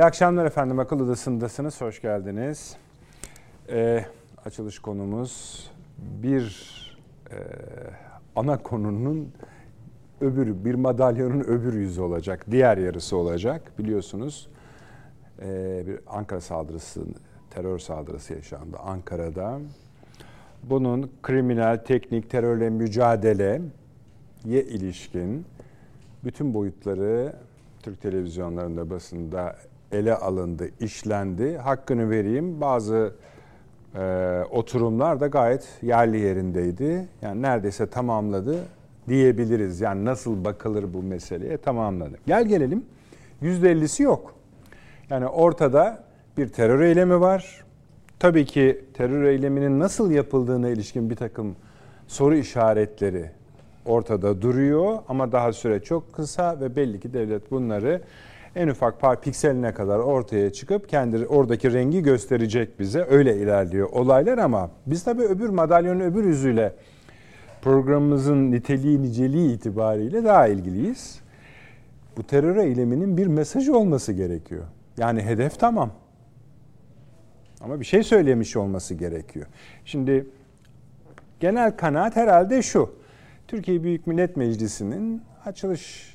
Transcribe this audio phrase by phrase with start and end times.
[0.00, 0.78] İyi akşamlar efendim.
[0.78, 1.80] Akıl Odası'ndasınız.
[1.80, 2.76] Hoş geldiniz.
[3.68, 4.04] Ee,
[4.44, 5.64] açılış konumuz
[5.98, 6.46] bir
[7.30, 7.36] e,
[8.36, 9.32] ana konunun
[10.20, 12.46] öbürü, bir madalyonun öbür yüzü olacak.
[12.50, 13.72] Diğer yarısı olacak.
[13.78, 14.48] Biliyorsunuz
[15.42, 17.00] e, bir Ankara saldırısı,
[17.50, 19.60] terör saldırısı yaşandı Ankara'da.
[20.62, 23.60] Bunun kriminal, teknik, terörle mücadeleye
[24.44, 25.46] ilişkin
[26.24, 27.32] bütün boyutları
[27.82, 29.56] Türk televizyonlarında, basında
[29.92, 31.56] ele alındı, işlendi.
[31.56, 32.60] Hakkını vereyim.
[32.60, 33.12] Bazı
[33.94, 37.08] e, oturumlar da gayet yerli yerindeydi.
[37.22, 38.56] Yani neredeyse tamamladı
[39.08, 39.80] diyebiliriz.
[39.80, 42.18] Yani nasıl bakılır bu meseleye tamamladı.
[42.26, 42.84] Gel gelelim.
[43.42, 44.34] %50'si yok.
[45.10, 46.04] Yani ortada
[46.38, 47.64] bir terör eylemi var.
[48.18, 51.56] Tabii ki terör eyleminin nasıl yapıldığına ilişkin bir takım
[52.06, 53.30] soru işaretleri
[53.84, 58.00] ortada duruyor ama daha süre çok kısa ve belli ki devlet bunları
[58.56, 63.06] en ufak pikseline kadar ortaya çıkıp kendi oradaki rengi gösterecek bize.
[63.10, 66.72] Öyle ilerliyor olaylar ama biz tabii öbür madalyonun öbür yüzüyle
[67.62, 71.20] programımızın niteliği niceliği itibariyle daha ilgiliyiz.
[72.16, 74.64] Bu terör eyleminin bir mesajı olması gerekiyor.
[74.98, 75.90] Yani hedef tamam.
[77.60, 79.46] Ama bir şey söylemiş olması gerekiyor.
[79.84, 80.26] Şimdi
[81.40, 82.94] genel kanaat herhalde şu.
[83.48, 86.09] Türkiye Büyük Millet Meclisi'nin açılış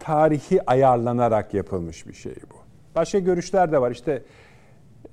[0.00, 2.56] tarihi ayarlanarak yapılmış bir şey bu.
[2.94, 3.90] Başka görüşler de var.
[3.90, 4.22] İşte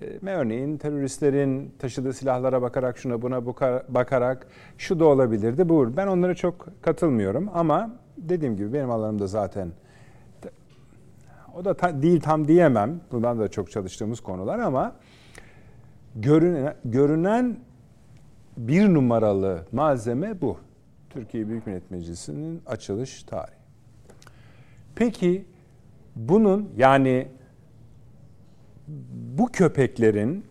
[0.01, 3.45] e, örneğin teröristlerin taşıdığı silahlara bakarak şuna buna
[3.89, 5.97] bakarak şu da olabilirdi bu.
[5.97, 9.71] Ben onlara çok katılmıyorum ama dediğim gibi benim alanımda zaten
[11.55, 13.01] o da ta, değil tam diyemem.
[13.11, 14.95] Bundan da çok çalıştığımız konular ama
[16.15, 17.57] görünen, görünen
[18.57, 20.57] bir numaralı malzeme bu.
[21.09, 23.62] Türkiye Büyük Millet Meclisi'nin açılış tarihi.
[24.95, 25.45] Peki
[26.15, 27.27] bunun yani
[29.37, 30.45] bu köpeklerin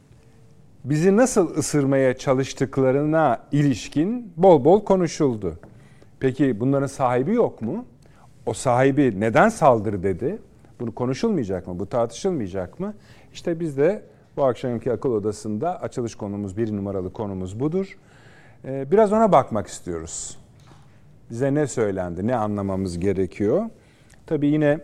[0.85, 5.59] bizi nasıl ısırmaya çalıştıklarına ilişkin bol bol konuşuldu.
[6.21, 7.85] Peki bunların sahibi yok mu?
[8.47, 10.39] O sahibi neden saldırı dedi?
[10.81, 11.79] Bunu konuşulmayacak mı?
[11.79, 12.95] Bu tartışılmayacak mı?
[13.33, 14.03] İşte biz de
[14.37, 17.99] bu akşamki akıl odasında açılış konumuz bir numaralı konumuz budur.
[18.65, 20.39] Ee, biraz ona bakmak istiyoruz.
[21.31, 23.65] Bize ne söylendi, ne anlamamız gerekiyor?
[24.27, 24.81] Tabii yine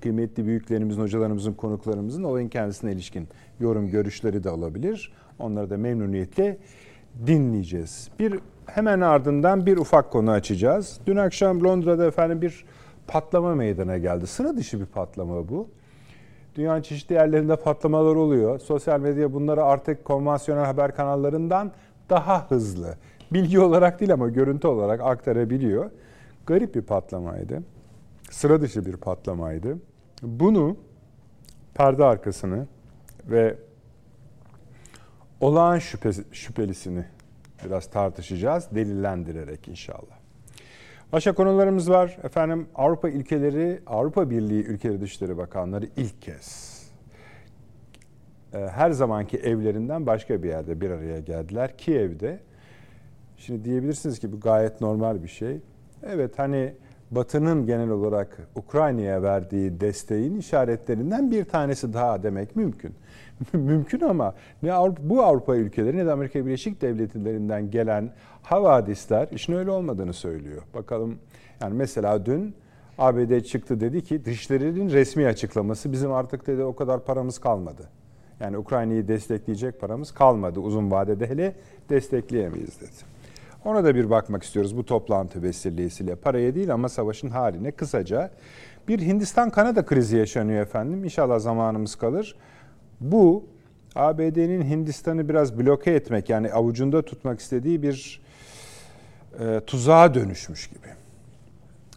[0.00, 3.28] kıymetli büyüklerimizin, hocalarımızın, konuklarımızın olayın kendisine ilişkin
[3.60, 5.12] yorum, görüşleri de olabilir.
[5.38, 6.58] Onları da memnuniyetle
[7.26, 8.08] dinleyeceğiz.
[8.18, 11.00] Bir hemen ardından bir ufak konu açacağız.
[11.06, 12.64] Dün akşam Londra'da efendim bir
[13.06, 14.26] patlama meydana geldi.
[14.26, 15.68] Sıra dışı bir patlama bu.
[16.54, 18.58] Dünyanın çeşitli yerlerinde patlamalar oluyor.
[18.58, 21.72] Sosyal medya bunları artık konvansiyonel haber kanallarından
[22.10, 22.94] daha hızlı,
[23.32, 25.90] bilgi olarak değil ama görüntü olarak aktarabiliyor.
[26.46, 27.62] Garip bir patlamaydı
[28.30, 29.78] sıra dışı bir patlamaydı.
[30.22, 30.76] Bunu
[31.74, 32.66] perde arkasını
[33.24, 33.56] ve
[35.40, 37.04] olağan şüphesi, şüphelisini
[37.64, 40.20] biraz tartışacağız delillendirerek inşallah.
[41.12, 42.18] Başka konularımız var.
[42.22, 46.80] Efendim Avrupa ilkeleri, Avrupa Birliği Ülkeleri Dışişleri Bakanları ilk kez
[48.54, 51.78] e, her zamanki evlerinden başka bir yerde bir araya geldiler.
[51.78, 52.40] Kiev'de.
[53.36, 55.60] Şimdi diyebilirsiniz ki bu gayet normal bir şey.
[56.02, 56.74] Evet hani
[57.10, 62.94] Batı'nın genel olarak Ukrayna'ya verdiği desteğin işaretlerinden bir tanesi daha demek mümkün.
[63.52, 68.10] mümkün ama ne Avrupa, bu Avrupa ülkeleri ne de Amerika Birleşik Devletleri'nden gelen
[68.42, 70.62] havadisler işin öyle olmadığını söylüyor.
[70.74, 71.18] Bakalım
[71.60, 72.54] yani mesela dün
[72.98, 77.82] ABD çıktı dedi ki dışlarının resmi açıklaması bizim artık dedi o kadar paramız kalmadı.
[78.40, 81.54] Yani Ukrayna'yı destekleyecek paramız kalmadı uzun vadede hele
[81.90, 83.19] destekleyemeyiz dedi.
[83.64, 86.14] Ona da bir bakmak istiyoruz bu toplantı vesilesiyle.
[86.14, 88.30] Paraya değil ama savaşın haline kısaca.
[88.88, 91.04] Bir Hindistan-Kanada krizi yaşanıyor efendim.
[91.04, 92.36] İnşallah zamanımız kalır.
[93.00, 93.44] Bu
[93.94, 98.20] ABD'nin Hindistan'ı biraz bloke etmek yani avucunda tutmak istediği bir
[99.40, 100.88] e, tuzağa dönüşmüş gibi.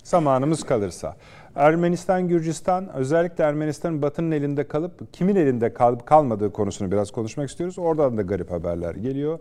[0.03, 1.15] Zamanımız kalırsa.
[1.55, 7.79] Ermenistan, Gürcistan, özellikle Ermenistan'ın batının elinde kalıp kimin elinde kalıp kalmadığı konusunu biraz konuşmak istiyoruz.
[7.79, 9.39] Oradan da garip haberler geliyor.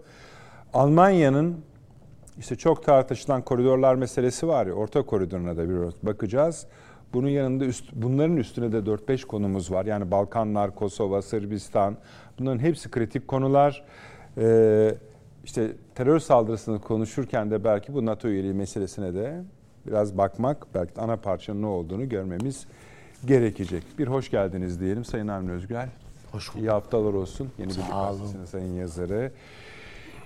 [0.74, 1.56] Almanya'nın
[2.38, 6.66] işte çok tartışılan koridorlar meselesi var ya, orta koridoruna da bir bakacağız.
[7.12, 9.86] Bunun yanında üst, bunların üstüne de 4-5 konumuz var.
[9.86, 11.96] Yani Balkanlar, Kosova, Sırbistan.
[12.38, 13.84] Bunların hepsi kritik konular.
[14.38, 14.94] Ee,
[15.44, 19.42] işte terör saldırısını konuşurken de belki bu NATO üyeliği meselesine de
[19.86, 22.66] biraz bakmak, belki ana parçanın ne olduğunu görmemiz
[23.24, 23.82] gerekecek.
[23.98, 25.76] Bir hoş geldiniz diyelim Sayın Avni Özgür.
[26.32, 26.64] Hoş bulduk.
[26.64, 27.50] İyi haftalar olsun.
[27.58, 29.32] Yeni bir gazetesinin sayın yazarı.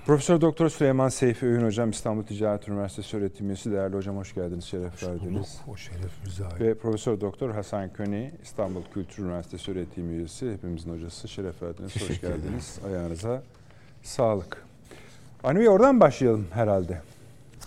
[0.07, 3.73] Profesör Doktor Süleyman Seyfi Öğün Hocam İstanbul Ticaret Üniversitesi öğretim üyesi.
[3.73, 5.33] Değerli hocam hoş geldiniz, şeref Hoş verdiniz.
[5.35, 5.47] bulduk.
[5.69, 6.61] O şeref bize ait.
[6.61, 10.53] Ve Profesör Doktor Hasan Köni İstanbul Kültür Üniversitesi öğretim üyesi.
[10.53, 11.29] Hepimizin hocası.
[11.29, 11.97] Şeref verdiniz.
[11.97, 12.79] Hoş Teşekkür geldiniz.
[12.87, 13.43] Ayağınıza
[14.03, 14.65] sağlık.
[15.45, 17.01] Bey oradan başlayalım herhalde.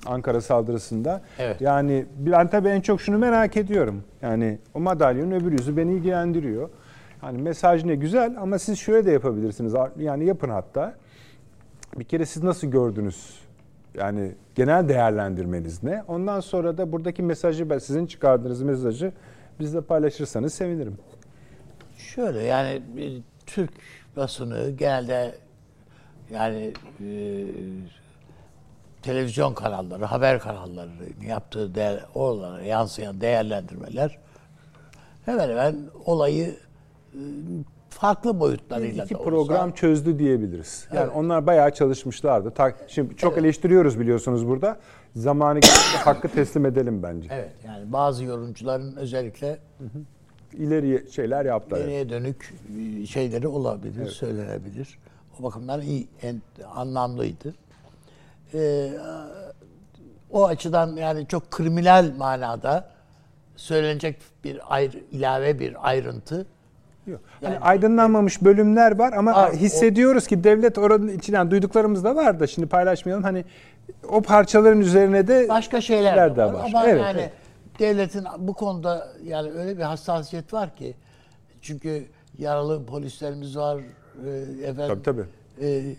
[0.06, 1.22] Ankara saldırısında.
[1.40, 1.62] Evet.
[1.62, 4.04] Yani ben tabii en çok şunu merak ediyorum.
[4.22, 6.70] Yani o madalyonun öbür yüzü beni ilgilendiriyor.
[7.24, 9.74] Yani mesaj ne güzel ama siz şöyle de yapabilirsiniz.
[9.98, 10.96] Yani yapın hatta.
[11.98, 13.40] Bir kere siz nasıl gördünüz?
[13.96, 16.04] Yani genel değerlendirmeniz ne?
[16.08, 19.12] Ondan sonra da buradaki mesajı, ben sizin çıkardığınız mesajı
[19.60, 20.98] bizle paylaşırsanız sevinirim.
[21.98, 23.72] Şöyle yani bir Türk
[24.16, 25.36] basını genelde
[26.32, 27.46] yani e,
[29.02, 30.90] televizyon kanalları, haber kanalları
[31.26, 34.18] yaptığı değer, oralara yansıyan değerlendirmeler
[35.26, 35.76] hemen hemen
[36.06, 36.58] olayı
[37.14, 37.20] e,
[38.00, 40.88] farklı boyutlarıyla İki da olsa- program çözdü diyebiliriz.
[40.94, 41.12] Yani Evet.
[41.16, 42.52] onlar bayağı çalışmışlardı.
[42.52, 44.78] Ta- Şimdi çok eleştiriyoruz biliyorsunuz burada.
[45.16, 45.60] Zamanı
[46.04, 47.28] hakkı teslim edelim bence.
[47.32, 49.60] Evet yani bazı yorumcuların özellikle
[50.54, 51.80] İleri şeyler yaptılar.
[51.82, 52.54] nereye dönük
[53.02, 55.00] e, şeyleri olabilir, söylenebilir.
[55.40, 56.42] O bakımdan iyi, en,
[56.76, 57.54] anlamlıydı.
[58.54, 58.90] Ee,
[60.32, 62.90] o açıdan yani çok kriminal manada
[63.56, 66.46] söylenecek bir ayrı, ilave bir ayrıntı.
[67.10, 67.22] Yok.
[67.44, 72.48] Hani aydınlanmamış bölümler var ama o- hissediyoruz ki devlet oranın içinden duyduklarımız da var da
[72.48, 73.24] şimdi paylaşmayalım.
[73.24, 73.46] Hani
[74.10, 76.54] o parçaların üzerine de Başka şeyler de de var.
[76.54, 76.64] var.
[76.66, 77.32] Ama Evet, yani evet.
[77.80, 80.96] devletin bu konuda yani öyle bir hassasiyet var ki
[81.62, 82.06] çünkü
[82.38, 83.78] yaralı polislerimiz var.
[84.26, 84.30] e,
[84.68, 85.26] Efendim, Tabii, tabii.
[85.68, 85.96] e,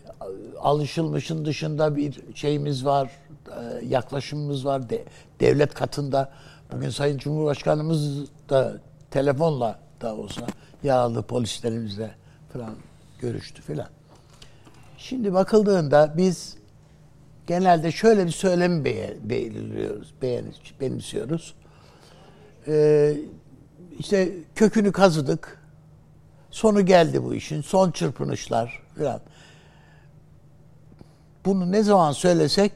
[0.61, 3.11] alışılmışın dışında bir şeyimiz var,
[3.49, 5.05] e, yaklaşımımız var de,
[5.41, 6.31] devlet katında.
[6.73, 8.73] Bugün Sayın Cumhurbaşkanımız da
[9.11, 10.43] telefonla da olsa
[10.82, 12.15] yaralı polislerimizle
[12.53, 12.75] falan
[13.21, 13.88] görüştü filan.
[14.99, 16.56] Şimdi bakıldığında biz
[17.47, 20.15] genelde şöyle bir söylemi be- belirliyoruz,
[20.81, 21.55] benimsiyoruz.
[22.69, 23.17] Ee,
[23.99, 25.61] işte kökünü kazıdık.
[26.50, 27.61] Sonu geldi bu işin.
[27.62, 29.21] Son çırpınışlar falan.
[31.44, 32.73] Bunu ne zaman söylesek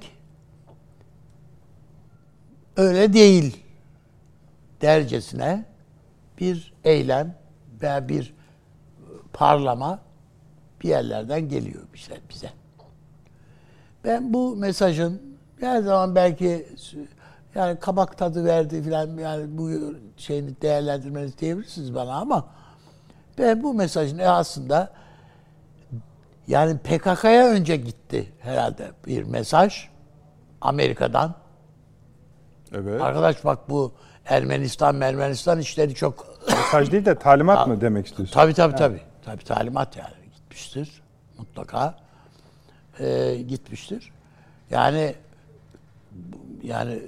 [2.77, 3.57] öyle değil
[4.83, 5.65] dercesine
[6.41, 7.37] bir eylem
[7.83, 8.35] veya bir
[9.33, 9.99] parlama
[10.83, 12.21] bir yerlerden geliyor bize.
[12.31, 12.51] bize.
[14.05, 16.67] Ben bu mesajın her zaman belki
[17.55, 19.71] yani kabak tadı verdi falan yani bu
[20.17, 22.49] şeyini değerlendirmeniz diyebilirsiniz bana ama
[23.39, 24.91] ben bu mesajın aslında
[26.47, 29.89] yani PKK'ya önce gitti herhalde bir mesaj
[30.61, 31.35] Amerika'dan.
[32.73, 33.01] Evet.
[33.01, 33.93] Arkadaş bak bu
[34.27, 38.35] Ermenistan, Ermenistan işleri çok Mesaj değil de talimat mı demek istiyorsun?
[38.35, 39.01] Tabii tabii tabii.
[39.25, 41.03] Tabii talimat yani gitmiştir.
[41.39, 42.05] Mutlaka
[43.01, 44.13] Ee, gitmiştir.
[44.71, 45.15] Yani
[46.63, 47.03] yani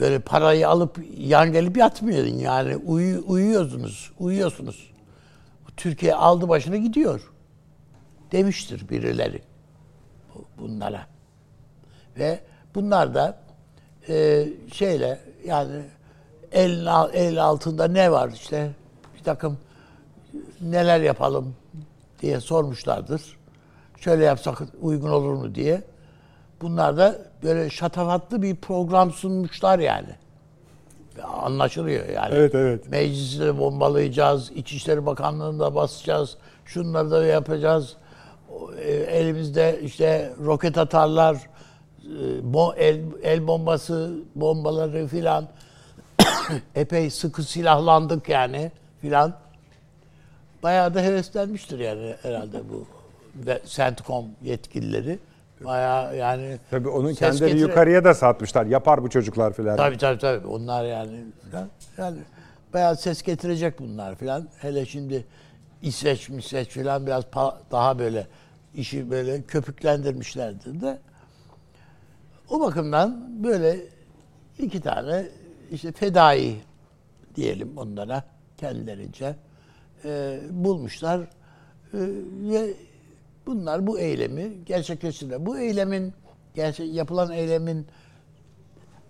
[0.00, 4.90] böyle parayı alıp yan gelip yatmıyordun yani uyu, uyuyorsunuz, uyuyorsunuz.
[5.76, 7.30] Türkiye aldı başını gidiyor
[8.32, 9.42] demiştir birileri
[10.34, 11.06] bu- bunlara.
[12.18, 12.40] Ve
[12.74, 13.38] bunlar da
[14.08, 15.82] e, şeyle yani
[16.54, 18.70] el, el altında ne var işte
[19.18, 19.58] bir takım
[20.60, 21.54] neler yapalım
[22.22, 23.36] diye sormuşlardır.
[24.00, 25.82] Şöyle yapsak uygun olur mu diye.
[26.60, 30.08] Bunlar da böyle şatafatlı bir program sunmuşlar yani.
[31.22, 32.34] Anlaşılıyor yani.
[32.34, 32.90] Evet, evet.
[32.90, 37.96] Meclisi bombalayacağız, İçişleri Bakanlığı'nda basacağız, şunları da yapacağız.
[38.78, 41.36] E, Elimizde işte roket atarlar,
[42.76, 45.48] e, el, el bombası, bombaları filan.
[46.74, 49.34] Epey sıkı silahlandık yani filan.
[50.62, 52.86] Bayağı da heveslenmiştir yani herhalde bu
[53.46, 55.18] ve CENTCOM yetkilileri.
[55.64, 58.66] Bayağı yani Tabii onun kendileri getire- yukarıya da satmışlar.
[58.66, 59.76] Yapar bu çocuklar filan.
[59.76, 60.46] Tabii tabii tabii.
[60.46, 61.68] Onlar yani filan.
[61.98, 62.18] yani
[62.74, 64.48] bayağı ses getirecek bunlar filan.
[64.58, 65.24] Hele şimdi
[65.82, 67.24] İsveç, İsveç filan biraz
[67.70, 68.26] daha böyle
[68.74, 70.98] işi böyle köpüklendirmişlerdi de.
[72.50, 73.76] O bakımdan böyle
[74.58, 75.26] iki tane
[75.72, 76.56] işte fedai
[77.36, 78.24] diyelim onlara
[78.56, 79.36] kendilerince
[80.04, 81.20] e, bulmuşlar
[81.94, 81.98] E,
[82.50, 82.74] ve
[83.46, 85.46] bunlar bu eylemi gerçekleştirdiler.
[85.46, 86.12] Bu eylemin
[86.54, 87.86] gerçek yapılan eylemin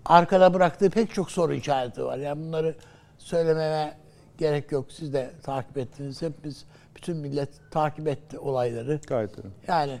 [0.05, 2.17] arkada bıraktığı pek çok soru işareti var.
[2.17, 2.75] Yani bunları
[3.17, 3.97] söylememe
[4.37, 4.91] gerek yok.
[4.91, 6.21] Siz de takip ettiniz.
[6.21, 8.99] Hepimiz, bütün millet takip etti olayları.
[9.07, 9.49] Gayet öyle.
[9.67, 9.99] Yani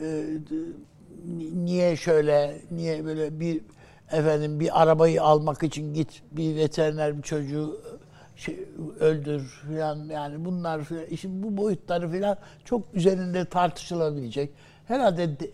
[0.00, 0.24] e,
[1.54, 3.60] niye şöyle, niye böyle bir
[4.12, 7.80] efendim bir arabayı almak için git bir veteriner bir çocuğu
[8.36, 8.68] e, şey,
[9.00, 14.50] öldür filan yani bunlar filan işin bu boyutları filan çok üzerinde tartışılabilecek.
[14.86, 15.50] Herhalde de-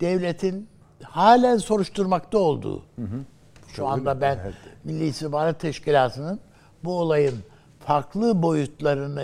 [0.00, 0.68] devletin
[1.02, 2.82] halen soruşturmakta olduğu.
[3.72, 4.54] Şu anda ben Evet.
[4.84, 6.40] Milli İstihbarat Teşkilatı'nın
[6.84, 7.34] bu olayın
[7.80, 9.22] farklı boyutlarını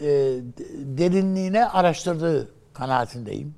[0.00, 3.54] e, de- derinliğine araştırdığı kanaatindeyim.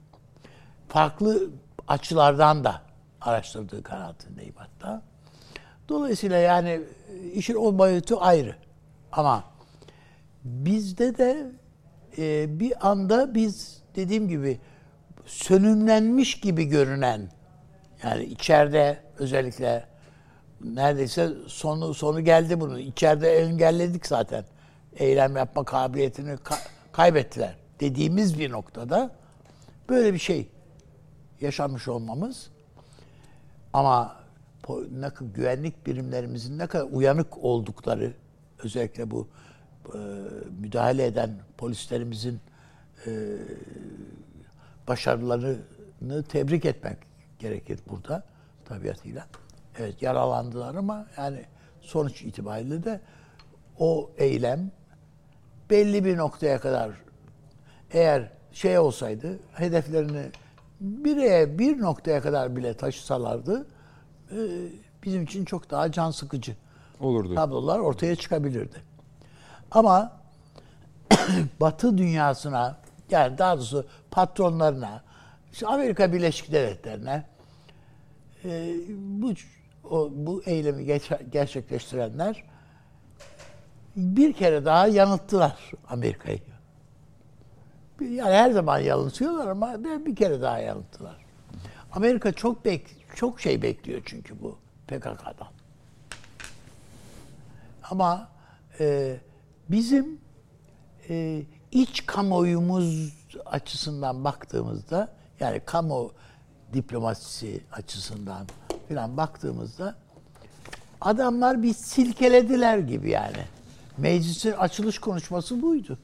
[0.89, 1.51] Farklı
[1.89, 2.83] açılardan da
[3.25, 5.03] araştırdığı kanaatindeyim hatta.
[5.89, 6.81] Dolayısıyla yani
[7.13, 8.57] e, işin o boyutu ayrı.
[9.13, 9.45] Ama
[10.45, 11.47] bizde de
[12.19, 14.61] e, bir anda biz dediğim gibi
[15.27, 17.29] sönümlenmiş gibi görünen
[18.05, 19.85] yani içeride özellikle
[20.65, 22.79] neredeyse sonu sonu geldi bunun.
[22.79, 24.45] İçeride engelledik zaten.
[24.97, 27.57] Eylem yapma kabiliyetini ka- kaybettiler.
[27.81, 29.11] Dediğimiz bir noktada
[29.89, 30.49] böyle bir şey
[31.41, 32.51] yaşanmış olmamız
[33.73, 34.17] ama
[35.35, 38.13] güvenlik birimlerimizin ne kadar uyanık oldukları
[38.65, 39.29] özellikle bu
[40.61, 42.41] müdahale eden polislerimizin
[44.89, 46.99] başarılarını tebrik etmek
[47.39, 48.25] gerekir burada
[48.65, 49.27] tabiatıyla.
[49.79, 51.45] Evet yaralandılar ama yani
[51.81, 53.01] sonuç itibariyle de
[53.79, 54.71] o eylem
[55.71, 56.91] belli bir noktaya kadar
[57.91, 60.31] eğer şey olsaydı hedeflerini
[60.83, 63.67] bireye bir noktaya kadar bile taşısalardı
[64.31, 64.39] e,
[65.05, 66.57] bizim için çok daha can sıkıcı
[67.01, 67.35] Olurdu.
[67.35, 68.83] tablolar ortaya çıkabilirdi.
[69.71, 70.13] Ama
[71.61, 72.79] Batı dünyasına
[73.11, 75.03] yani daha doğrusu patronlarına,
[75.53, 77.25] işte Amerika Birleşik Devletleri'ne
[78.45, 79.33] e, bu
[79.91, 82.45] o, bu eylemi geç- gerçekleştirenler
[83.97, 86.52] bir kere daha yanılttılar Amerika'yı.
[88.11, 91.17] Yani her zaman yanıltıyorlar ama bir kere daha yanılttılar.
[91.93, 95.49] Amerika çok bek çok şey bekliyor çünkü bu PKK'dan.
[97.91, 98.29] Ama
[98.81, 99.17] e,
[99.69, 100.21] bizim
[101.09, 101.43] e,
[101.73, 103.13] iç kamuoyumuz
[103.47, 106.13] açısından baktığımızda yani kamu
[106.73, 108.47] diplomasisi açısından
[108.89, 109.95] falan baktığımızda
[111.01, 113.45] adamlar bir silkelediler gibi yani.
[113.99, 115.99] Meclisin açılış konuşması buydu.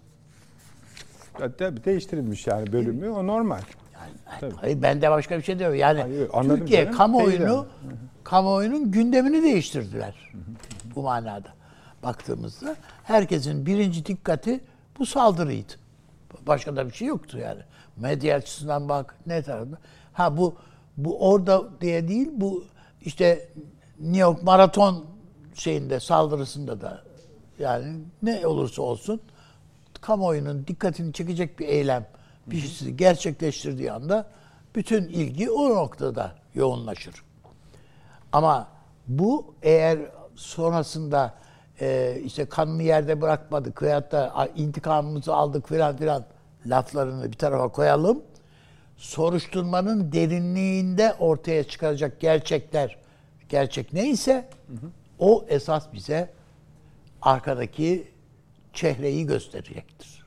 [1.38, 3.60] Tabii değiştirilmiş yani bölümü o normal.
[3.94, 4.54] Yani, Tabii.
[4.54, 5.78] hayır ben de başka bir şey demiyorum.
[5.78, 6.98] Yani Hayır, Türkiye canım.
[6.98, 7.66] kamuoyunu
[8.24, 10.14] kamuoyunun gündemini değiştirdiler.
[10.94, 11.48] Bu manada
[12.02, 14.60] baktığımızda herkesin birinci dikkati
[14.98, 15.72] bu saldırıydı.
[16.46, 17.60] Başka da bir şey yoktu yani.
[17.96, 19.78] Medya açısından bak ne tarafta.
[20.12, 20.54] Ha bu
[20.96, 22.64] bu orada diye değil bu
[23.02, 23.48] işte
[24.00, 25.04] New York maraton
[25.54, 27.02] şeyinde saldırısında da
[27.58, 29.20] yani ne olursa olsun
[30.00, 32.06] kamuoyunun dikkatini çekecek bir eylem
[32.46, 34.26] bir şeysi gerçekleştirdiği anda
[34.74, 37.14] bütün ilgi o noktada yoğunlaşır.
[38.32, 38.68] Ama
[39.08, 39.98] bu eğer
[40.34, 41.34] sonrasında
[41.80, 46.24] e, işte kanını yerde bırakmadık veyahut da "Ay, intikamımızı aldık filan filan
[46.66, 48.22] laflarını bir tarafa koyalım.
[48.96, 52.96] Soruşturmanın derinliğinde ortaya çıkacak gerçekler,
[53.48, 54.48] gerçek neyse
[55.18, 56.30] o esas bize
[57.22, 58.08] arkadaki
[58.82, 60.24] çehreyi gösterecektir.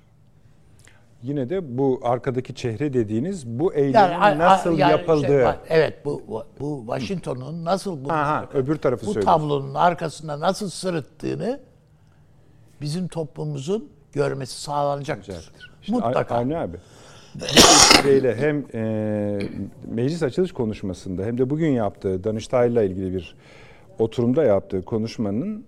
[1.24, 5.28] Yine de bu arkadaki çehre dediğiniz bu eylemin Yani, nasıl yani yapıldığı.
[5.28, 6.24] şey var, evet bu
[6.60, 9.40] bu Washington'un nasıl bu Aha, öbür tarafı bu söylüyorsun.
[9.42, 11.60] tablonun arkasında nasıl sırıttığını
[12.82, 15.52] bizim toplumumuzun görmesi sağlanacaktır.
[15.82, 16.36] İşte Mutlaka.
[16.36, 16.78] Avni abi.
[17.36, 19.40] Vesileyle hem e,
[19.92, 23.36] meclis açılış konuşmasında hem de bugün yaptığı Danıştay'la ilgili bir
[24.00, 25.66] oturumda yaptığı konuşmanın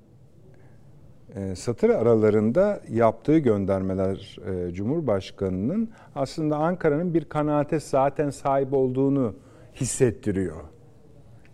[1.55, 4.37] satır aralarında yaptığı göndermeler
[4.69, 9.35] e, Cumhurbaşkanı'nın aslında Ankara'nın bir kanaate zaten sahip olduğunu
[9.75, 10.61] hissettiriyor.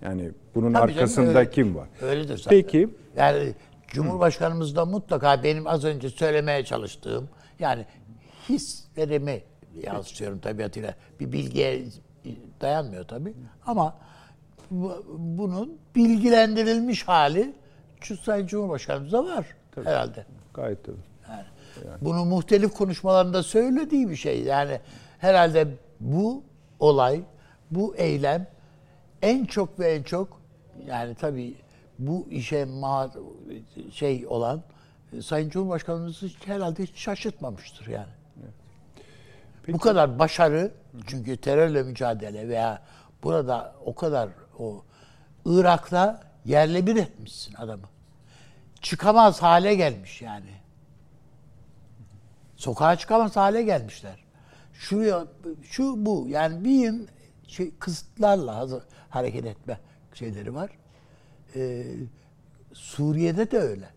[0.01, 1.49] Yani bunun Tabii canım, arkasında öyle.
[1.49, 1.87] kim var?
[2.01, 2.49] Öyledir zaten.
[2.49, 3.53] Peki Yani
[3.87, 7.85] Cumhurbaşkanımız da mutlaka benim az önce söylemeye çalıştığım yani
[8.49, 9.41] hislerimi
[9.83, 10.95] yansıtıyorum tabiatıyla.
[11.19, 11.83] Bir bilgiye
[12.61, 13.33] dayanmıyor tabii.
[13.65, 13.97] Ama
[14.71, 17.53] bu- bunun bilgilendirilmiş hali
[18.23, 19.45] Sayın Cumhurbaşkanımızda var
[19.75, 20.25] herhalde.
[20.53, 20.97] gayet tabii.
[22.01, 24.43] Bunu muhtelif konuşmalarında söylediği bir şey.
[24.43, 24.79] Yani
[25.19, 25.67] herhalde
[25.99, 26.43] bu
[26.79, 27.21] olay,
[27.71, 28.47] bu eylem
[29.21, 30.41] en çok ve en çok
[30.87, 31.55] yani tabii
[31.99, 33.11] bu işe ma
[33.93, 34.61] şey olan
[35.13, 38.07] e, Sayın Cumhurbaşkanımız hiç- herhalde hiç şaşırtmamıştır yani.
[39.67, 40.71] Bu kadar başarı
[41.07, 42.81] çünkü terörle mücadele veya
[43.23, 44.81] burada o kadar o
[45.45, 47.83] Irak'ta yerle bir etmişsin adamı.
[48.81, 50.51] Çıkamaz hale gelmiş yani.
[52.55, 54.23] Sokağa çıkamaz hale gelmişler.
[54.73, 55.25] Şuraya
[55.63, 57.07] şu bu yani yıl
[57.47, 59.79] şey, kısıtlarla hazır, hareket etme
[60.13, 60.69] şeyleri var.
[61.55, 61.85] Ee,
[62.73, 63.89] Suriye'de de öyle.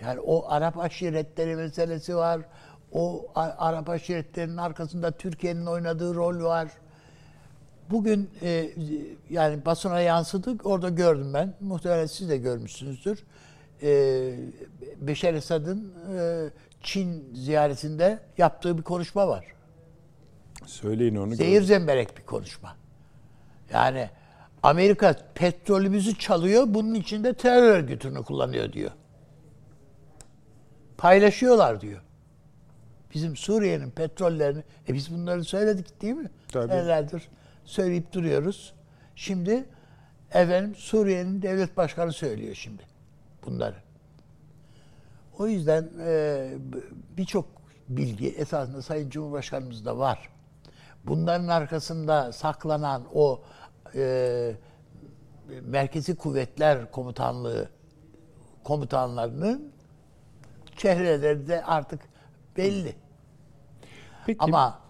[0.00, 2.40] Yani o Arap aşiretleri meselesi var.
[2.92, 6.68] O Arap aşiretlerinin arkasında Türkiye'nin oynadığı rol var.
[7.90, 8.70] Bugün e,
[9.30, 10.56] yani basına yansıdı.
[10.64, 11.54] Orada gördüm ben.
[11.60, 13.24] Muhtemelen siz de görmüşsünüzdür.
[13.82, 14.30] E,
[15.00, 16.48] Beşer Esad'ın e,
[16.82, 19.44] Çin ziyaretinde yaptığı bir konuşma var.
[20.66, 21.34] Söyleyin onu.
[21.34, 22.76] Zehir zemberek bir konuşma.
[23.72, 24.10] Yani
[24.62, 28.90] Amerika petrolümüzü çalıyor, bunun için de terör örgütünü kullanıyor diyor.
[30.98, 32.02] Paylaşıyorlar diyor.
[33.14, 36.30] Bizim Suriye'nin petrollerini, e biz bunları söyledik değil mi?
[36.52, 36.68] Tabii.
[36.68, 37.28] Senelerdir
[37.64, 38.74] söyleyip duruyoruz.
[39.16, 39.64] Şimdi
[40.30, 42.82] efendim Suriye'nin devlet başkanı söylüyor şimdi
[43.50, 43.76] bunları.
[45.38, 46.50] O yüzden e,
[47.16, 47.46] birçok
[47.88, 50.28] bilgi esasında Sayın Cumhurbaşkanımızda var.
[51.04, 53.42] Bunların arkasında saklanan o
[53.94, 54.52] e,
[55.62, 57.68] Merkezi Kuvvetler Komutanlığı
[58.64, 59.72] komutanlarının
[60.76, 62.00] çehreleri de artık
[62.56, 62.96] belli.
[64.26, 64.80] Peki, Ama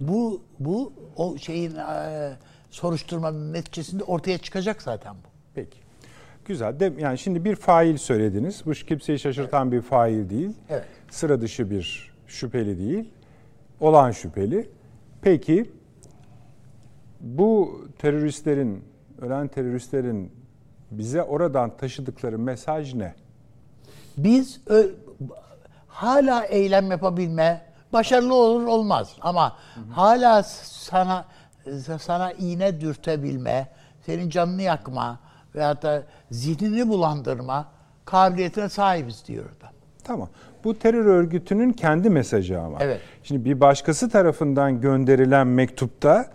[0.00, 2.36] bu bu o şeyin e,
[2.70, 5.28] soruşturmanın neticesinde ortaya çıkacak zaten bu.
[5.54, 5.83] Peki.
[6.44, 6.80] Güzel.
[6.80, 8.62] De, yani şimdi bir fail söylediniz.
[8.66, 10.50] Bu kimseyi şaşırtan bir fail değil.
[10.70, 10.84] Evet.
[11.10, 13.10] Sıra dışı bir şüpheli değil.
[13.80, 14.70] Olan şüpheli.
[15.22, 15.70] Peki
[17.20, 18.84] bu teröristlerin,
[19.20, 20.32] ölen teröristlerin
[20.90, 23.14] bize oradan taşıdıkları mesaj ne?
[24.16, 24.90] Biz ö-
[25.88, 27.60] hala eylem yapabilme,
[27.92, 29.56] başarılı olur olmaz ama
[29.90, 31.24] hala sana
[32.00, 33.68] sana iğne dürtebilme,
[34.06, 35.20] senin canını yakma
[35.54, 37.68] veyahut da zihnini bulandırma
[38.04, 39.70] kabiliyetine sahibiz diyor adam.
[40.04, 40.28] Tamam.
[40.64, 42.78] Bu terör örgütünün kendi mesajı ama.
[42.80, 43.00] Evet.
[43.22, 46.26] Şimdi bir başkası tarafından gönderilen mektupta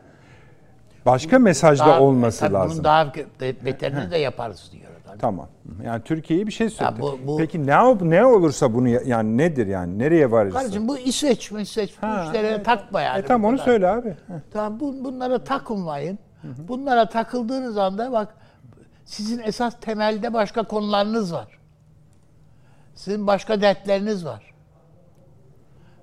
[1.05, 2.71] başka mesajda Daha- olması tabii lazım.
[2.73, 5.17] Bunun daha be- beterini de yaparız diyor adam.
[5.17, 5.47] Tamam.
[5.83, 7.01] Yani Türkiye'ye bir şey söyledi.
[7.01, 10.59] bu- bu- Peki ne ne olursa bunu ya- yani nedir yani nereye varırsa?
[10.59, 12.65] Kardeşim bu İsveç mi İsveç bu Ha, işlere evet.
[12.65, 13.19] takma yani.
[13.19, 13.65] E tamam bu onu kadar.
[13.65, 14.09] söyle abi.
[14.09, 14.33] Heh.
[14.53, 16.19] Tamam bu, bunlara takılmayın.
[16.67, 18.35] Bunlara takıldığınız anda bak
[19.09, 21.59] sizin esas temelde başka konularınız var.
[22.95, 24.53] Sizin başka dertleriniz var.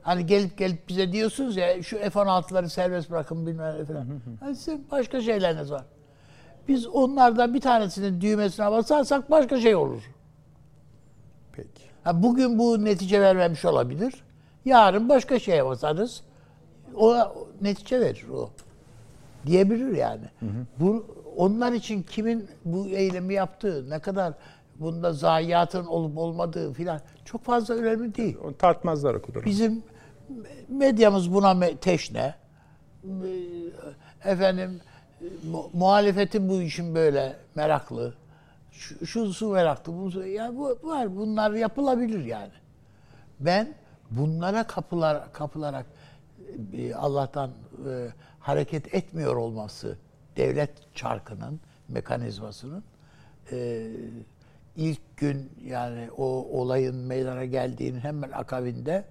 [0.02, 4.06] Hani gelip gelip bize diyorsunuz ya şu F-16'ları serbest bırakın bilmem ne falan.
[4.40, 5.84] Hani sizin başka şeyleriniz var.
[6.68, 10.02] Biz onlardan bir tanesinin düğmesine basarsak başka şey olur.
[11.52, 11.82] Peki.
[12.04, 14.14] Ha, bugün bu netice vermemiş olabilir.
[14.64, 16.22] Yarın başka şeye basarız.
[16.96, 17.16] O,
[17.60, 18.50] netice verir o.
[19.46, 20.24] Diyebilir yani.
[20.80, 24.32] Bu onlar için kimin bu eylemi yaptığı, ne kadar
[24.80, 28.36] bunda zayiatın olup olmadığı filan çok fazla önemli değil.
[28.44, 29.44] O tartmazlar o kadar.
[29.44, 29.82] Bizim
[30.68, 32.34] medyamız buna teşne.
[34.24, 34.80] Efendim
[35.50, 38.14] mu- muhalefetin bu işin böyle meraklı.
[38.72, 39.96] Şu, şu su meraklı.
[39.98, 41.16] Bu, su- ya bu var.
[41.16, 42.52] Bunlar yapılabilir yani.
[43.40, 43.74] Ben
[44.10, 45.86] bunlara kapılar kapılarak
[46.72, 47.50] e, Allah'tan
[47.88, 48.08] e,
[48.40, 49.98] hareket etmiyor olması
[50.36, 52.84] devlet çarkının mekanizmasının
[53.52, 53.86] e,
[54.76, 56.24] ilk gün yani o
[56.60, 59.04] olayın meydana geldiğinin hemen akabinde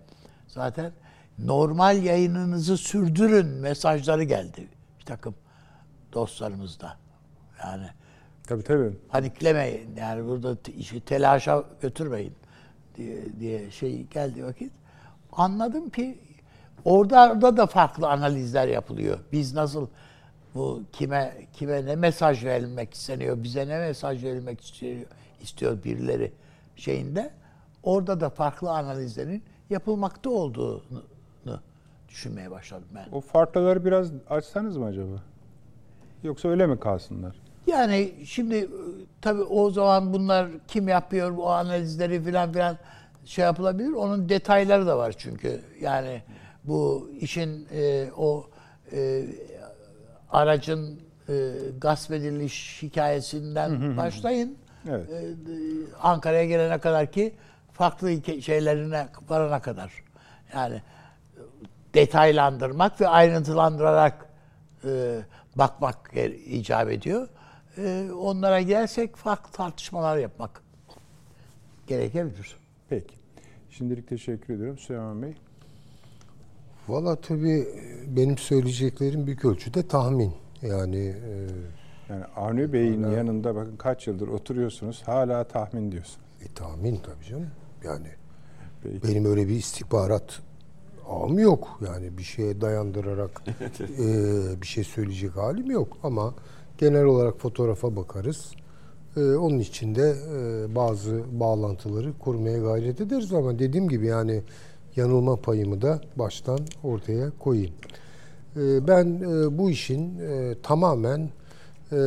[0.47, 0.91] zaten
[1.39, 4.67] normal yayınınızı sürdürün mesajları geldi
[4.99, 5.35] bir takım
[6.13, 6.97] dostlarımızda.
[7.63, 7.87] Yani
[8.47, 8.91] Tabii tabii.
[9.09, 12.33] paniklemeyin yani burada işi telaşa götürmeyin
[12.97, 14.71] diye, diye şey geldi vakit.
[15.31, 16.19] Anladım ki
[16.85, 19.19] orada, orada da farklı analizler yapılıyor.
[19.31, 19.87] Biz nasıl
[20.55, 24.95] bu kime kime ne mesaj verilmek isteniyor, bize ne mesaj verilmek istiyor,
[25.41, 26.31] istiyor birileri
[26.75, 27.31] şeyinde.
[27.83, 31.03] Orada da farklı analizlerin yapılmakta olduğunu
[32.09, 33.05] düşünmeye başladım ben.
[33.11, 35.23] O farklıları biraz açsanız mı acaba?
[36.23, 37.35] Yoksa öyle mi kalsınlar?
[37.67, 38.69] Yani şimdi
[39.21, 42.77] tabii o zaman bunlar kim yapıyor bu analizleri filan filan
[43.25, 43.91] şey yapılabilir.
[43.91, 45.61] Onun detayları da var çünkü.
[45.81, 46.21] Yani
[46.63, 48.45] bu işin e, o
[48.91, 49.25] e,
[50.31, 54.57] aracın e, gasp ediliş hikayesinden başlayın.
[54.89, 55.09] Evet.
[55.09, 55.33] E, e,
[56.01, 57.33] Ankara'ya gelene kadar ki
[57.73, 59.91] farklı şeylerine varana kadar.
[60.53, 60.81] Yani
[61.93, 64.29] detaylandırmak ve ayrıntılandırarak
[64.85, 65.19] e,
[65.55, 66.11] bakmak
[66.45, 67.27] icap ediyor.
[67.77, 70.63] E, onlara gelsek farklı tartışmalar yapmak
[71.87, 72.55] gerekebilir.
[72.89, 73.15] Peki.
[73.69, 75.35] Şimdilik teşekkür ediyorum Süleyman Bey.
[76.87, 77.67] Valla tabii
[78.07, 80.31] benim söyleyeceklerim büyük ölçüde tahmin.
[80.61, 81.47] Yani e,
[82.09, 86.21] Yani Avni Bey'in yanında bakın kaç yıldır oturuyorsunuz hala tahmin diyorsun.
[86.41, 87.47] E tahmin tabii canım.
[87.83, 88.07] Yani
[88.83, 89.07] Peki.
[89.07, 90.39] benim öyle bir istihbarat
[91.09, 91.79] ağım yok.
[91.87, 93.43] Yani bir şeye dayandırarak
[93.99, 95.97] e, bir şey söyleyecek halim yok.
[96.03, 96.33] Ama
[96.77, 98.51] genel olarak fotoğrafa bakarız.
[99.17, 104.41] E, onun için de e, bazı bağlantıları kurmaya gayret ederiz ama dediğim gibi yani
[104.95, 107.73] yanılma payımı da baştan ortaya koyayım.
[108.55, 111.29] E, ben e, bu işin e, tamamen
[111.91, 111.97] e,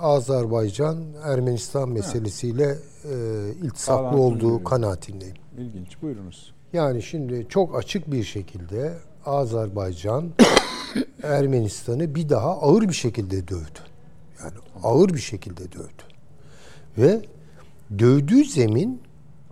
[0.00, 2.78] Azerbaycan Ermenistan meselesiyle
[3.62, 5.36] iltisaklı olduğu kanaatindeyim.
[5.58, 6.02] İlginç.
[6.02, 6.52] Buyurunuz.
[6.72, 8.92] Yani şimdi çok açık bir şekilde
[9.26, 10.30] Azerbaycan
[11.22, 13.80] Ermenistan'ı bir daha ağır bir şekilde dövdü.
[14.40, 16.02] Yani ağır bir şekilde dövdü.
[16.98, 17.22] Ve
[17.98, 19.02] dövdüğü zemin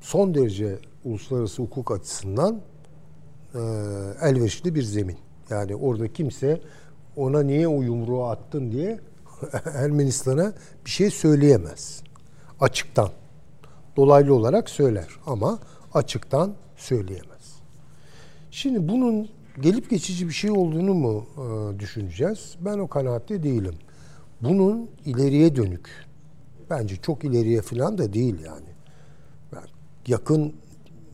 [0.00, 2.60] son derece uluslararası hukuk açısından
[3.54, 3.58] e,
[4.22, 5.18] elverişli bir zemin.
[5.50, 6.60] Yani orada kimse
[7.16, 9.00] ona niye o yumruğu attın diye
[9.74, 10.52] Ermenistan'a
[10.84, 12.02] bir şey söyleyemez.
[12.60, 13.08] Açıktan.
[13.96, 15.58] Dolaylı olarak söyler ama
[15.94, 17.54] açıktan söyleyemez.
[18.50, 19.28] Şimdi bunun
[19.60, 22.56] gelip geçici bir şey olduğunu mu e, düşüneceğiz?
[22.60, 23.74] Ben o kanaatte değilim.
[24.42, 25.88] Bunun ileriye dönük,
[26.70, 28.74] bence çok ileriye falan da değil yani.
[30.06, 30.54] Yakın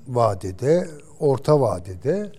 [0.09, 0.89] vadede,
[1.21, 2.33] orta vadede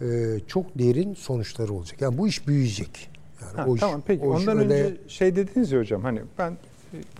[0.00, 0.06] e,
[0.46, 2.00] çok derin sonuçları olacak.
[2.00, 3.10] Yani bu iş büyüyecek.
[3.42, 6.02] Yani Ha, o iş- tamam peki o iş ondan öyle- önce şey dediniz ya hocam
[6.02, 6.56] hani ben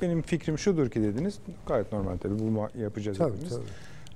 [0.03, 3.53] benim fikrim şudur ki dediniz gayet normal tabii bunu yapacağız Tabii, hepimiz.
[3.53, 3.65] tabii.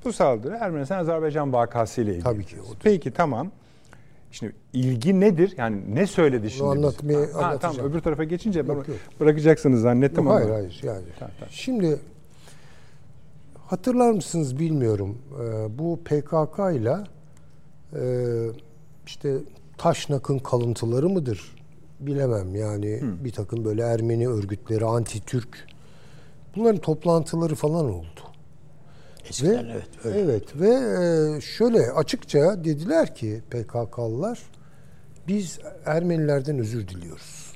[0.05, 2.25] Bu saldırı Ermenistan Azerbaycan vakası ile ilgili.
[2.25, 2.77] Tabii ki, odur.
[2.83, 3.51] Peki tamam.
[4.31, 5.55] Şimdi ilgi nedir?
[5.57, 6.63] Yani ne söyledi şimdi?
[6.77, 6.87] bize?
[6.87, 7.91] anlatmaya- Ha, ha, tamam anlatacağım.
[7.91, 8.97] öbür tarafa geçince ben Yok, yok.
[9.21, 10.37] bırakacaksınız zannettim ama.
[10.37, 11.03] Hayır hayır yani.
[11.19, 11.51] Tamam, tamam.
[11.51, 11.99] Şimdi
[13.67, 15.19] hatırlar mısınız bilmiyorum.
[15.41, 16.97] Ee, bu PKK ile
[17.95, 18.05] e,
[19.07, 19.39] işte
[19.79, 21.57] Taşnak'ın kalıntıları mıdır?
[22.01, 25.67] Bilemem yani bir takım böyle Ermeni örgütleri, anti-Türk
[26.57, 28.21] bunların toplantıları falan oldu.
[29.29, 30.21] Eskiden Ve- evet öyle.
[30.21, 34.43] Evet ve e, şöyle açıkça dediler ki PKK'lılar
[35.29, 37.53] biz Ermenilerden özür diliyoruz.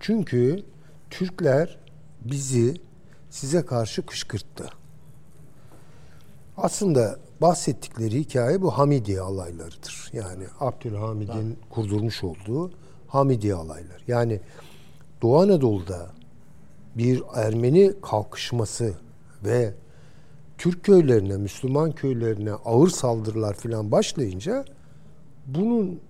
[0.00, 0.62] Çünkü
[1.10, 1.78] Türkler
[2.24, 2.74] bizi
[3.34, 4.68] size karşı kışkırttı.
[6.56, 10.10] Aslında bahsettikleri hikaye bu Hamidiye alaylarıdır.
[10.12, 12.70] Yani Abdülhamid'in kurdurmuş olduğu
[13.08, 14.02] Hamidiye alayları.
[14.08, 14.40] Yani
[15.22, 16.06] Doğu Anadolu'da
[16.96, 18.94] bir Ermeni kalkışması
[19.44, 19.74] ve
[20.58, 24.64] Türk köylerine, Müslüman köylerine ağır saldırılar falan başlayınca
[25.46, 26.00] bunun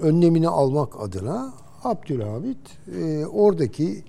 [0.00, 1.54] önlemini almak adına
[1.84, 2.58] Abdülhamit
[2.98, 4.04] e, oradaki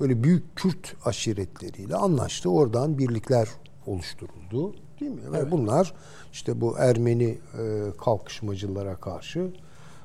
[0.00, 2.50] böyle büyük Kürt aşiretleriyle anlaştı.
[2.50, 3.48] Oradan birlikler
[3.86, 4.74] oluşturuldu.
[5.00, 5.32] Değil mi?
[5.32, 5.94] Ve bunlar
[6.32, 9.52] işte bu Ermeni e, kalkışmacılara karşı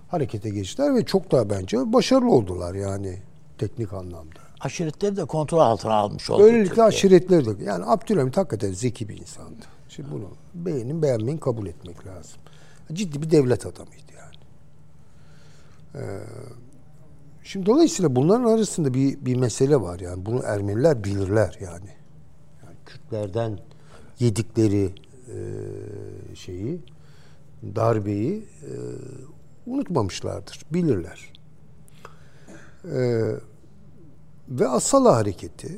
[0.07, 3.19] harekete geçtiler ve çok da bence başarılı oldular yani
[3.57, 4.39] teknik anlamda.
[4.59, 6.43] Aşiretleri de kontrol altına almış oldu.
[6.43, 6.85] Böylelikle Türkiye.
[6.85, 9.65] aşiretleri de yani Abdülhamit hakikaten zeki bir insandı.
[9.89, 12.39] Şimdi bunu beğenin beğenmeyin kabul etmek lazım.
[12.93, 14.35] Ciddi bir devlet adamıydı yani.
[15.95, 16.19] Ee,
[17.43, 21.89] şimdi dolayısıyla bunların arasında bir bir mesele var yani bunu Ermeniler bilirler yani.
[22.63, 23.59] yani Kürtlerden
[24.19, 24.91] yedikleri
[25.27, 26.79] e, şeyi
[27.75, 28.71] darbeyi e,
[29.65, 30.65] unutmamışlardır.
[30.73, 31.33] Bilirler.
[32.85, 33.31] Ee,
[34.49, 35.77] ve Asala hareketi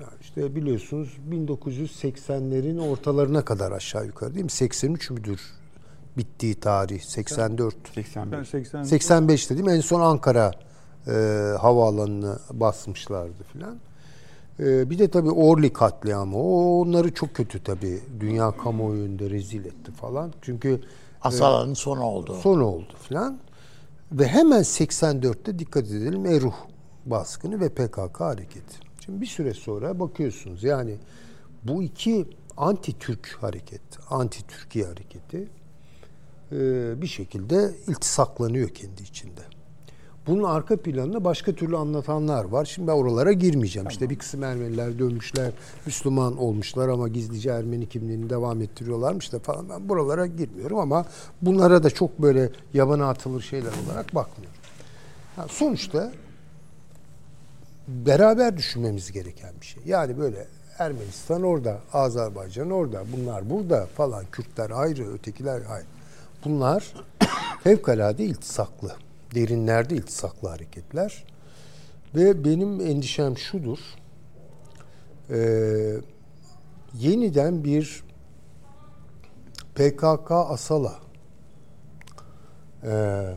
[0.00, 4.50] yani işte biliyorsunuz 1980'lerin ortalarına kadar aşağı yukarı değil mi?
[4.50, 5.40] 83 müdür
[6.16, 7.00] bittiği tarih?
[7.00, 7.74] 84.
[7.94, 8.32] 81.
[8.32, 9.68] Ben 80 85 dedim.
[9.68, 10.50] En son Ankara
[11.06, 11.12] e,
[11.60, 13.76] havaalanını basmışlardı filan.
[14.60, 16.36] E, bir de tabii Orly katliamı.
[16.36, 18.00] O onları çok kötü tabii.
[18.20, 20.32] Dünya kamuoyunda rezil etti falan.
[20.42, 20.80] Çünkü
[21.22, 22.36] Asala'nın sonu oldu.
[22.42, 23.38] son oldu filan.
[24.12, 26.54] Ve hemen 84'te dikkat edelim Eruh
[27.06, 28.76] baskını ve PKK hareketi.
[29.04, 30.96] Şimdi bir süre sonra bakıyorsunuz yani
[31.64, 35.48] bu iki anti-Türk hareket, anti-Türkiye hareketi
[36.52, 39.40] e, bir şekilde iltisaklanıyor kendi içinde.
[40.26, 42.64] Bunun arka planını başka türlü anlatanlar var.
[42.64, 43.88] Şimdi ben oralara girmeyeceğim.
[43.88, 45.52] İşte bir kısım Ermeniler dönmüşler,
[45.86, 49.68] Müslüman olmuşlar ama gizlice Ermeni kimliğini devam ettiriyorlarmış da falan.
[49.68, 51.04] Ben buralara girmiyorum ama
[51.42, 54.58] bunlara da çok böyle yabana atılır şeyler olarak bakmıyorum.
[55.36, 56.12] Ha, sonuçta
[57.88, 59.82] beraber düşünmemiz gereken bir şey.
[59.86, 60.46] Yani böyle
[60.78, 65.86] Ermenistan orada, Azerbaycan orada, bunlar burada falan, Kürtler ayrı, ötekiler ayrı.
[66.44, 66.92] Bunlar
[67.64, 68.92] fevkalade iltisaklı,
[69.34, 71.24] derinlerde iltisaklı hareketler.
[72.14, 73.78] Ve benim endişem şudur,
[75.30, 76.00] eee,
[76.94, 78.04] yeniden bir
[79.74, 81.00] PKK Asala
[82.84, 83.36] eee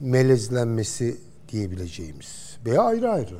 [0.00, 3.38] melezlenmesi diyebileceğimiz veya ayrı ayrı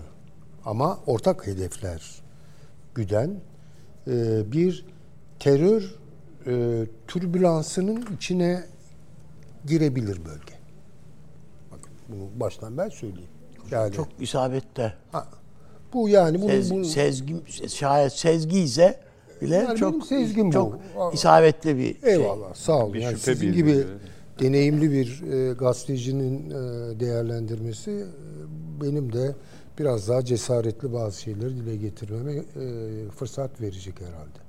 [0.65, 2.23] ama ortak hedefler
[2.95, 3.41] güden
[4.07, 4.87] e, bir
[5.39, 5.95] terör
[6.47, 8.65] e, türbülansının içine
[9.67, 10.60] girebilir bölge.
[12.13, 13.31] Bunu baştan ben söyleyeyim.
[13.71, 14.95] Yani Çok isabette.
[15.13, 15.27] ha,
[15.93, 17.37] bu yani bunun, Sez, bunun- sezgi,
[17.69, 19.01] şayet sezgi ise
[19.43, 20.53] bile Yani çok sezgim bu.
[20.53, 21.11] çok Aa.
[21.13, 22.13] isabetli bir şey.
[22.15, 22.95] Eyvallah sağ olun.
[22.95, 23.85] Bir Yani şüphe sizin bir- gibi
[24.41, 26.55] deneyimli bir e, gazetecinin e,
[27.01, 28.05] değerlendirmesi e,
[28.85, 29.35] benim de
[29.79, 32.45] biraz daha cesaretli bazı şeyleri dile getirmeme e,
[33.11, 34.41] fırsat verecek herhalde.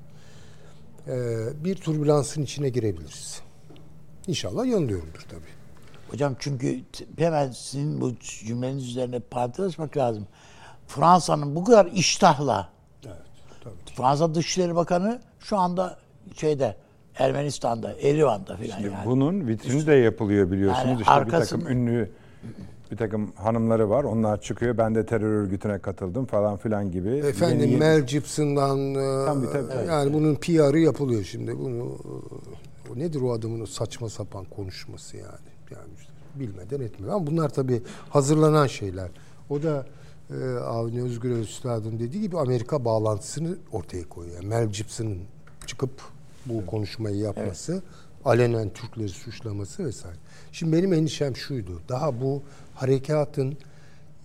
[1.07, 3.41] E, bir türbülansın içine girebiliriz.
[4.27, 5.60] İnşallah yanılıyorumdur tabii.
[6.11, 6.79] Hocam çünkü
[7.17, 10.27] hemen sizin bu cümleniz üzerine parantez açmak lazım.
[10.87, 12.69] Fransa'nın bu kadar iştahla
[13.05, 13.15] Evet,
[13.63, 13.73] tabii.
[13.95, 15.97] Fransa Dışişleri Bakanı şu anda
[16.35, 16.75] şeyde
[17.15, 18.95] Ermenistan'da, Erivan'da filan yani.
[19.05, 20.87] bunun vitrini de yapılıyor biliyorsunuz.
[20.89, 22.11] Yani işte arkasını- bir takım ünlü
[22.91, 24.03] bir takım hanımları var.
[24.03, 24.77] Onlar çıkıyor.
[24.77, 27.09] Ben de terör örgütüne katıldım falan filan gibi.
[27.09, 29.87] Efendim Yeni- Mel Gibson'dan e, Tabii, tabii, evet.
[29.87, 31.59] yani bunun PR'ı yapılıyor şimdi.
[31.59, 35.50] Bunu e, o nedir o adamın o saçma sapan konuşması yani.
[35.71, 37.13] Yani işte bilmeden etmiyor.
[37.13, 39.09] Ama bunlar tabii hazırlanan şeyler.
[39.49, 39.85] O da
[40.29, 44.35] e, Avni Özgür Üstad'ın dediği gibi Amerika bağlantısını ortaya koyuyor.
[44.35, 45.17] Yani Mel Gibson'ın
[45.67, 45.91] çıkıp
[46.45, 47.83] bu konuşmayı yapması,
[48.25, 50.17] alenen Türkleri suçlaması vesaire.
[50.51, 51.81] Şimdi benim endişem şuydu.
[51.89, 52.41] Daha bu
[52.75, 53.57] harekatın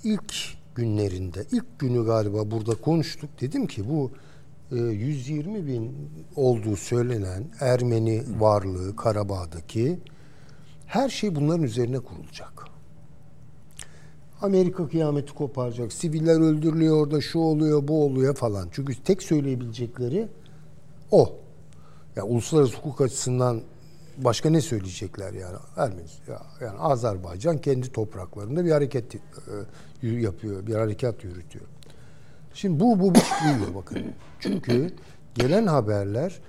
[0.04, 0.34] ilk
[0.74, 3.30] günlerinde, ilk günü galiba burada konuştuk.
[3.40, 4.10] Dedim ki bu
[4.72, 9.98] e, 120 bin olduğu söylenen Ermeni varlığı Karabağ'daki
[10.86, 12.66] her şey bunların üzerine kurulacak.
[14.42, 15.92] Amerika kıyameti koparacak.
[15.92, 18.68] Siviller öldürülüyor orada şu oluyor bu oluyor falan.
[18.72, 20.28] Çünkü tek söyleyebilecekleri
[21.10, 21.32] o.
[22.16, 23.62] Ya uluslararası hukuk açısından
[24.18, 25.56] başka ne söyleyecekler yani?
[25.76, 29.20] Ermeni ya, yani Azerbaycan kendi topraklarında bir hareket e,
[30.02, 31.64] yapıyor, bir harekat yürütüyor.
[32.54, 33.98] Şimdi bu bu büyüyor bakın.
[34.40, 34.90] Çünkü
[35.34, 36.40] gelen haberler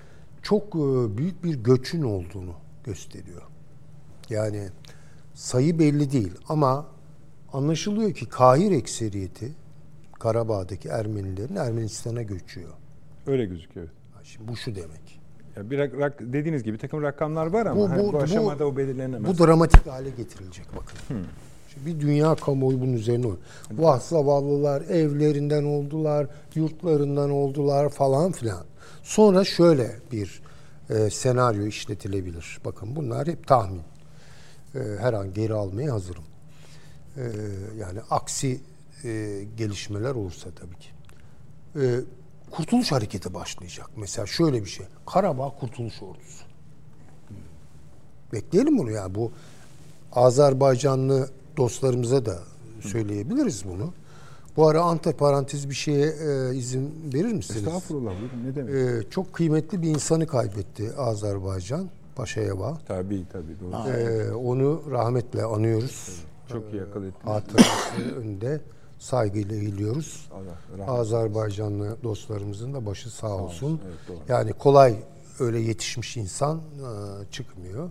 [0.42, 3.42] çok e, büyük bir göçün olduğunu gösteriyor.
[4.30, 4.68] Yani
[5.34, 6.86] sayı belli değil ama
[7.54, 9.52] anlaşılıyor ki Kahir ekseriyeti
[10.20, 12.70] Karabağ'daki Ermenilerin Ermenistan'a göçüyor.
[13.28, 13.88] Öyle gözüküyor.
[14.24, 15.20] Şimdi bu şu demek.
[15.58, 18.18] Ya bir rak, rak- dediğiniz gibi takım rakamlar var ama Bu- hani bu- bu, bu-
[18.18, 19.40] aşamada o belirlenemez.
[19.40, 21.26] Bu dramatik hale getirilecek bakın.
[21.74, 23.44] Şimdi bir dünya kamuoyu bunun üzerine oynuyor.
[23.72, 28.64] Vah zavallılar evlerinden oldular, yurtlarından oldular falan filan.
[29.04, 30.42] Sonra şöyle bir
[30.90, 32.60] e, senaryo işletilebilir.
[32.66, 33.82] Bakın bunlar hep tahmin.
[34.76, 36.24] E, her an geri almaya hazırım.
[37.18, 37.24] E,
[37.80, 38.62] yani aksi
[39.04, 40.90] e, gelişmeler olursa tabii ki.
[41.82, 42.00] E,
[42.52, 43.90] Kurtuluş Hareketi başlayacak.
[43.96, 44.86] Mesela şöyle bir şey.
[45.06, 46.46] Karabağ Kurtuluş Ordusu.
[48.34, 49.16] Bekleyelim bunu ya.
[49.16, 49.32] Bu
[50.14, 52.40] Azerbaycanlı dostlarımıza da
[52.82, 53.94] söyleyebiliriz bunu.
[54.58, 57.64] Bu ara antiparantez bir şeye e, izin verir misiniz?
[57.68, 58.12] Estağfurullah.
[58.20, 59.06] buyurun, Ne demek?
[59.06, 61.90] E, çok kıymetli bir insanı kaybetti Azerbaycan.
[62.18, 62.78] Paşayeva.
[62.88, 63.60] tabii tabii.
[63.60, 63.90] Doğru.
[63.90, 66.24] E, onu rahmetle anıyoruz.
[66.52, 67.36] Çok iyi akıl ettiniz.
[67.36, 68.62] Hatırası önünde
[69.00, 70.30] saygıyla eğiliyoruz.
[70.78, 73.82] Allah Azerbaycanlı dostlarımızın da başı sağ olsun.
[73.88, 74.18] Evet, doğru.
[74.34, 74.96] Yani kolay
[75.40, 77.90] öyle yetişmiş insan e, çıkmıyor.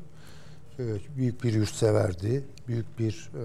[0.78, 0.82] E,
[1.16, 2.44] büyük bir yurtseverdi.
[2.68, 3.44] Büyük bir e,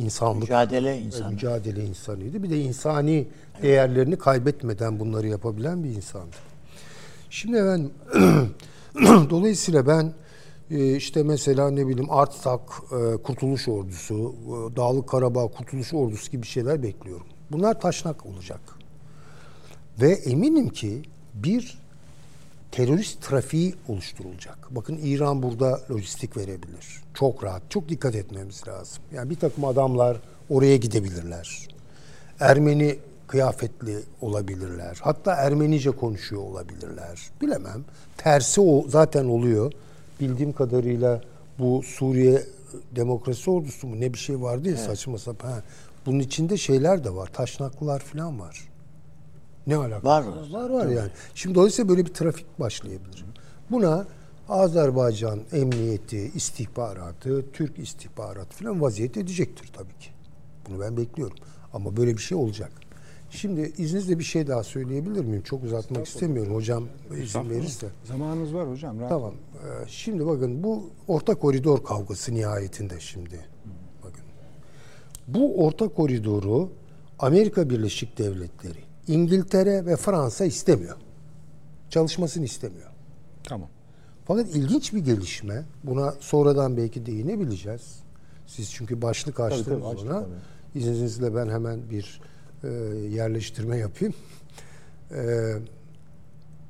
[0.00, 1.30] insanlık Mücadele e, insanı.
[1.30, 2.42] mücadele insanıydı.
[2.42, 3.28] Bir de insani
[3.62, 6.36] değerlerini kaybetmeden bunları yapabilen bir insandı.
[7.30, 7.90] Şimdi ben
[9.30, 10.12] dolayısıyla ben
[10.70, 12.60] e, işte mesela ne bileyim Artsak
[12.92, 17.26] e, Kurtuluş Ordusu, e, Dağlık Karabağ Kurtuluş Ordusu gibi şeyler bekliyorum.
[17.50, 18.60] Bunlar taşnak olacak.
[20.00, 21.02] Ve eminim ki
[21.34, 21.78] bir
[22.72, 24.58] terörist trafiği oluşturulacak.
[24.70, 27.02] Bakın İran burada lojistik verebilir.
[27.14, 29.02] Çok rahat, çok dikkat etmemiz lazım.
[29.14, 30.16] Yani bir takım adamlar
[30.50, 31.68] oraya gidebilirler.
[32.40, 32.98] Ermeni
[33.28, 34.98] kıyafetli olabilirler.
[35.02, 37.30] Hatta Ermenice konuşuyor olabilirler.
[37.42, 37.84] Bilemem.
[38.16, 39.72] Tersi o zaten oluyor.
[40.20, 41.20] Bildiğim kadarıyla
[41.58, 42.42] bu Suriye
[42.96, 45.48] Demokrasi Ordusu mu ne bir şey vardı ya saçma sapan.
[45.50, 45.62] Ha,
[46.06, 47.26] Bunun içinde şeyler de var.
[47.32, 48.68] Taşnaklılar falan var.
[49.66, 50.24] Ne alakası Var.
[50.52, 51.10] Var var yani.
[51.34, 53.24] Şimdi dolayısıyla böyle bir trafik başlayabilir.
[53.70, 54.06] Buna
[54.48, 60.10] Azerbaycan emniyeti, istihbaratı, Türk istihbaratı falan vaziyet edecektir tabii ki.
[60.68, 61.36] Bunu ben bekliyorum.
[61.72, 62.70] Ama böyle bir şey olacak.
[63.36, 65.42] Şimdi izninizle bir şey daha söyleyebilir miyim?
[65.42, 66.54] Çok uzatmak istemiyorum.
[66.54, 66.84] Hocam
[67.22, 67.86] izin verirse.
[68.04, 68.98] Zamanınız var hocam.
[68.98, 69.34] Rahat Tamam.
[69.54, 73.44] Ee, Şimdi bakın bu orta koridor kavgası nihayetinde şimdi.
[74.04, 74.24] Bakın.
[75.28, 76.70] Bu orta koridoru
[77.18, 80.96] Amerika Birleşik Devletleri, İngiltere ve Fransa istemiyor.
[81.90, 82.90] Çalışmasını istemiyor.
[83.44, 83.68] Tamam.
[84.24, 85.64] Fakat ilginç bir gelişme.
[85.84, 87.98] Buna sonradan belki değinebileceğiz.
[88.46, 90.20] Siz çünkü başlık açtınız ona.
[90.20, 90.34] tabii.
[90.74, 92.20] İzninizle ben hemen bir
[92.64, 92.68] e,
[93.10, 94.14] yerleştirme yapayım.
[95.10, 95.52] E,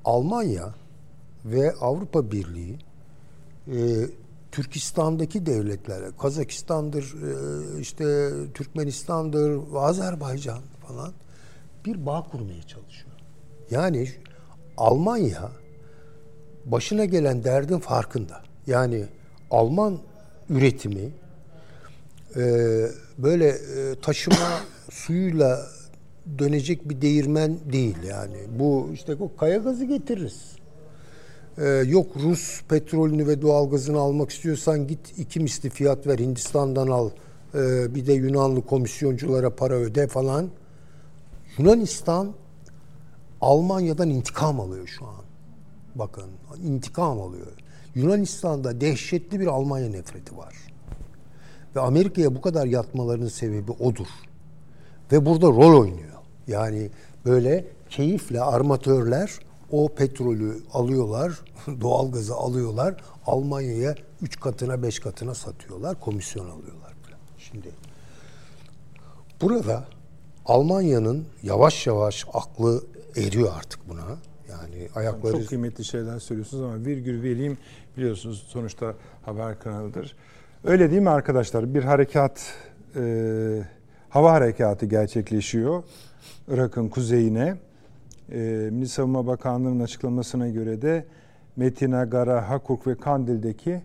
[0.04, 0.74] Almanya
[1.44, 2.78] ve Avrupa Birliği
[3.68, 3.76] e,
[4.52, 7.14] Türkistan'daki devletlerle, Kazakistan'dır,
[7.80, 11.12] işte Türkmenistan'dır, Azerbaycan falan
[11.84, 13.12] bir bağ kurmaya çalışıyor.
[13.70, 14.10] Yani
[14.76, 15.50] Almanya
[16.64, 18.42] başına gelen derdin farkında.
[18.66, 19.06] Yani
[19.50, 19.98] Alman
[20.50, 21.10] üretimi
[23.18, 23.56] böyle
[24.02, 25.66] taşıma suyuyla
[26.38, 28.36] dönecek bir değirmen değil yani.
[28.58, 30.56] Bu işte o kaya gazı getiririz.
[31.58, 37.10] Ee, yok Rus petrolünü ve doğalgazını almak istiyorsan git iki misli fiyat ver Hindistan'dan al.
[37.54, 40.50] Ee, bir de Yunanlı komisyonculara para öde falan.
[41.58, 42.32] Yunanistan
[43.40, 45.24] Almanya'dan intikam alıyor şu an.
[45.94, 46.30] Bakın
[46.64, 47.52] intikam alıyor.
[47.94, 50.54] Yunanistan'da dehşetli bir Almanya nefreti var.
[51.76, 54.06] Ve Amerika'ya bu kadar yatmalarının sebebi odur.
[55.12, 56.15] Ve burada rol oynuyor.
[56.46, 56.90] Yani
[57.26, 59.38] böyle keyifle armatörler
[59.70, 61.32] o petrolü alıyorlar,
[61.80, 62.94] doğalgazı alıyorlar,
[63.26, 66.94] Almanya'ya 3 katına 5 katına satıyorlar, komisyon alıyorlar.
[67.02, 67.18] Falan.
[67.38, 67.68] Şimdi
[69.42, 69.84] burada
[70.46, 72.84] Almanya'nın yavaş yavaş aklı
[73.16, 74.00] eriyor artık buna.
[74.50, 75.38] Yani ayakları...
[75.38, 77.58] Çok kıymetli şeyler söylüyorsunuz ama virgül vereyim
[77.96, 80.16] biliyorsunuz sonuçta haber kanalıdır.
[80.64, 81.74] Öyle değil mi arkadaşlar?
[81.74, 82.54] Bir harekat,
[82.96, 83.62] e,
[84.08, 85.82] hava harekatı gerçekleşiyor
[86.48, 87.56] Irak'ın kuzeyine.
[88.32, 88.38] E,
[88.72, 91.04] Milli Savunma Bakanlığı'nın açıklamasına göre de
[91.56, 93.82] Metina, Gara, Hakuk ve Kandil'deki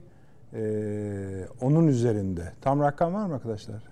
[0.54, 2.54] e, onun üzerinde.
[2.62, 3.84] Tam rakam var mı arkadaşlar?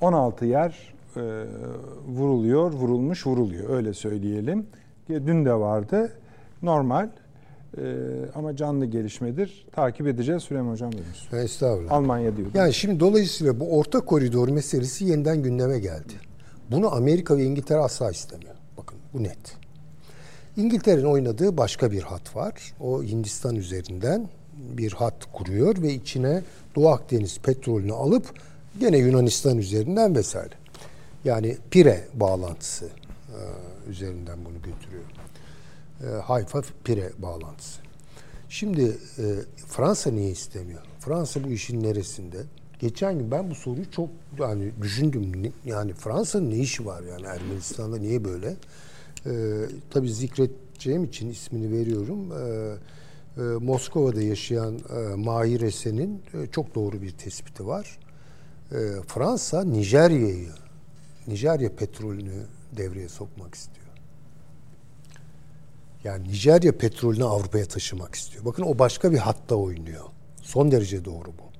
[0.00, 1.20] 16 yer e,
[2.08, 3.70] vuruluyor, vurulmuş, vuruluyor.
[3.70, 4.66] Öyle söyleyelim.
[5.08, 6.12] Dün de vardı.
[6.62, 7.08] Normal
[7.78, 7.82] e,
[8.34, 9.66] ama canlı gelişmedir.
[9.72, 10.42] Takip edeceğiz.
[10.42, 11.44] Süleyman Hocam buyurun.
[11.44, 11.92] Estağfurullah.
[11.92, 12.48] Almanya diyor.
[12.54, 16.12] Yani şimdi dolayısıyla bu orta koridor meselesi yeniden gündeme geldi.
[16.70, 18.54] Bunu Amerika ve İngiltere asla istemiyor.
[18.76, 19.56] Bakın bu net.
[20.56, 22.54] İngiltere'nin oynadığı başka bir hat var.
[22.80, 26.42] O Hindistan üzerinden bir hat kuruyor ve içine
[26.76, 28.34] Doğu Akdeniz petrolünü alıp
[28.80, 30.54] gene Yunanistan üzerinden vesaire.
[31.24, 33.38] Yani Pire bağlantısı e,
[33.90, 35.04] üzerinden bunu götürüyor.
[36.04, 37.80] E, Hayfa Pire bağlantısı.
[38.48, 38.82] Şimdi
[39.18, 39.24] e,
[39.66, 40.80] Fransa niye istemiyor?
[41.00, 42.36] Fransa bu işin neresinde?
[42.78, 44.08] Geçen gün ben bu soruyu çok
[44.38, 45.52] yani düşündüm.
[45.64, 48.56] Yani Fransa'nın ne işi var yani Ermenistan'da niye böyle?
[49.26, 52.32] Ee, tabii zikredeceğim için ismini veriyorum.
[52.32, 52.74] Ee,
[53.36, 57.98] e, Moskova'da yaşayan e, Mahir Esen'in e, çok doğru bir tespiti var.
[58.72, 60.48] E, Fransa Nijerya'yı,
[61.26, 63.79] Nijerya petrolünü devreye sokmak istiyor.
[66.04, 68.44] Yani Nijerya petrolünü Avrupa'ya taşımak istiyor.
[68.44, 70.04] Bakın o başka bir hatta oynuyor.
[70.42, 71.50] Son derece doğru bu.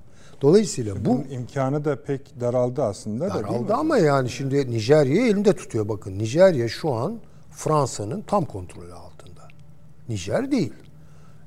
[0.42, 3.50] Dolayısıyla bu Bunun imkanı da pek daraldı aslında da değil mi?
[3.50, 5.88] daraldı ama yani şimdi Nijerya'yı elinde tutuyor.
[5.88, 7.18] Bakın Nijerya şu an
[7.50, 9.48] Fransa'nın tam kontrolü altında.
[10.08, 10.72] Nijer değil.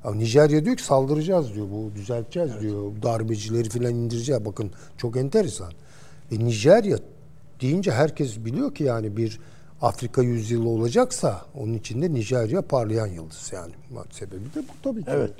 [0.06, 1.68] Ya Nijerya diyor ki saldıracağız diyor.
[1.72, 2.92] Bu düzelteceğiz diyor.
[3.04, 4.46] Darbecileri falan indireceğiz.
[4.46, 5.72] Bakın çok enteresan.
[6.32, 6.98] E Nijerya
[7.62, 9.40] deyince herkes biliyor ki yani bir
[9.84, 13.74] Afrika yüzyılı olacaksa onun içinde Nijerya parlayan yıldız yani.
[14.12, 15.12] Sebebi de bu tabii ki.
[15.12, 15.34] Evet.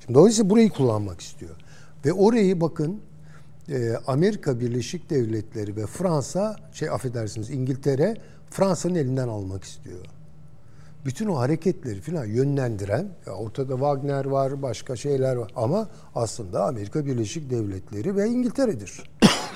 [0.00, 1.56] Şimdi dolayısıyla burayı kullanmak istiyor.
[2.04, 3.00] Ve orayı bakın
[3.68, 8.16] e, Amerika Birleşik Devletleri ve Fransa şey affedersiniz İngiltere
[8.50, 10.04] Fransa'nın elinden almak istiyor.
[11.04, 17.06] Bütün o hareketleri falan yönlendiren ya ortada Wagner var, başka şeyler var ama aslında Amerika
[17.06, 19.02] Birleşik Devletleri ve İngiltere'dir.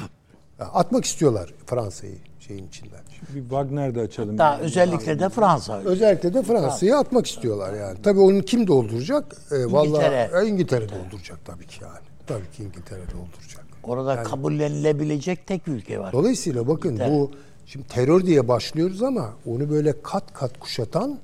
[0.58, 3.00] Atmak istiyorlar Fransa'yı şeyin içinden.
[3.34, 4.38] Bir Wagner de açalım.
[4.38, 5.80] Daha özellikle de Fransa.
[5.84, 7.98] Özellikle de Fransa'yı atmak istiyorlar yani.
[8.02, 9.36] Tabii onu kim dolduracak?
[9.50, 10.30] Ee, vallahi İngiltere.
[10.44, 11.98] e, İngiltere dolduracak tabii ki yani.
[12.26, 13.64] Tabii ki İngiltere dolduracak.
[13.82, 16.12] Orada kabullenilebilecek tek ülke var.
[16.12, 17.10] Dolayısıyla bakın İngiltere.
[17.10, 17.30] bu
[17.66, 21.18] şimdi terör diye başlıyoruz ama onu böyle kat kat kuşatan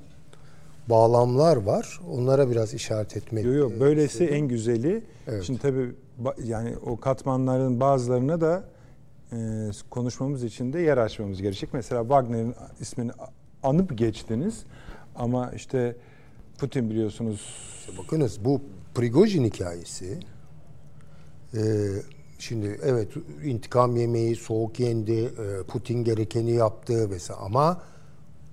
[0.89, 1.99] bağlamlar var.
[2.11, 3.45] Onlara biraz işaret etmek.
[3.45, 5.03] Yok yok böylesi en güzeli.
[5.27, 5.43] Evet.
[5.43, 5.91] Şimdi tabii
[6.43, 8.63] yani o katmanların bazılarına da
[9.33, 11.73] e, konuşmamız için de yer açmamız gerekecek.
[11.73, 13.11] Mesela Wagner'in ismini
[13.63, 14.63] anıp geçtiniz
[15.15, 15.95] ama işte
[16.57, 17.41] Putin biliyorsunuz
[17.97, 18.61] Bakınız bu
[18.95, 20.19] Prigojin hikayesi
[21.53, 21.61] e,
[22.39, 23.07] şimdi evet
[23.43, 27.81] intikam yemeği soğuk yendi e, Putin gerekeni yaptı vesaire ama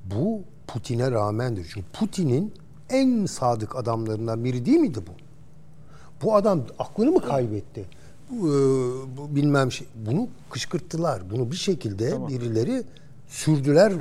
[0.04, 1.66] bu Putin'e rağmendir.
[1.74, 2.54] Çünkü Putin'in
[2.90, 5.12] en sadık adamlarından biri değil miydi bu?
[6.22, 7.84] Bu adam aklını mı kaybetti?
[8.32, 9.86] E, bilmem şey.
[10.06, 11.30] Bunu kışkırttılar.
[11.30, 12.82] Bunu bir şekilde birileri
[13.28, 13.92] sürdüler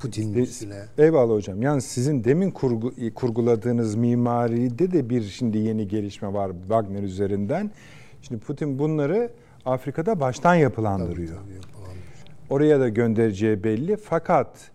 [0.00, 0.84] Putin'in üstüne.
[0.98, 1.62] Eyvallah hocam.
[1.62, 7.70] Yani sizin demin kurgu, kurguladığınız mimaride de bir şimdi yeni gelişme var Wagner üzerinden.
[8.22, 9.30] Şimdi Putin bunları
[9.64, 11.36] Afrika'da baştan yapılandırıyor.
[12.50, 13.96] Oraya da göndereceği belli.
[13.96, 14.70] Fakat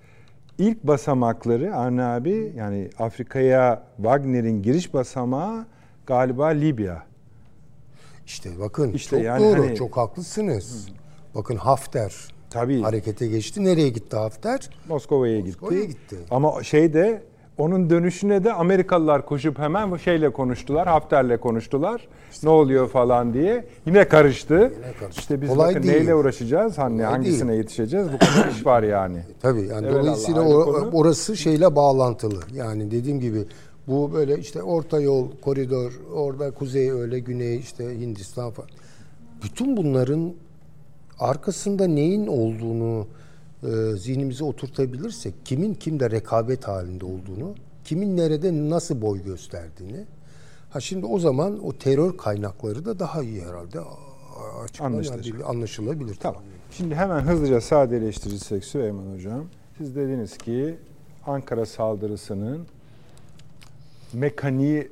[0.58, 5.66] ilk basamakları Arne abi yani Afrika'ya Wagner'in giriş basamağı
[6.06, 7.13] galiba Libya.
[8.26, 10.88] İşte bakın İşte çok yani doğru, hani- çok haklısınız.
[11.36, 12.14] Bakın Hafter
[12.50, 12.82] Tabii.
[12.82, 13.64] harekete geçti.
[13.66, 14.70] Nereye gitti Hafter?
[14.90, 15.58] Moskova'ya gitti.
[15.62, 16.16] Moskova'ya gitti.
[16.32, 17.24] Ama şeyde
[17.58, 20.88] onun dönüşüne de Amerikalılar koşup hemen şeyle konuştular.
[20.88, 22.08] Hafter'le konuştular.
[22.44, 23.66] ne oluyor falan diye.
[23.86, 24.74] Yine karıştı.
[25.00, 25.20] karıştı.
[25.22, 25.96] İşte biz Kolay bakın değil.
[25.96, 26.78] neyle uğraşacağız?
[26.78, 27.60] Hani Kolay hangisine değil.
[27.62, 28.08] yetişeceğiz?
[28.14, 29.18] Bu kadar iş var yani.
[29.42, 30.90] Tabii yani Evet, dolayısıyla Allah, ayrı o- konu.
[30.94, 32.40] orası şeyle bağlantılı.
[32.54, 33.46] Yani dediğim gibi
[33.88, 38.70] bu böyle işte orta yol, koridor, orada kuzey öyle, güney işte Hindistan falan.
[39.44, 40.34] Bütün bunların
[41.20, 43.08] arkasında neyin olduğunu
[43.64, 50.06] e, zihnimize oturtabilirsek, kimin kimde rekabet halinde olduğunu, kimin nerede nasıl boy gösterdiğini.
[50.70, 53.80] Ha şimdi o zaman o terör kaynakları da daha iyi herhalde
[54.64, 56.16] açıklanabilir, anlaşılabilir.
[56.16, 56.42] Tamam.
[56.72, 59.46] Şimdi hemen hızlıca sadeleştirirsek Süleyman Hocam.
[59.78, 60.76] Siz dediniz ki
[61.26, 62.68] Ankara saldırısının
[64.14, 64.92] mekaniği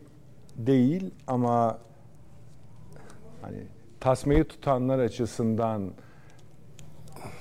[0.57, 1.78] değil ama
[3.41, 3.57] hani
[3.99, 5.91] tasmayı tutanlar açısından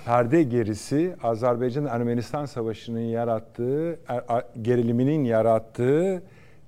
[0.04, 6.22] perde gerisi Azerbaycan-Ermenistan savaşının yarattığı, er- geriliminin yarattığı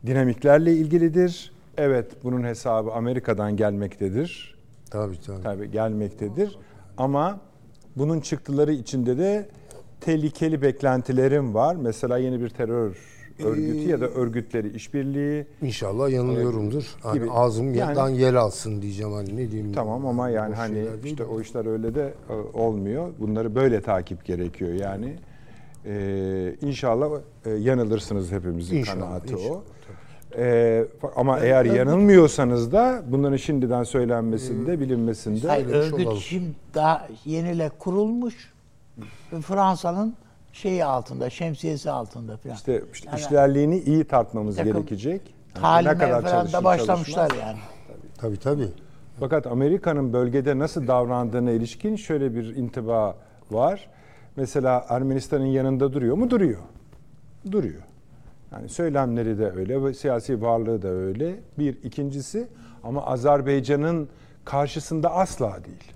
[0.06, 1.52] dinamiklerle ilgilidir.
[1.76, 4.54] Evet bunun hesabı Amerika'dan gelmektedir.
[4.90, 5.42] Tabii tabii.
[5.42, 6.58] Tabii gelmektedir.
[6.98, 7.40] Ama
[7.96, 9.48] bunun çıktıları içinde de
[10.00, 11.76] tehlikeli beklentilerim var.
[11.76, 12.96] Mesela yeni bir terör
[13.44, 15.46] örgütü ya da örgütleri işbirliği.
[15.62, 16.84] İnşallah yanılıyorumdur.
[17.02, 17.30] Hani Gibi.
[17.30, 19.72] ağzım Yani- yandan yel alsın diyeceğim hani ne diyeyim.
[19.72, 21.24] Tamam ama yani hani işte de.
[21.24, 23.08] o işler öyle de e, olmuyor.
[23.18, 25.14] Bunları böyle takip gerekiyor yani.
[25.86, 27.10] Ee, inşallah
[27.46, 29.50] e, yanılırsınız hepimizin İnşallah, kanaati inşallah.
[29.56, 29.62] o.
[30.38, 30.84] Ee,
[31.16, 36.20] ama eğer yanılmıyorsanız da bunların şimdiden söylenmesinde, bilinmesinde Hayır, Söylemiş örgüt olalım.
[36.20, 38.52] şimdi daha yeniyle kurulmuş.
[39.32, 40.14] Ve Fransa'nın
[40.52, 42.54] şeyi altında, şemsiyesi altında falan.
[42.54, 45.34] İşte, işte Yani işlerliğini iyi tartmaya takım gerekecek.
[45.54, 47.48] Talimeye Ne kadar falan da başlamışlar çalışmaz.
[47.48, 47.58] yani.
[48.18, 48.68] Tabii tabii.
[49.20, 53.16] Fakat Amerika'nın bölgede nasıl davrandığına ilişkin şöyle bir intiba
[53.50, 53.90] var.
[54.36, 56.30] Mesela Ermenistan'ın yanında duruyor mu?
[56.30, 56.60] Duruyor.
[57.50, 57.82] Duruyor.
[58.52, 61.40] Yani söylemleri de öyle, ve siyasi varlığı da öyle.
[61.58, 61.82] Bir.
[61.82, 62.48] ikincisi
[62.84, 64.08] ama Azerbaycan'ın
[64.44, 65.91] karşısında asla değil.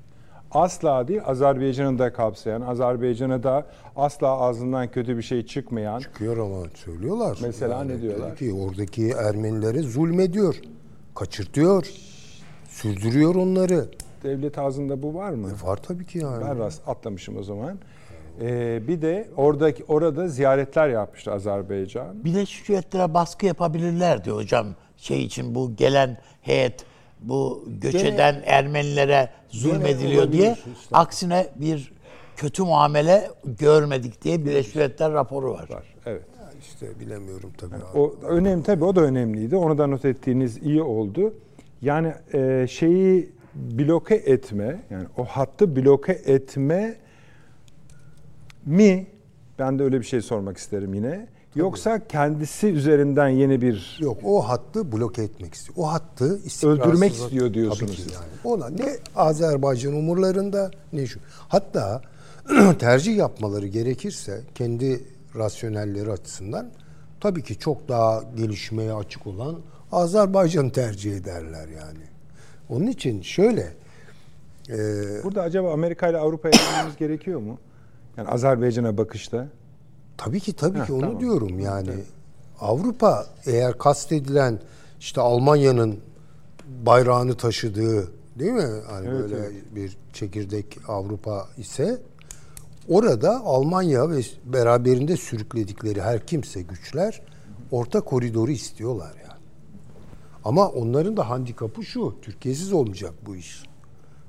[0.57, 6.67] Asla değil, Azerbaycan'ı da kapsayan, Azerbaycan'a da asla ağzından kötü bir şey çıkmayan, Çıkıyor ama
[6.75, 7.39] söylüyorlar.
[7.43, 8.37] Mesela ne diyorlar?
[8.37, 10.57] Ki oradaki Ermenilere zulmediyor.
[11.15, 11.87] Kaçırtıyor.
[12.69, 13.89] Sürdürüyor onları.
[14.23, 15.49] devlet ağzında bu var mı?
[15.65, 16.45] Var tabii ki yani.
[16.45, 17.79] Ben rast atlamışım o zaman.
[18.41, 22.25] Ee, bir de oradaki orada ziyaretler yapmıştı Azerbaycan.
[22.25, 24.67] Birleşmiş Milletler'e baskı yapabilirlerdi hocam.
[24.97, 26.85] Şey için bu gelen heyet
[27.29, 30.97] bu göç Gene- eden Ermenilere zulmediliyor diye işte.
[30.97, 31.93] aksine bir
[32.37, 35.69] kötü muamele görmedik diye Birleşmiş Milletler raporu var.
[35.71, 35.95] Var.
[36.07, 36.23] Evet.
[36.61, 37.75] İşte bilemiyorum tabii.
[37.75, 37.99] abi.
[37.99, 39.57] O önemli tabii o da önemliydi.
[39.57, 41.35] Onu da not ettiğiniz iyi oldu.
[41.83, 46.97] Yani e, şeyi bloke etme, yani o hattı bloke etme
[48.67, 49.07] mi?
[49.59, 51.27] Ben de öyle bir şey sormak isterim yine.
[51.57, 55.79] Yoksa kendisi üzerinden yeni bir Yok o hattı bloke etmek istiyor.
[55.79, 56.41] O hattı.
[56.65, 58.55] Öldürmek istiyor diyorsunuz Tabii ki yani.
[58.55, 61.21] Ona ne Azerbaycan umurlarında ne şu.
[61.49, 62.03] Hatta
[62.79, 65.05] tercih yapmaları gerekirse kendi
[65.37, 66.71] rasyonelleri açısından
[67.21, 69.57] tabii ki çok daha gelişmeye açık olan
[69.93, 72.05] Azerbaycan tercih ederler yani.
[72.69, 73.75] Onun için şöyle
[74.69, 74.77] e,
[75.25, 76.55] Burada acaba Amerika ile Avrupa'ya
[76.99, 77.59] gerekiyor mu?
[78.17, 79.49] Yani Azerbaycan'a bakışta.
[80.19, 81.21] Tabii ki tabii Heh, ki onu tamam.
[81.21, 81.91] diyorum yani.
[82.61, 84.59] Avrupa eğer kastedilen
[85.01, 85.99] işte Almanya'nın
[86.87, 88.09] bayrağını taşıdığı
[88.39, 88.69] değil mi?
[88.91, 89.53] Hani Evet, böyle evet.
[89.75, 91.99] bir çekirdek Avrupa ise
[92.89, 97.23] orada Almanya ve beraberinde sürükledikleri her kimse güçler
[97.71, 99.41] orta koridoru istiyorlar yani.
[100.45, 102.15] Ama onların da handikapı şu.
[102.23, 103.63] Türkiye'siz olmayacak bu iş.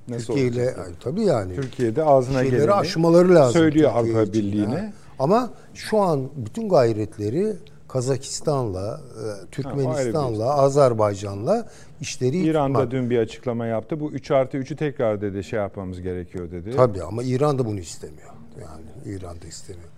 [0.08, 1.56] Nasıl Türkiye ile ay, tabii yani.
[1.56, 3.54] Türkiye'de ağzına geleni aşmaları lazım.
[3.54, 4.94] Söylüyor Avrupa Birliği'ne.
[5.20, 7.54] Ama şu an bütün gayretleri
[7.88, 11.68] Kazakistan'la, e, Türkmenistan'la, Azerbaycan'la
[12.02, 12.92] işleri İran'da tutmak.
[12.92, 14.00] dün bir açıklama yaptı.
[14.00, 16.72] Bu 3 artı 3'ü tekrar dedi şey yapmamız gerekiyor dedi.
[16.72, 18.32] Tabii ama İran da bunu istemiyor.
[18.62, 19.90] Yani İran da istemiyor.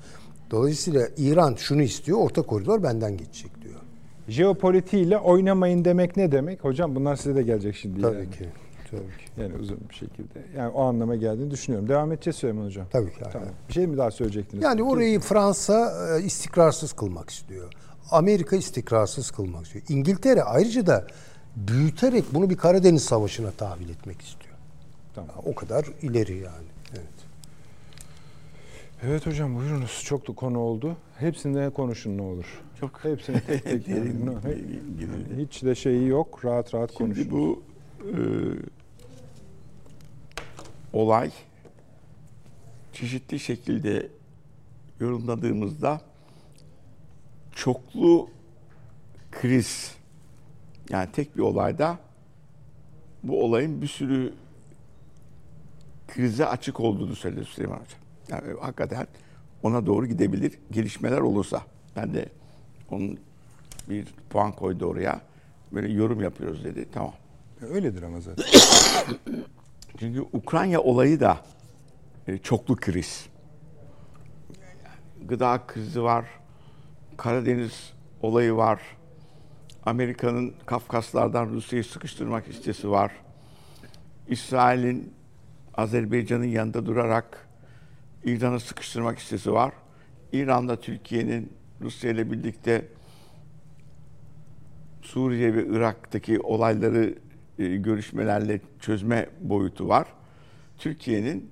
[0.52, 3.80] Dolayısıyla İran şunu istiyor, orta koridor benden geçecek diyor.
[4.28, 6.64] Jeopolitiğiyle oynamayın demek ne demek?
[6.64, 8.02] Hocam bunlar size de gelecek şimdi.
[8.02, 8.32] Tabii yani.
[8.32, 8.50] ki.
[8.92, 9.42] Tabii ki.
[9.42, 10.40] Yani uzun bir şekilde.
[10.58, 11.90] Yani o anlama geldiğini düşünüyorum.
[11.90, 12.86] Devam edeceğiz Süleyman Hocam.
[12.92, 13.20] Tabii ki.
[13.34, 13.48] Tamam.
[13.68, 14.64] Bir şey mi daha söyleyecektiniz?
[14.64, 17.74] Yani orayı Fransa e, istikrarsız kılmak istiyor.
[18.12, 19.86] Amerika istikrarsız kılmak istiyor.
[19.90, 21.08] İngiltere ayrıca da
[21.56, 24.56] büyüterek bunu bir Karadeniz Savaşı'na tahvil etmek istiyor.
[25.16, 25.36] Tamam.
[25.46, 26.68] O kadar ileri yani.
[26.92, 27.30] Evet.
[29.04, 30.04] Evet hocam buyurunuz.
[30.06, 30.98] Çok da konu oldu.
[31.18, 32.62] Hepsinde konuşun ne olur.
[32.80, 33.88] Çok Hepsini tek tek.
[35.38, 36.46] Hiç de şeyi yok.
[36.46, 37.22] Rahat rahat konuşun.
[37.22, 37.64] Şimdi bu
[38.00, 38.20] e,
[40.94, 41.32] olay
[42.94, 44.08] çeşitli şekilde
[45.00, 46.02] yorumladığımızda
[47.56, 48.30] çoklu
[49.32, 49.96] kriz
[50.90, 52.00] yani tek bir olayda
[53.24, 54.34] bu olayın bir sürü
[56.08, 58.00] krize açık olduğunu söyledi Süleyman Hocam.
[58.30, 59.08] Yani hakikaten
[59.64, 61.62] ona doğru gidebilir gelişmeler olursa.
[61.96, 62.30] Ben de
[62.92, 63.20] onun
[63.90, 65.22] bir puan koydu oraya.
[65.72, 66.88] Böyle yorum yapıyoruz dedi.
[66.94, 67.14] Tamam.
[67.62, 68.46] Öyledir ama zaten.
[70.00, 71.38] Çünkü Ukrayna olayı da
[72.28, 73.30] e, çoklu kriz.
[75.28, 76.26] Gıda krizi var.
[77.18, 78.82] Karadeniz olayı var.
[79.86, 83.12] Amerika'nın Kafkaslardan Rusya'yı sıkıştırmak istesi var.
[84.28, 85.14] İsrail'in
[85.74, 87.48] Azerbaycan'ın yanında durarak
[88.24, 89.74] İran'ı sıkıştırmak istesi var.
[90.34, 92.88] İran'da Türkiye'nin Rusya ile birlikte
[95.02, 97.16] Suriye ve Irak'taki olayları
[97.68, 100.08] görüşmelerle çözme boyutu var.
[100.78, 101.50] Türkiye'nin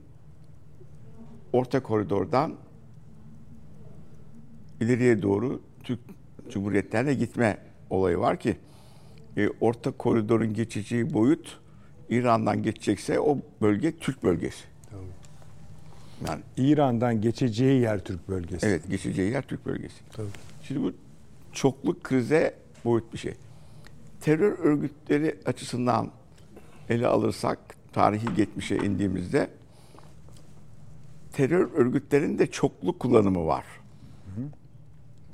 [1.54, 2.56] orta koridordan
[4.82, 6.00] ileriye doğru Türk
[6.50, 7.58] Cumhuriyetlerine gitme
[7.90, 8.58] olayı var ki
[9.38, 11.60] e, orta koridorun geçeceği boyut
[12.10, 14.64] İran'dan geçecekse o bölge Türk bölgesi.
[16.28, 18.68] Yani İran'dan geçeceği yer Türk bölgesi.
[18.68, 19.96] Evet, geçeceği yer Türk bölgesi.
[20.14, 20.28] Tabii.
[20.64, 20.94] Şimdi bu
[21.54, 22.56] çoklu krize
[22.86, 23.34] boyut bir şey.
[24.22, 26.12] Terör örgütleri açısından
[26.90, 27.60] ele alırsak
[27.94, 29.50] tarihi geçmişe indiğimizde
[31.34, 33.66] terör örgütlerinin de çoklu kullanımı var.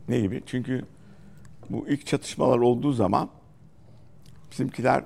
[0.07, 0.43] Ne gibi?
[0.45, 0.85] Çünkü
[1.69, 3.29] bu ilk çatışmalar olduğu zaman
[4.51, 5.03] bizimkiler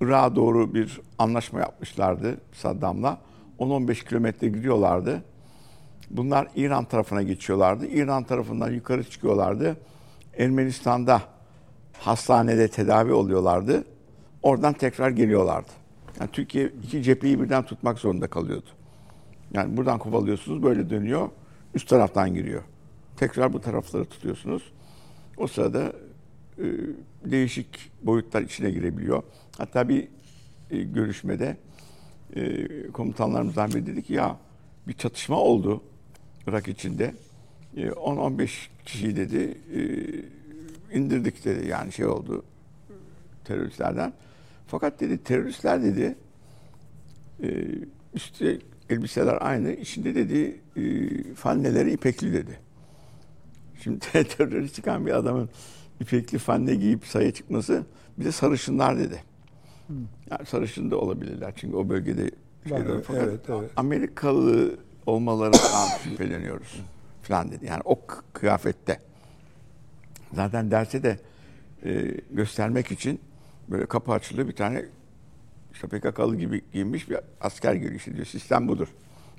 [0.00, 3.18] Irak'a doğru bir anlaşma yapmışlardı Saddam'la.
[3.58, 5.22] 10-15 kilometre gidiyorlardı.
[6.10, 7.86] Bunlar İran tarafına geçiyorlardı.
[7.86, 9.76] İran tarafından yukarı çıkıyorlardı.
[10.38, 11.22] Ermenistan'da
[12.00, 13.84] hastanede tedavi oluyorlardı.
[14.42, 15.70] Oradan tekrar geliyorlardı.
[16.20, 18.68] Yani Türkiye iki cepheyi birden tutmak zorunda kalıyordu.
[19.52, 21.28] Yani buradan kovalıyorsunuz böyle dönüyor.
[21.74, 22.62] Üst taraftan giriyor.
[23.16, 24.72] Tekrar bu tarafları tutuyorsunuz.
[25.36, 25.92] O sırada
[26.58, 26.64] e,
[27.24, 29.22] değişik boyutlar içine girebiliyor.
[29.58, 30.08] Hatta bir
[30.70, 31.56] e, görüşmede
[32.36, 34.36] e, komutanlarımızdan biri dedi ki ya
[34.88, 35.82] bir çatışma oldu
[36.46, 37.14] Irak içinde.
[37.76, 38.50] E, 10-15
[38.84, 39.80] kişi dedi e,
[40.92, 42.44] indirdik dedi yani şey oldu
[43.44, 44.12] teröristlerden.
[44.66, 46.16] Fakat dedi teröristler dedi
[47.42, 47.48] e,
[48.14, 48.58] üstte
[48.90, 52.58] elbiseler aynı içinde dedi e, fanneleri ipekli dedi.
[53.82, 53.98] Şimdi
[54.36, 55.48] terörist çıkan bir adamın
[56.00, 57.84] ipekli fanne giyip sayı çıkması
[58.18, 59.22] bir de sarışınlar dedi.
[60.30, 62.30] Yani sarışın da olabilirler çünkü o bölgede
[62.68, 63.70] şeyler Var, fakat evet, evet.
[63.76, 64.76] Amerikalı
[65.06, 66.80] olmalarından şüpheleniyoruz
[67.22, 67.66] falan dedi.
[67.66, 68.00] Yani o
[68.32, 69.09] kıyafette.
[70.32, 71.18] Zaten derse de
[71.84, 73.20] e, göstermek için
[73.68, 74.84] böyle kapı açılıyor bir tane
[75.72, 78.26] işte PKK'lı gibi giyinmiş bir asker geliyor işte diyor.
[78.26, 78.88] Sistem budur.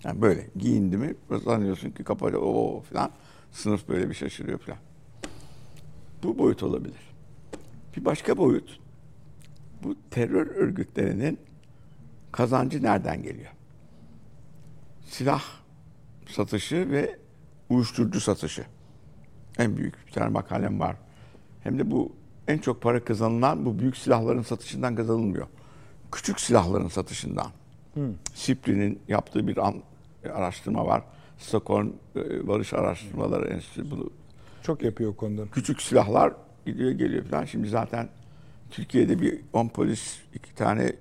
[0.04, 3.12] Yani böyle giyindi mi sanıyorsun ki kapı açılıyor, o falan.
[3.52, 4.80] Sınıf böyle bir şaşırıyor falan.
[6.24, 7.14] Bu boyut olabilir.
[7.98, 8.80] Bir başka boyut
[9.84, 11.40] bu terör örgütlerinin
[12.32, 13.52] kazancı nereden geliyor?
[15.06, 15.44] Silah
[16.30, 17.20] satışı ve
[17.70, 18.66] uyuşturucu satışı.
[19.60, 20.96] En büyük bir tane makalem var.
[21.64, 22.12] Hem de bu
[22.48, 25.48] en çok para kazanılan bu büyük silahların satışından kazanılmıyor.
[26.12, 27.48] Küçük silahların satışından.
[28.34, 29.76] SIPRI'nin yaptığı bir an,
[30.34, 31.04] araştırma var.
[31.38, 34.10] Stockholm e, Barış Araştırmaları Enstitüsü bunu
[34.64, 35.46] Çok yapıyor konuda.
[35.52, 36.34] küçük silahlar
[36.66, 37.46] gidiyor geliyor falan.
[37.46, 38.10] Şimdi zaten
[38.72, 40.94] Türkiye'de bir 10 polis, iki tane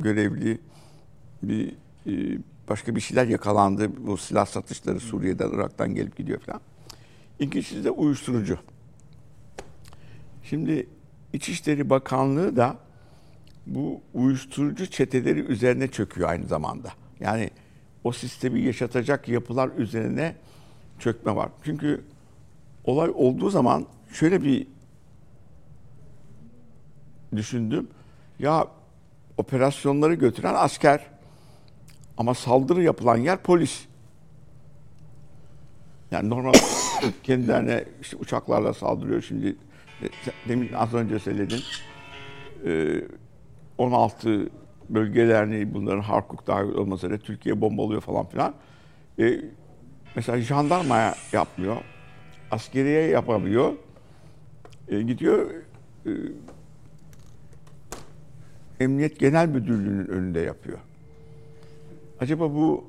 [0.00, 0.58] görevli,
[1.42, 1.72] bir
[2.06, 2.38] e,
[2.68, 4.06] başka bir şeyler yakalandı.
[4.06, 6.60] Bu silah satışları Suriye'den, Irak'tan gelip gidiyor falan.
[7.40, 8.58] İkincisi de uyuşturucu.
[10.42, 10.88] Şimdi
[11.32, 12.76] İçişleri Bakanlığı da
[13.66, 16.92] bu uyuşturucu çeteleri üzerine çöküyor aynı zamanda.
[17.20, 17.50] Yani
[18.04, 20.36] o sistemi yaşatacak yapılar üzerine
[20.98, 21.48] çökme var.
[21.64, 22.04] Çünkü
[22.84, 24.66] olay olduğu zaman şöyle bir
[27.36, 27.88] düşündüm.
[28.38, 28.66] Ya
[29.36, 31.06] operasyonları götüren asker
[32.18, 33.86] ama saldırı yapılan yer polis.
[36.10, 36.52] Yani normal
[37.22, 39.22] kendilerine işte uçaklarla saldırıyor.
[39.22, 39.56] Şimdi
[40.02, 40.06] e,
[40.48, 41.60] demin az önce söyledin.
[42.66, 43.02] Ee,
[43.78, 44.48] 16
[44.88, 48.54] bölgelerini bunların Harkuk dahil üzere Türkiye bombalıyor falan filan.
[49.18, 49.40] Ee,
[50.16, 51.76] mesela jandarmaya yapmıyor.
[52.50, 53.72] Askeriye yapamıyor.
[54.88, 55.50] Gidiyor
[56.06, 56.10] e,
[58.80, 60.78] Emniyet Genel Müdürlüğü'nün önünde yapıyor.
[62.20, 62.84] Acaba bu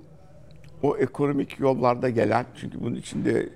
[0.84, 3.50] o ekonomik yollarda gelen çünkü bunun içinde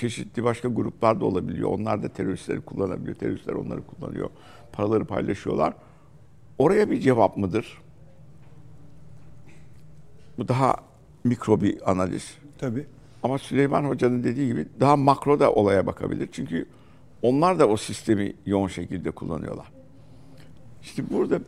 [0.00, 1.70] çeşitli başka gruplar da olabiliyor.
[1.70, 3.16] Onlar da teröristleri kullanabiliyor.
[3.16, 4.30] Teröristler onları kullanıyor.
[4.72, 5.74] Paraları paylaşıyorlar.
[6.58, 7.78] Oraya bir cevap mıdır?
[10.38, 10.76] Bu daha
[11.24, 12.38] mikro bir analiz.
[12.58, 12.86] Tabii.
[13.22, 16.28] Ama Süleyman Hoca'nın dediği gibi daha makro da olaya bakabilir.
[16.32, 16.66] Çünkü
[17.22, 19.66] onlar da o sistemi yoğun şekilde kullanıyorlar.
[20.82, 21.40] İşte burada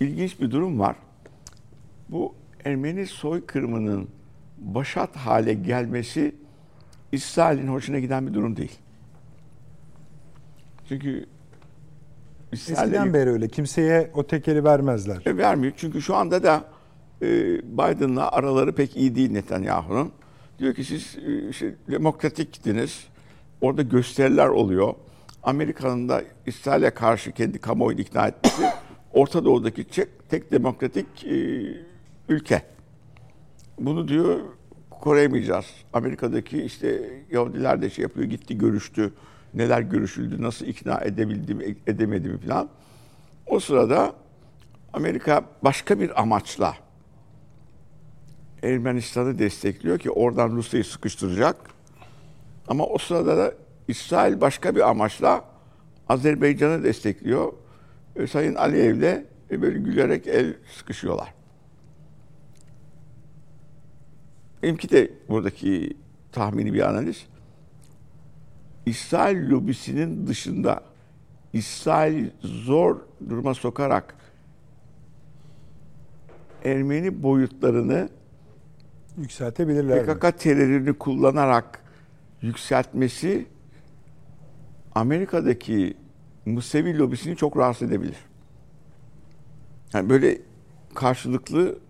[0.00, 0.96] ilginç bir durum var.
[2.08, 2.34] Bu
[2.64, 4.08] Ermeni soykırımının
[4.58, 6.34] başat hale gelmesi
[7.12, 8.78] İsrail'in hoşuna giden bir durum değil.
[10.88, 11.26] Çünkü
[12.52, 13.48] İsrail'e Eskiden beri öyle.
[13.48, 15.22] Kimseye o tekeli vermezler.
[15.26, 15.72] e, vermiyor.
[15.76, 16.64] Çünkü şu anda da
[17.22, 17.26] e,
[17.62, 20.12] Biden'la araları pek iyi değil Netanyahu'nun.
[20.58, 23.04] Diyor ki siz e, işte, demokratiktiniz.
[23.60, 24.94] Orada gösteriler oluyor.
[25.42, 28.62] Amerika'nın da İsrail'e karşı kendi kamuoyunu ikna etmesi
[29.12, 31.66] Orta Doğu'daki tek, tek demokratik e,
[32.28, 32.62] ülke.
[33.80, 34.40] Bunu diyor
[35.06, 35.66] koruymayacağız.
[35.92, 39.12] Amerika'daki işte Yahudiler de şey yapıyor, gitti görüştü.
[39.54, 42.68] Neler görüşüldü, nasıl ikna edebildi mi, edemedi mi falan.
[43.46, 44.12] O sırada
[44.92, 46.76] Amerika başka bir amaçla
[48.62, 51.56] Ermenistan'ı destekliyor ki oradan Rusya'yı sıkıştıracak.
[52.68, 53.54] Ama o sırada da
[53.88, 55.44] İsrail başka bir amaçla
[56.08, 57.52] Azerbaycan'ı destekliyor.
[58.16, 61.34] E, Sayın Aliyev'le e, böyle gülerek el sıkışıyorlar.
[64.66, 65.96] Benimki de buradaki
[66.32, 67.26] tahmini bir analiz.
[68.86, 70.82] İsrail lobisinin dışında
[71.52, 74.14] İsrail zor duruma sokarak
[76.64, 78.08] Ermeni boyutlarını
[79.18, 80.06] Yükseltebilirler.
[80.06, 80.14] mi?
[80.14, 81.82] PKK terörünü kullanarak
[82.42, 83.46] yükseltmesi
[84.94, 85.96] Amerika'daki
[86.46, 88.16] Musevi lobisini çok rahatsız edebilir.
[89.94, 90.38] Yani böyle
[90.94, 91.85] karşılıklı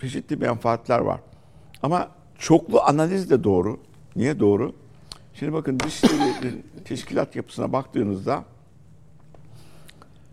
[0.00, 1.20] çeşitli menfaatler var.
[1.82, 3.80] Ama çoklu analiz de doğru.
[4.16, 4.72] Niye doğru?
[5.34, 8.44] Şimdi bakın Dışişleri teşkilat yapısına baktığınızda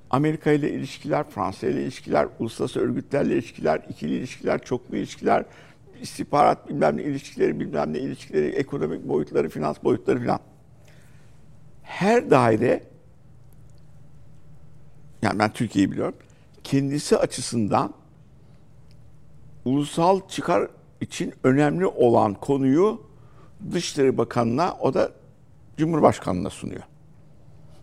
[0.10, 5.46] Amerika ile ilişkiler, Fransa ile ilişkiler, uluslararası örgütlerle ilişkiler, ikili ilişkiler, çoklu ilişkiler,
[6.02, 10.40] istihbarat bilmem ne ilişkileri, bilmem ne ilişkileri, ekonomik boyutları, finans boyutları filan.
[11.84, 12.84] Her daire,
[15.22, 16.16] yani ben Türkiye'yi biliyorum,
[16.64, 17.94] kendisi açısından
[19.66, 20.68] ulusal çıkar
[21.02, 23.02] için önemli olan konuyu
[23.72, 25.12] Dışişleri Bakanı'na, o da
[25.78, 26.84] Cumhurbaşkanı'na sunuyor.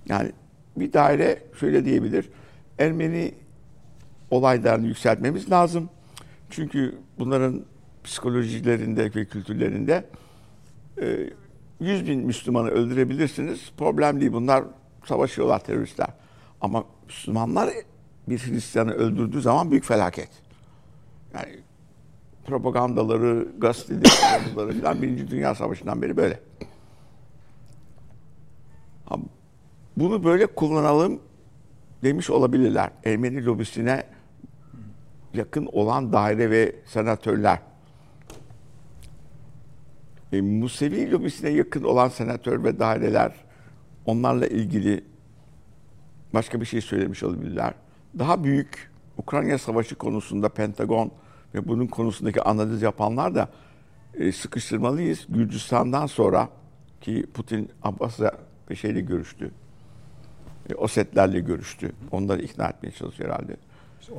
[0.09, 0.33] Yani
[0.77, 2.29] bir daire şöyle diyebilir.
[2.79, 3.35] Ermeni
[4.31, 5.89] olaylarını yükseltmemiz lazım.
[6.51, 7.65] Çünkü bunların
[8.05, 10.05] psikolojilerinde ve kültürlerinde
[11.01, 11.31] e,
[11.81, 13.73] 100 bin Müslümanı öldürebilirsiniz.
[13.77, 14.33] Problem değil.
[14.33, 14.65] Bunlar
[15.05, 16.09] savaşıyorlar teröristler.
[16.61, 17.71] Ama Müslümanlar
[18.29, 20.29] bir Hristiyanı öldürdüğü zaman büyük felaket.
[21.35, 21.59] Yani
[22.51, 26.41] propagandaları, gazeteleri falan Birinci Dünya Savaşı'ndan beri böyle.
[29.97, 31.21] Bunu böyle kullanalım
[32.03, 32.91] demiş olabilirler.
[33.05, 34.05] Ermeni lobisine
[35.35, 37.59] yakın olan daire ve senatörler.
[40.33, 43.33] E, Musevi lobisine yakın olan senatör ve daireler
[44.07, 45.05] onlarla ilgili
[46.35, 47.75] başka bir şey söylemiş olabilirler.
[48.19, 51.11] Daha büyük Ukrayna Savaşı konusunda Pentagon
[51.55, 53.49] ve bunun konusundaki analiz yapanlar da
[54.15, 55.27] e, sıkıştırmalıyız.
[55.29, 56.49] Gürcistan'dan sonra
[57.01, 58.33] ki Putin Abbas'la
[58.71, 59.51] ve şeyle görüştü.
[60.71, 61.93] E, Osetlerle görüştü.
[62.11, 63.57] Onları ikna etmeye çalışıyor herhalde.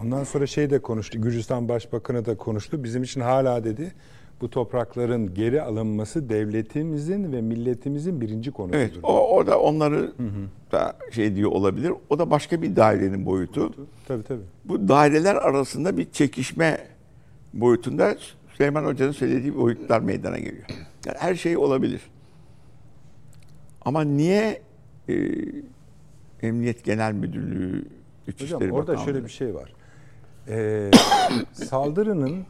[0.01, 1.21] Ondan sonra şey de konuştu.
[1.21, 2.84] Gürcistan Başbakanı da konuştu.
[2.84, 3.91] Bizim için hala dedi
[4.41, 8.77] bu toprakların geri alınması devletimizin ve milletimizin birinci konusudur.
[8.77, 10.13] Evet, o, o da onları
[10.71, 11.93] da şey diyor olabilir.
[12.09, 13.73] O da başka bir dairenin boyutu.
[14.07, 14.41] Tabii tabii.
[14.65, 16.77] Bu daireler arasında bir çekişme
[17.54, 18.16] boyutunda
[18.58, 20.64] Süleyman Hoca'nın söylediği boyutlar meydana geliyor.
[21.06, 22.02] Yani her şey olabilir.
[23.82, 24.62] Ama niye
[25.10, 25.14] e,
[26.41, 27.88] Emniyet Genel Müdürlüğü, Hocam
[28.28, 29.74] İçişleri orada Bakanlığı- şöyle bir şey var.
[30.47, 30.91] Ee,
[31.54, 32.45] saldırının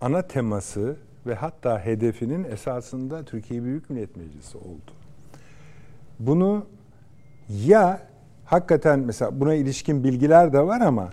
[0.00, 0.96] ana teması
[1.26, 4.92] ve hatta hedefinin esasında Türkiye Büyük Millet Meclisi oldu.
[6.18, 6.66] Bunu
[7.64, 8.02] ya
[8.44, 11.10] hakikaten mesela buna ilişkin bilgiler de var ama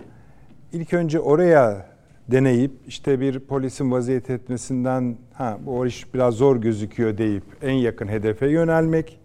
[0.72, 1.86] ilk önce oraya
[2.30, 8.08] deneyip işte bir polisin vaziyet etmesinden ha bu iş biraz zor gözüküyor deyip en yakın
[8.08, 9.18] hedefe yönelmek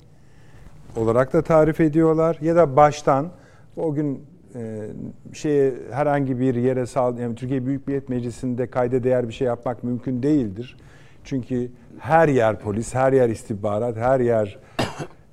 [0.96, 3.32] olarak da tarif ediyorlar ya da baştan
[3.78, 4.26] o gün
[4.56, 4.88] e,
[5.34, 9.84] şeye herhangi bir yere sal yani Türkiye Büyük Millet Meclisi'nde kayda değer bir şey yapmak
[9.84, 10.78] mümkün değildir.
[11.24, 14.60] Çünkü her yer polis, her yer istihbarat, her yer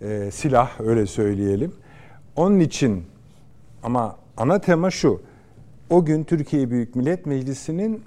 [0.00, 1.72] e, silah öyle söyleyelim.
[2.36, 3.04] Onun için
[3.82, 5.22] ama ana tema şu.
[5.90, 8.02] O gün Türkiye Büyük Millet Meclisi'nin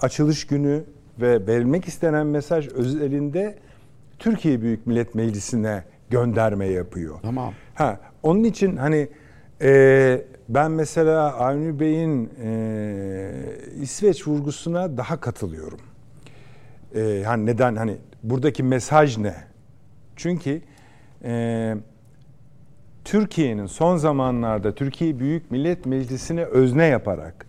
[0.00, 0.84] açılış günü
[1.20, 3.58] ve verilmek istenen mesaj özelinde
[4.18, 7.18] Türkiye Büyük Millet Meclisi'ne gönderme yapıyor.
[7.22, 7.54] Tamam.
[7.74, 9.08] Ha, onun için hani
[9.62, 13.30] e, ben mesela Avni Bey'in e,
[13.80, 15.80] İsveç vurgusuna daha katılıyorum.
[16.94, 19.34] E, hani neden hani buradaki mesaj ne?
[20.16, 20.62] Çünkü
[21.24, 21.74] e,
[23.04, 27.46] Türkiye'nin son zamanlarda Türkiye Büyük Millet Meclisi'ne özne yaparak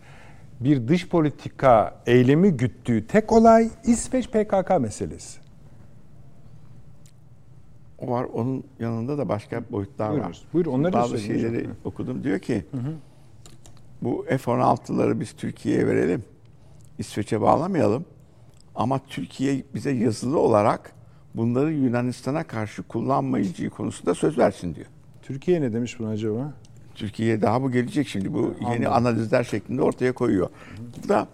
[0.60, 5.40] bir dış politika eylemi güttüğü tek olay İsveç PKK meselesi.
[8.00, 8.24] O var.
[8.24, 10.14] Onun yanında da başka boyutlar var.
[10.14, 10.44] Buyurunuz.
[10.54, 11.28] Buyur, onları Bazı hocam.
[11.28, 11.72] şeyleri Hı.
[11.84, 12.24] okudum.
[12.24, 12.66] Diyor ki
[14.02, 16.24] bu F-16'ları biz Türkiye'ye verelim.
[17.00, 18.06] İsveç'e bağlamayalım.
[18.76, 20.92] Ama Türkiye bize yazılı olarak
[21.36, 24.88] bunları Yunanistan'a karşı kullanmayacağı konusunda söz versin diyor.
[25.24, 26.54] Türkiye ne demiş buna acaba?
[26.96, 28.34] Türkiye'ye daha bu gelecek şimdi.
[28.34, 28.94] Bu yeni Anladım.
[29.08, 30.50] analizler şeklinde ortaya koyuyor.
[31.04, 31.28] Bu da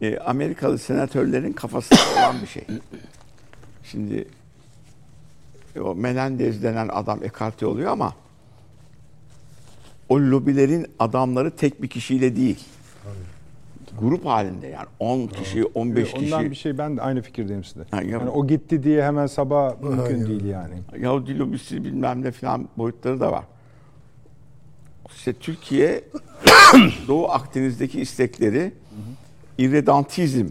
[0.00, 2.64] e, Amerikalı senatörlerin kafasında olan bir şey.
[3.84, 4.28] Şimdi
[5.76, 8.14] e, o Menendez denen adam ekarte oluyor ama
[10.08, 12.64] o lobilerin adamları tek bir kişiyle değil.
[14.00, 16.34] Grup halinde yani 10 kişi, 15 kişi.
[16.34, 17.80] Ondan bir şey ben de aynı fikirdeyim sizde.
[17.90, 20.74] Ha, ya- yani o gitti diye hemen sabah mümkün değil yani.
[21.00, 23.44] Yahudi lobisi bilmem ne falan boyutları da var.
[25.16, 26.04] İşte Türkiye
[27.08, 28.72] Doğu Akdeniz'deki istekleri
[29.58, 30.46] irredantizm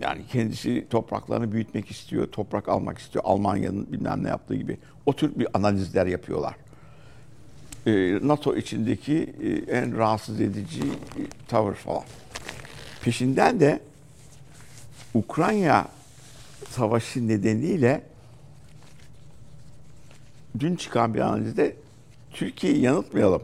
[0.00, 3.24] yani kendisi topraklarını büyütmek istiyor, toprak almak istiyor.
[3.26, 4.78] Almanya'nın bilmem ne yaptığı gibi.
[5.06, 6.54] O tür bir analizler yapıyorlar.
[7.86, 12.02] Ee, NATO içindeki e, en rahatsız edici e, tavır falan.
[13.02, 13.80] Peşinden de
[15.14, 15.88] Ukrayna
[16.70, 18.02] savaşı nedeniyle
[20.58, 21.76] dün çıkan bir analizde
[22.30, 23.42] Türkiye'yi yanıltmayalım.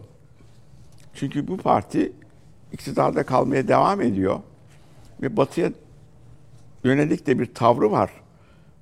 [1.15, 2.13] Çünkü bu parti
[2.73, 4.41] iktidarda kalmaya devam ediyor
[5.23, 5.73] ve batıya
[6.85, 8.11] yönelik de bir tavrı var.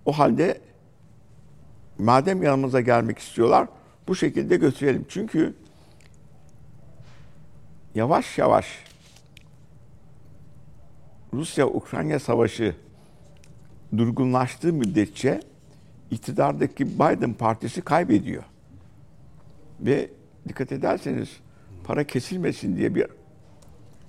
[0.05, 0.61] O halde
[1.99, 3.69] madem yanımıza gelmek istiyorlar
[4.09, 5.07] bu şekilde götürelim.
[5.09, 5.55] Çünkü
[7.95, 8.86] yavaş yavaş
[11.35, 12.75] Rusya-Ukrayna savaşı
[13.97, 15.41] durgunlaştığı müddetçe
[16.11, 18.43] iktidardaki Biden partisi kaybediyor.
[19.81, 20.11] Ve
[20.49, 21.29] dikkat ederseniz
[21.85, 23.07] para kesilmesin diye bir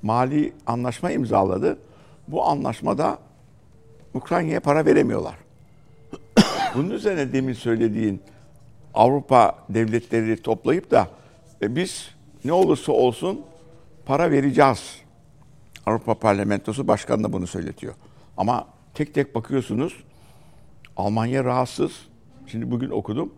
[0.02, 1.78] mali anlaşma imzaladı.
[2.28, 3.20] Bu anlaşmada
[4.14, 5.36] Ukrayna'ya para veremiyorlar.
[6.76, 8.22] Bunun üzerine demin söylediğin
[8.94, 11.08] Avrupa devletleri toplayıp da
[11.62, 12.10] e, biz
[12.46, 13.42] ne olursa olsun
[14.06, 15.07] para vereceğiz.
[15.88, 17.94] Avrupa Parlamentosu Başkanı da bunu söyletiyor.
[18.38, 20.04] Ama tek tek bakıyorsunuz
[20.98, 21.92] Almanya rahatsız.
[22.48, 23.34] Şimdi bugün okudum.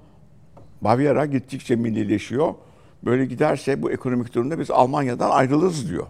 [0.81, 2.53] Bavyera gittikçe millileşiyor.
[3.03, 6.07] Böyle giderse bu ekonomik durumda biz Almanya'dan ayrılırız diyor.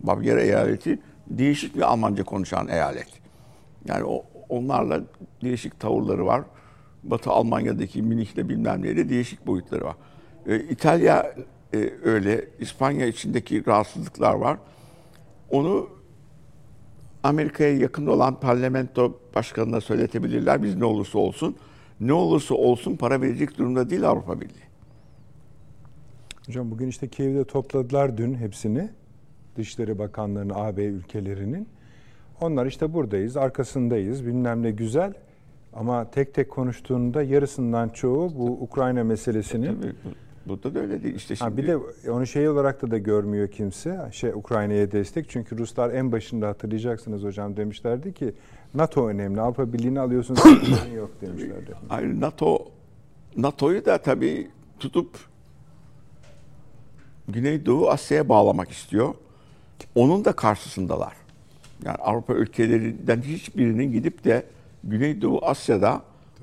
[0.00, 3.08] Bavyera eyaleti değişik bir Almanca konuşan eyalet.
[3.84, 5.00] Yani o, onlarla
[5.42, 6.42] değişik tavırları var.
[7.02, 9.96] Batı Almanya'daki Münih'le bilmem neyle değişik boyutları var.
[10.46, 11.34] Ee, İtalya
[11.74, 12.48] e, öyle.
[12.58, 14.58] İspanya içindeki rahatsızlıklar var.
[15.50, 15.88] Onu
[17.22, 20.62] Amerika'ya yakın olan parlamento başkanına söyletebilirler.
[20.62, 21.56] Biz ne olursa olsun.
[22.00, 24.70] Ne olursa olsun para verecek durumda değil Avrupa Birliği.
[26.46, 28.90] Hocam bugün işte Kiev'de topladılar dün hepsini.
[29.56, 31.68] Dışişleri Bakanlarını AB ülkelerinin.
[32.40, 35.12] Onlar işte buradayız, arkasındayız, bilmem ne güzel.
[35.72, 41.14] Ama tek tek konuştuğunda yarısından çoğu bu Ukrayna meselesinin Tabii, bu- burada da öyle değil.
[41.14, 41.76] İşte şimdi Ha bir de
[42.10, 44.08] onu şey olarak da da görmüyor kimse.
[44.12, 45.28] Şey Ukrayna'ya destek.
[45.28, 48.34] Çünkü Ruslar en başında hatırlayacaksınız hocam demişlerdi ki
[48.74, 49.40] NATO önemli.
[49.40, 50.40] Avrupa Birliği'ni alıyorsunuz
[50.96, 51.74] yok demişlerdi.
[51.88, 52.68] Hayır NATO
[53.36, 55.18] NATO'yu da tabii tutup
[57.28, 59.14] Güneydoğu Asya'ya bağlamak istiyor.
[59.94, 61.12] Onun da karşısındalar.
[61.84, 64.46] Yani Avrupa ülkelerinden hiçbirinin gidip de
[64.84, 66.02] Güneydoğu Asya'da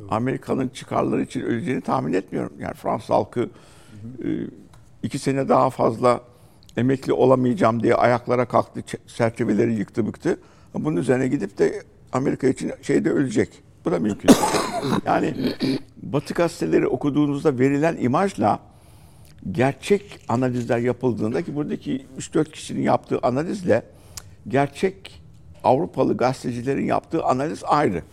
[0.10, 2.54] Amerika'nın çıkarları için öleceğini tahmin etmiyorum.
[2.60, 3.50] Yani Fransız halkı
[5.03, 6.22] iki sene daha fazla
[6.78, 10.39] emekli olamayacağım diye ayaklara kalktı, çerçeveleri yıktı bıktı.
[10.74, 13.49] Bunun üzerine gidip de Amerika için şeyde ölecek.
[13.86, 14.30] Bu da mümkün.
[15.05, 15.36] yani
[15.97, 18.60] Batı gazeteleri okuduğunuzda verilen imajla
[19.51, 23.84] gerçek analizler yapıldığında ki buradaki 3-4 kişinin yaptığı analizle
[24.47, 25.22] gerçek
[25.64, 28.03] Avrupalı gazetecilerin yaptığı analiz ayrı.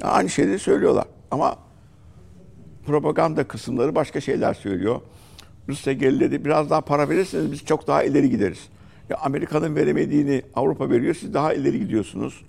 [0.00, 1.56] Yani aynı şeyleri söylüyorlar ama
[2.86, 5.00] propaganda kısımları başka şeyler söylüyor.
[5.68, 6.44] Rusya geriledi.
[6.44, 8.68] Biraz daha para verirseniz biz çok daha ileri gideriz.
[9.08, 11.14] Ya Amerika'nın veremediğini Avrupa veriyor.
[11.14, 12.42] Siz daha ileri gidiyorsunuz.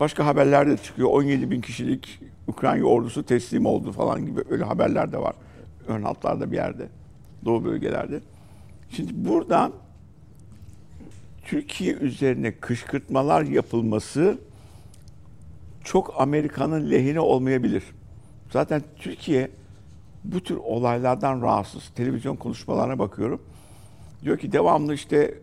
[0.00, 1.08] Başka haberler de çıkıyor.
[1.08, 5.34] 17 bin kişilik Ukrayna ordusu teslim oldu falan gibi öyle haberler de var.
[5.88, 6.88] Ön hatlarda bir yerde.
[7.44, 8.20] Doğu bölgelerde.
[8.90, 9.72] Şimdi buradan
[11.44, 14.38] Türkiye üzerine kışkırtmalar yapılması
[15.84, 17.82] çok Amerika'nın lehine olmayabilir.
[18.50, 19.50] Zaten Türkiye
[20.24, 21.88] bu tür olaylardan rahatsız.
[21.94, 23.42] Televizyon konuşmalarına bakıyorum.
[24.22, 25.34] Diyor ki devamlı işte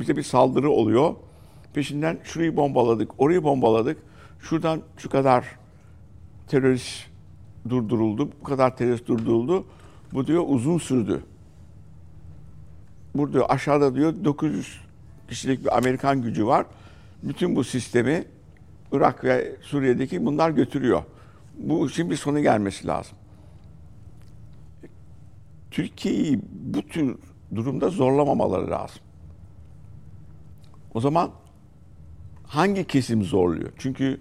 [0.00, 1.14] bize bir saldırı oluyor.
[1.74, 3.98] Peşinden şurayı bombaladık, orayı bombaladık.
[4.40, 5.44] Şuradan şu kadar
[6.48, 7.06] terörist
[7.68, 9.66] durduruldu, bu kadar terörist durduruldu.
[10.12, 11.22] Bu diyor uzun sürdü.
[13.14, 14.80] Burada aşağıda diyor 900
[15.28, 16.66] kişilik bir Amerikan gücü var.
[17.22, 18.24] Bütün bu sistemi
[18.92, 21.02] Irak ve Suriye'deki bunlar götürüyor.
[21.58, 23.16] Bu işin bir sonu gelmesi lazım.
[25.76, 27.16] Türkiye'yi bu tür
[27.54, 29.00] durumda zorlamamaları lazım.
[30.94, 31.30] O zaman
[32.46, 33.72] hangi kesim zorluyor?
[33.78, 34.20] Çünkü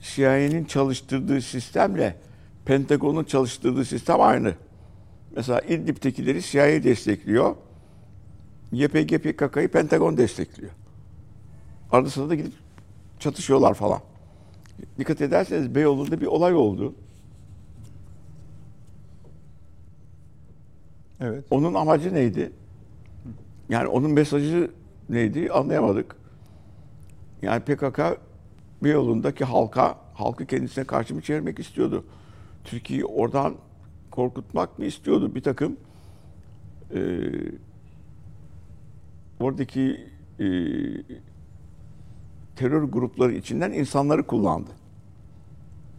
[0.00, 2.16] CIA'nin çalıştırdığı sistemle
[2.64, 4.54] Pentagon'un çalıştırdığı sistem aynı.
[5.36, 7.56] Mesela İdlib'tekileri CIA destekliyor.
[8.72, 10.72] YPG PKK'yı Pentagon destekliyor.
[11.92, 12.52] Arada sırada gidip
[13.18, 14.00] çatışıyorlar falan.
[14.98, 16.94] Dikkat ederseniz Beyoğlu'nda bir olay oldu.
[21.20, 21.44] Evet.
[21.50, 22.52] Onun amacı neydi?
[23.68, 24.70] Yani onun mesajı
[25.08, 26.16] neydi anlayamadık.
[27.42, 28.00] Yani PKK
[28.82, 32.04] Beyoğlu'ndaki halka, halkı kendisine karşı mı çevirmek istiyordu?
[32.64, 33.54] Türkiye'yi oradan
[34.10, 35.34] korkutmak mı istiyordu?
[35.34, 35.76] Bir takım
[36.94, 37.00] e,
[39.40, 40.08] oradaki
[40.40, 40.46] e,
[42.56, 44.70] terör grupları içinden insanları kullandı.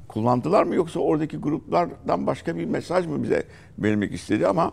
[0.08, 3.44] Kullandılar mı yoksa oradaki gruplardan başka bir mesaj mı bize
[3.80, 4.72] vermek istedi ama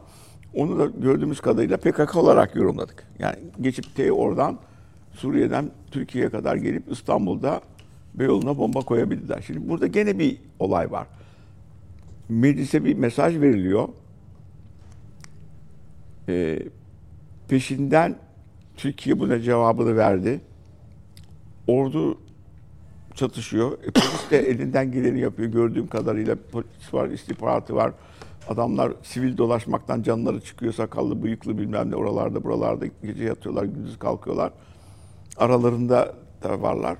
[0.54, 3.06] onu da gördüğümüz kadarıyla PKK olarak yorumladık.
[3.18, 4.58] Yani geçip T oradan
[5.12, 7.60] Suriye'den Türkiye'ye kadar gelip İstanbul'da
[8.14, 9.44] Beyoğlu'na bomba koyabildiler.
[9.46, 11.06] Şimdi burada gene bir olay var.
[12.28, 13.88] Meclise bir mesaj veriliyor.
[16.28, 16.58] Ee,
[17.48, 18.16] peşinden
[18.76, 20.40] Türkiye buna cevabını verdi.
[21.66, 22.18] Ordu
[23.14, 23.72] çatışıyor.
[23.72, 25.48] E, polis de elinden geleni yapıyor.
[25.48, 27.92] Gördüğüm kadarıyla polis var, istihbaratı var.
[28.48, 30.72] Adamlar sivil dolaşmaktan canları çıkıyor.
[30.72, 34.52] Sakallı, bıyıklı bilmem ne oralarda buralarda gece yatıyorlar, gündüz kalkıyorlar.
[35.36, 36.98] Aralarında da varlar.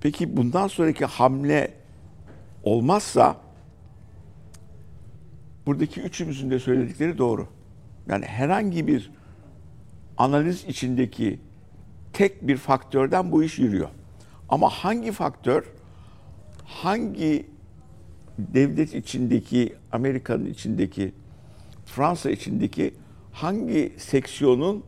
[0.00, 1.74] Peki bundan sonraki hamle
[2.64, 3.36] olmazsa
[5.66, 7.46] buradaki üçümüzün de söyledikleri doğru.
[8.08, 9.10] Yani herhangi bir
[10.18, 11.40] analiz içindeki
[12.12, 13.88] tek bir faktörden bu iş yürüyor.
[14.48, 15.64] Ama hangi faktör,
[16.64, 17.46] hangi
[18.38, 21.12] devlet içindeki, Amerika'nın içindeki,
[21.86, 22.94] Fransa içindeki
[23.32, 24.84] hangi seksiyonun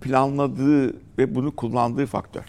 [0.00, 2.44] planladığı ve bunu kullandığı faktör?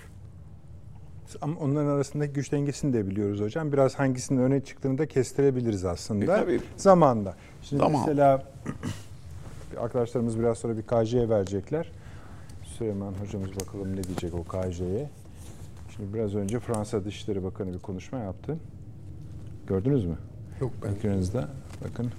[1.42, 3.72] Ama onların arasındaki güç dengesini de biliyoruz hocam.
[3.72, 6.24] Biraz hangisinin öne çıktığını da kestirebiliriz aslında.
[6.38, 6.60] E, tabii.
[6.78, 7.36] Zamanda.
[7.62, 8.02] Şimdi Tamam.
[8.02, 8.44] mesela
[9.80, 11.92] arkadaşlarımız biraz sonra bir KJ'ye verecekler.
[12.64, 15.10] Süleyman hocamız bakalım ne diyecek o KJ'ye.
[15.96, 18.58] Şimdi biraz önce Fransa Dışişleri Bakanı bir konuşma yaptı.
[19.68, 20.18] Gördünüz mü?
[20.62, 21.50] Yok ben Ekranınızda
[21.84, 22.12] bakın.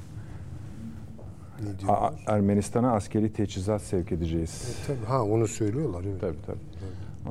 [1.87, 2.13] ne A-?
[2.27, 4.77] Ermenistan'a askeri teçhizat sevk edeceğiz.
[4.87, 6.05] Tabii, ha onu söylüyorlar.
[6.05, 6.21] Evet.
[6.21, 6.59] Tabii tabii.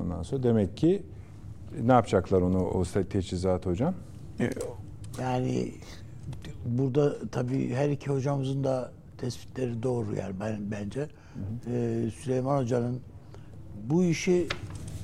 [0.03, 1.03] Ondan sonra demek ki
[1.81, 3.93] ne yapacaklar onu o teçhizat hocam?
[4.39, 4.49] E,
[5.21, 5.71] Yani
[6.65, 11.07] burada tabii her iki hocamızın da tespitleri doğru yani ben bence.
[11.67, 12.99] Ee, Süleyman Hoca'nın
[13.89, 14.47] bu işi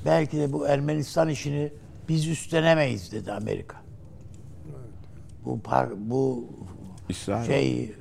[0.04, 1.72] belki de bu Ermenistan işini
[2.08, 3.79] biz üstlenemeyiz dedi Amerika.
[5.44, 6.44] Bu par, bu
[7.08, 7.46] İsrail.
[7.46, 7.94] şey e,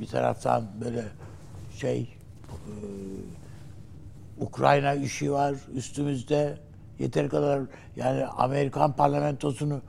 [0.00, 1.04] bir taraftan böyle
[1.76, 2.72] şey e,
[4.40, 6.58] Ukrayna işi var üstümüzde
[6.98, 7.62] yeteri kadar
[7.96, 9.80] yani Amerikan parlamentosunu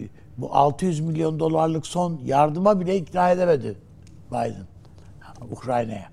[0.00, 0.02] e,
[0.38, 3.76] bu 600 milyon dolarlık son yardıma bile ikna edemedi
[4.30, 4.66] Biden
[5.50, 6.08] Ukrayna'ya.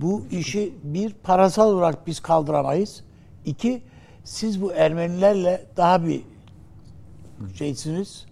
[0.00, 3.04] Bu işi bir parasal olarak biz kaldıramayız.
[3.44, 3.82] İki
[4.24, 6.22] siz bu Ermenilerle daha bir
[7.54, 8.26] şeysiniz.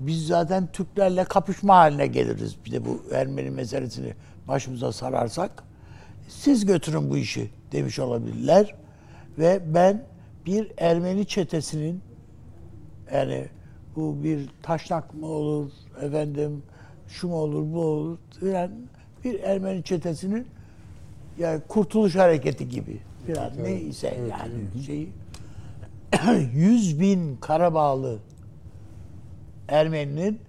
[0.00, 2.56] Biz zaten Türklerle kapışma haline geliriz.
[2.66, 4.14] Bir de bu Ermeni meselesini
[4.48, 5.62] başımıza sararsak.
[6.28, 8.74] Siz götürün bu işi demiş olabilirler.
[9.38, 10.02] Ve ben
[10.46, 12.00] bir Ermeni çetesinin
[13.12, 13.48] yani
[13.96, 15.70] bu bir taşnak mı olur
[16.02, 16.62] efendim
[17.08, 18.72] şu mu olur bu olur yani
[19.24, 20.46] bir Ermeni çetesinin
[21.38, 25.08] yani kurtuluş hareketi gibi biraz neyse yani şeyi
[26.54, 28.18] 100 bin Karabağlı
[29.68, 30.40] Ermeninin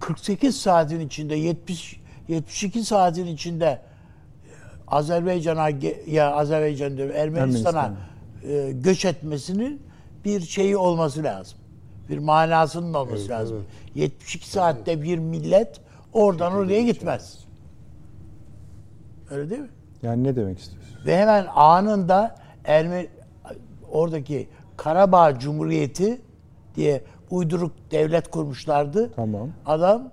[0.00, 3.80] 48 saatin içinde 70 72 saatin içinde
[4.88, 7.92] Azerbaycan'a ge- ya Azerbaycan diyorum Ermenistan'a
[8.48, 9.82] e, göç etmesinin
[10.24, 11.58] bir şeyi olması lazım.
[12.08, 13.56] Bir manasının olması Evet, lazım.
[13.56, 13.96] evet.
[13.96, 15.80] 72 saatte bir millet
[16.12, 17.38] oradan oraya gitmez.
[19.30, 19.68] Öyle değil mi?
[20.02, 20.94] Yani ne demek istiyorsun?
[21.06, 23.08] Ve hemen anında Ermeni
[23.92, 26.20] oradaki Karabağ Cumhuriyeti
[26.76, 29.10] diye uyduruk devlet kurmuşlardı.
[29.16, 29.50] Tamam.
[29.66, 30.10] Adam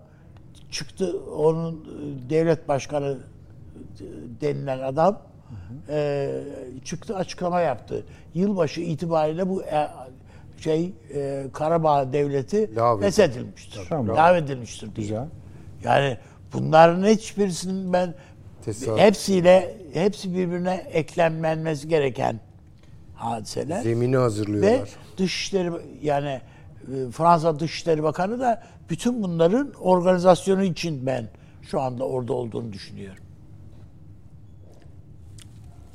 [0.72, 3.18] çıktı onun e, devlet başkanı
[3.99, 4.05] e,
[4.41, 5.22] denilen adam
[5.89, 6.32] e,
[6.86, 8.05] çıktı açıklama yaptı.
[8.34, 9.88] Yılbaşı itibariyle bu e,
[10.57, 12.70] şey e, Karabağ devleti
[13.01, 13.82] feshedilmiştir.
[13.89, 14.18] Tamam.
[14.18, 15.07] Lağvedilmiştir diye.
[15.07, 15.26] Güzel.
[15.84, 16.18] Yani
[16.53, 18.14] bunların hiçbirisinin ben
[18.66, 18.99] Tesadüf.
[18.99, 22.39] hepsiyle hepsi birbirine eklemlenmesi gereken
[23.16, 23.82] hadiseler.
[23.82, 24.89] Zemini Ve hazırlıyorlar.
[25.18, 26.41] Dışişleri yani
[27.11, 31.29] Fransa Dışişleri Bakanı da bütün bunların organizasyonu için ben
[31.61, 33.23] şu anda orada olduğunu düşünüyorum.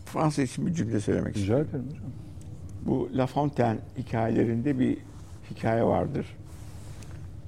[0.05, 1.67] Fransa için bir cümle söylemek istiyorum.
[1.67, 2.13] Rica ederim hocam.
[2.87, 4.99] Bu La Fontaine hikayelerinde bir
[5.51, 6.27] hikaye vardır.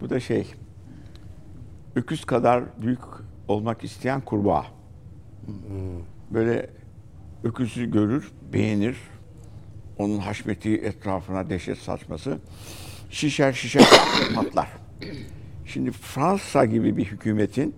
[0.00, 0.46] Bu da şey,
[1.96, 3.00] öküz kadar büyük
[3.48, 4.66] olmak isteyen kurbağa.
[6.30, 6.70] Böyle
[7.44, 8.96] öküzü görür, beğenir.
[9.98, 12.38] Onun haşmeti etrafına dehşet saçması.
[13.10, 13.82] Şişer şişer
[14.34, 14.68] patlar.
[15.66, 17.74] Şimdi Fransa gibi bir hükümetin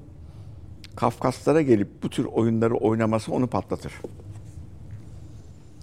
[0.96, 3.92] Kafkaslara gelip bu tür oyunları oynaması onu patlatır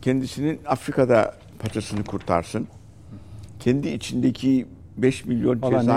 [0.02, 2.68] kendisinin Afrika'da paçasını kurtarsın.
[3.60, 5.62] Kendi içindeki 5 milyon.
[5.62, 5.88] Ben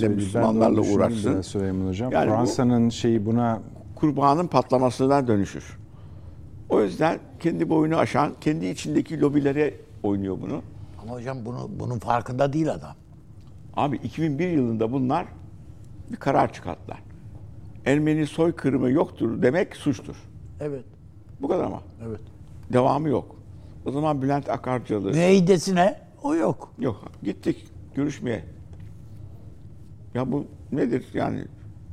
[0.00, 1.42] de Müslümanlarla uğraşsın.
[1.42, 2.12] Süleyman Hocam.
[2.12, 3.60] Yani bu- Fransa'nın şeyi buna
[3.96, 5.78] Kurbanın patlamasına dönüşür.
[6.68, 10.62] O yüzden kendi boyunu aşan, kendi içindeki lobilere oynuyor bunu.
[11.02, 12.94] Ama hocam bunu bunun farkında değil adam.
[13.76, 15.26] Abi 2001 yılında bunlar
[16.12, 17.02] bir karar çıkarttılar.
[17.86, 20.16] Ermeni soykırımı yoktur demek suçtur.
[20.60, 20.84] Evet.
[21.40, 21.82] Bu kadar ama.
[22.08, 22.20] Evet.
[22.72, 23.36] Devamı yok.
[23.86, 26.72] O zaman Bülent Akarcalı Müeyyidesine o yok.
[26.78, 27.12] Yok.
[27.22, 28.44] Gittik görüşmeye.
[30.14, 31.44] Ya bu nedir yani?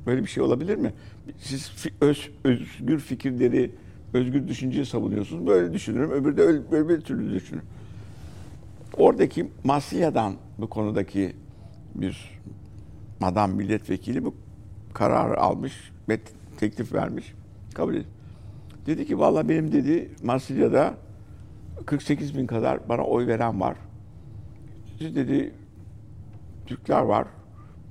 [0.05, 0.93] Böyle bir şey olabilir mi?
[1.37, 1.71] Siz
[2.01, 3.71] öz, özgür fikirleri,
[4.13, 5.47] özgür düşünceyi savunuyorsunuz.
[5.47, 6.11] Böyle düşünürüm.
[6.11, 7.63] Öbürü de öyle, böyle bir türlü düşünür.
[8.97, 11.35] Oradaki Marsilya'dan bu konudaki
[11.95, 12.39] bir
[13.19, 14.35] madam milletvekili bu
[14.93, 16.19] kararı almış ve
[16.57, 17.33] teklif vermiş.
[17.73, 18.07] Kabul edin.
[18.85, 20.93] Dedi ki vallahi benim dedi Marsilya'da
[21.85, 23.77] 48 bin kadar bana oy veren var.
[24.99, 25.53] Siz dedi
[26.65, 27.27] Türkler var.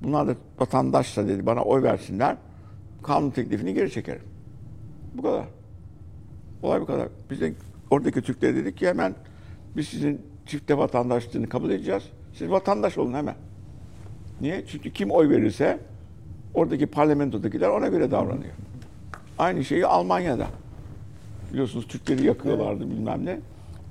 [0.03, 2.37] Bunlar da vatandaşsa dedi bana oy versinler.
[3.03, 4.23] Kanun teklifini geri çekerim.
[5.13, 5.45] Bu kadar.
[6.61, 7.07] Olay bu kadar.
[7.29, 7.53] Biz de
[7.91, 9.15] oradaki Türklere dedik ki hemen
[9.75, 12.03] biz sizin çifte vatandaşlığını kabul edeceğiz.
[12.33, 13.35] Siz vatandaş olun hemen.
[14.41, 14.65] Niye?
[14.67, 15.79] Çünkü kim oy verirse
[16.53, 18.53] oradaki parlamentodakiler ona göre davranıyor.
[19.37, 20.47] Aynı şeyi Almanya'da.
[21.53, 23.39] Biliyorsunuz Türkleri yakıyorlardı bilmem ne.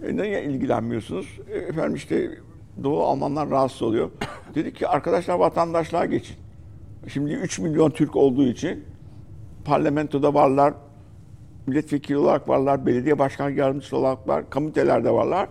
[0.07, 1.39] E, neye ilgilenmiyorsunuz?
[1.51, 2.31] E, efendim işte
[2.85, 4.11] Doğu Almanlar rahatsız oluyor.
[4.55, 6.37] Dedik ki arkadaşlar vatandaşlığa geçin.
[7.09, 8.85] Şimdi 3 milyon Türk olduğu için
[9.65, 10.75] parlamentoda varlar,
[11.67, 15.49] milletvekili olarak varlar, belediye başkan yardımcısı olarak var, komitelerde varlar.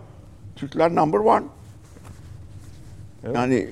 [0.56, 1.44] Türkler number one.
[3.34, 3.68] Yani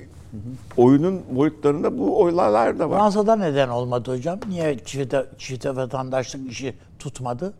[0.77, 2.97] oyunun boyutlarında bu oylar da var.
[2.99, 4.39] Fransa'da neden olmadı hocam?
[4.49, 7.53] Niye çifte, çifte vatandaşlık işi tutmadı?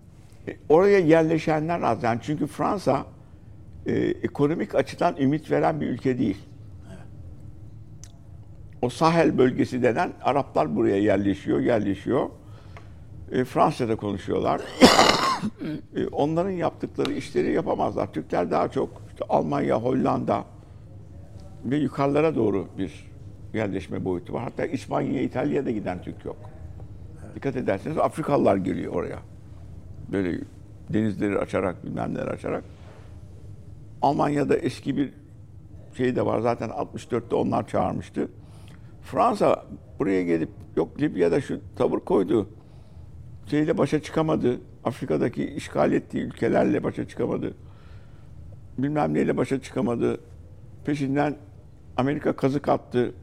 [0.48, 2.04] E, Oraya yerleşenler az.
[2.04, 3.06] Yani çünkü Fransa
[3.86, 6.38] e, ekonomik açıdan ümit veren bir ülke değil.
[8.82, 12.30] O Sahel bölgesi denen Araplar buraya yerleşiyor, yerleşiyor.
[13.32, 14.62] E, Fransa'da konuşuyorlar.
[15.96, 18.14] E, onların yaptıkları işleri yapamazlar.
[18.14, 20.44] Türkler daha çok işte Almanya, Hollanda
[21.72, 23.12] ve yukarılara doğru bir
[23.54, 24.44] yerleşme boyutu var.
[24.44, 26.38] Hatta İspanya, İtalya'ya da giden Türk yok.
[27.36, 29.20] Dikkat ederseniz Afrikalılar geliyor oraya
[30.12, 30.40] böyle
[30.90, 32.64] denizleri açarak bilmem neler açarak.
[34.02, 35.14] Almanya'da eski bir
[35.98, 38.28] şey de var zaten 64'te onlar çağırmıştı.
[39.02, 39.66] Fransa
[40.00, 42.50] buraya gelip yok Libya'da şu tavır koydu.
[43.46, 44.60] Şeyle başa çıkamadı.
[44.84, 47.54] Afrika'daki işgal ettiği ülkelerle başa çıkamadı.
[48.78, 50.20] Bilmem neyle başa çıkamadı.
[50.86, 51.36] Peşinden
[51.98, 53.14] Amerika kazık attı.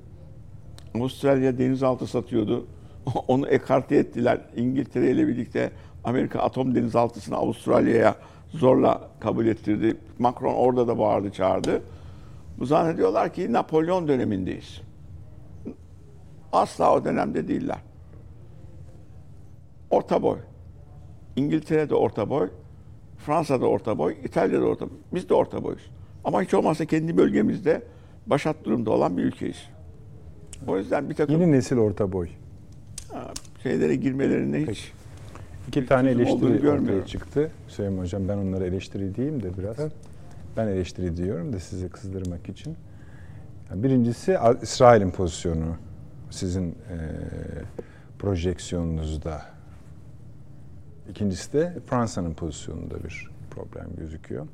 [0.95, 2.67] Avustralya denizaltı satıyordu.
[3.29, 4.41] Onu ekarte ettiler.
[4.57, 5.71] İngiltere ile birlikte
[6.05, 8.15] Amerika atom denizaltısını Avustralya'ya
[8.49, 9.97] zorla kabul ettirdi.
[10.19, 11.83] Macron orada da bağırdı, çağırdı.
[12.59, 14.81] Bu zannediyorlar ki Napolyon dönemindeyiz.
[16.53, 17.79] Asla o dönemde değiller.
[19.91, 20.39] Orta boy.
[21.37, 22.49] İngiltere'de orta boy,
[23.19, 24.97] Fransa'da orta boy, İtalya'da orta boy.
[25.15, 25.91] Biz de orta boyuz.
[26.25, 27.83] Ama hiç olmazsa kendi bölgemizde
[28.27, 29.63] başat durumda olan bir ülkeyiz.
[30.67, 32.29] O yüzden bir takım yeni nesil orta boy.
[33.63, 34.93] şeylere girmelerine hiç
[35.69, 37.51] İki tane eleştiri ortaya çıktı.
[37.69, 39.77] Süleyman Hocam ben onlara eleştiri diyeyim de biraz.
[40.57, 42.77] Ben eleştiri diyorum da sizi kızdırmak için.
[43.75, 45.77] Birincisi İsrail'in pozisyonu
[46.31, 46.97] sizin e,
[48.19, 49.43] projeksiyonunuzda.
[51.11, 54.47] İkincisi de Fransa'nın pozisyonunda bir problem gözüküyor.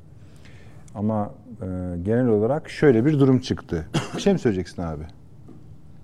[0.95, 1.31] Ama
[1.61, 1.65] e,
[2.03, 3.87] genel olarak şöyle bir durum çıktı.
[4.15, 5.03] Bir şey mi söyleyeceksin abi?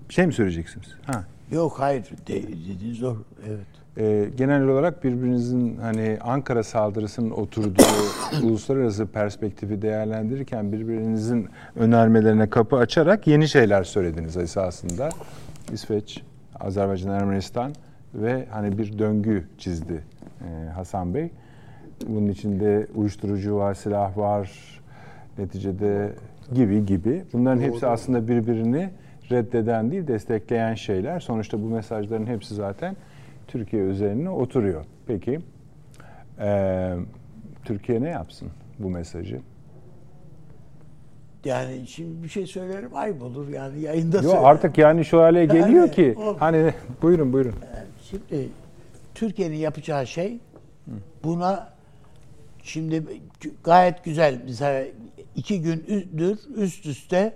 [0.08, 0.86] Bir şey mi söyleyeceksiniz?
[1.06, 1.24] Ha.
[1.50, 3.24] Yok hayır de, dediğiniz doğru.
[3.48, 3.66] Evet.
[3.98, 7.82] E, genel olarak birbirinizin hani Ankara saldırısının oturduğu
[8.42, 15.08] uluslararası perspektifi değerlendirirken birbirinizin önermelerine kapı açarak yeni şeyler söylediniz esasında.
[15.72, 16.22] İsveç,
[16.60, 17.72] Azerbaycan, Ermenistan
[18.14, 20.04] ve hani bir döngü çizdi
[20.40, 21.30] e, Hasan Bey.
[22.08, 24.77] Bunun içinde uyuşturucu var, silah var,
[25.38, 26.12] neticede
[26.54, 27.22] gibi gibi.
[27.32, 28.90] Bunların hepsi aslında birbirini
[29.30, 31.20] reddeden değil, destekleyen şeyler.
[31.20, 32.96] Sonuçta bu mesajların hepsi zaten
[33.48, 34.84] Türkiye üzerine oturuyor.
[35.06, 35.40] Peki,
[36.40, 36.90] e,
[37.64, 39.40] Türkiye ne yapsın bu mesajı?
[41.44, 44.44] Yani şimdi bir şey söylerim ayıp olur yani yayında Yo söylerim.
[44.44, 47.54] artık yani şu hale geliyor Yani ki o- hani buyurun buyurun.
[48.02, 48.48] Şimdi
[49.14, 50.38] Türkiye'nin yapacağı şey
[51.24, 51.68] buna
[52.62, 53.02] şimdi
[53.64, 54.84] gayet güzel mesela
[55.38, 57.32] iki gündür üst üste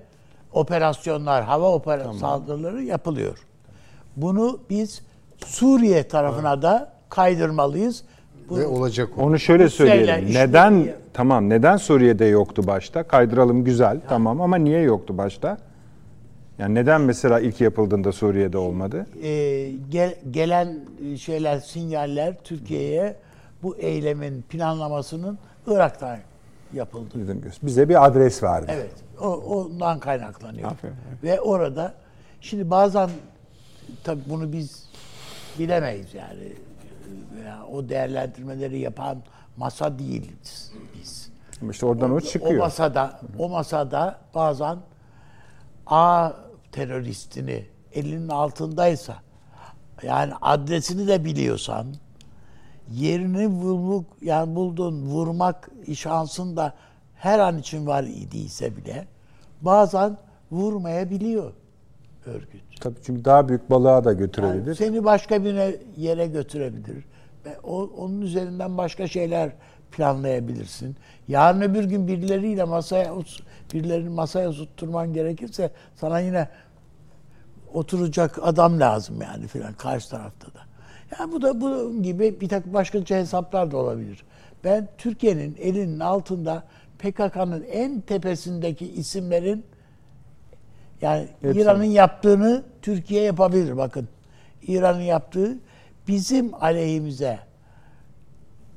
[0.53, 3.39] operasyonlar, hava opera saldırıları yapılıyor.
[4.17, 5.03] Bunu biz
[5.47, 8.05] Suriye tarafına da kaydırmalıyız.
[8.49, 9.23] Bu, Ve olacak o.
[9.23, 10.27] Onu şöyle söyleyelim.
[10.29, 13.03] işte- Neden tamam neden Suriye'de yoktu başta?
[13.03, 15.59] Kaydıralım güzel tamam ama niye yoktu başta?
[16.59, 19.07] Yani neden mesela ilk yapıldığında Suriye'de olmadı?
[19.23, 19.29] e,
[19.91, 20.79] gel- gelen
[21.19, 23.17] şeyler, sinyaller Türkiye'ye
[23.63, 26.19] bu eylemin planlamasının Irak'tan
[26.75, 27.37] yapıldı.
[27.63, 28.73] Bize bir adres verdi.
[28.75, 30.71] Evet, o, ondan kaynaklanıyor.
[30.71, 31.95] Aferin, Ve orada,
[32.41, 33.11] şimdi bazen
[34.05, 34.85] tabii bunu biz
[35.59, 36.53] bilemeyiz yani.
[37.37, 39.19] Veya o değerlendirmeleri yapan
[39.57, 41.33] masa değiliz biz.
[41.71, 42.59] İşte oradan o O çıkıyor.
[42.59, 44.79] masada, o masada bazen
[45.87, 46.31] A
[46.73, 49.17] teröristini elinin altındaysa,
[50.03, 51.87] yani adresini de biliyorsan,
[52.95, 56.75] yerini vurmak, yani buldun, vurmak şansın da
[57.15, 59.07] her an için var idiyse bile,
[59.63, 60.17] bazen
[60.53, 61.53] vurmayabiliyor
[62.27, 62.63] örgüt.
[62.81, 64.75] Tabii çünkü daha büyük balığa da Yani götürebilir.
[64.75, 65.55] seni başka bir
[65.97, 67.05] yere götürebilir.
[67.45, 69.53] Ve o, onun üzerinden başka şeyler
[69.93, 70.97] planlayabilirsin.
[71.29, 73.15] Yarın öbür gün birileriyle masaya
[73.75, 76.49] birilerini masaya oturtman gerekirse sana yine
[77.75, 80.61] oturacak adam lazım yani filan karşı tarafta da.
[81.19, 84.25] Yani bu da bu gibi bir takım başka hesaplar da olabilir.
[84.65, 86.63] Ben Türkiye'nin elinin altında
[86.99, 89.65] PKK'nın en tepesindeki isimlerin
[91.01, 91.61] yani Hepsi.
[91.61, 94.09] İran'ın yaptığını Türkiye yapabilir bakın.
[94.67, 95.59] İran'ın yaptığı
[96.09, 97.39] bizim aleyhimize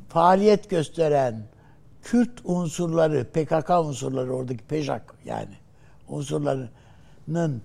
[0.09, 1.43] faaliyet gösteren
[2.03, 5.55] Kürt unsurları, PKK unsurları oradaki PEJAK yani
[6.07, 7.61] unsurlarının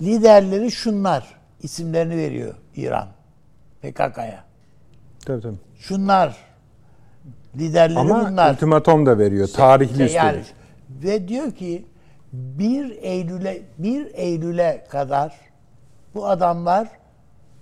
[0.00, 1.34] liderleri şunlar.
[1.62, 3.08] isimlerini veriyor İran
[3.92, 4.44] PKK'ya.
[5.26, 5.56] Tabii tabii.
[5.78, 6.36] Şunlar
[7.56, 8.52] liderleri Ama bunlar.
[8.52, 9.48] ultimatom da veriyor.
[9.48, 10.42] Tarihli Şey yani,
[10.90, 11.84] ve diyor ki
[12.32, 15.34] 1 Eylül'e 1 Eylül'e kadar
[16.14, 16.88] bu adamlar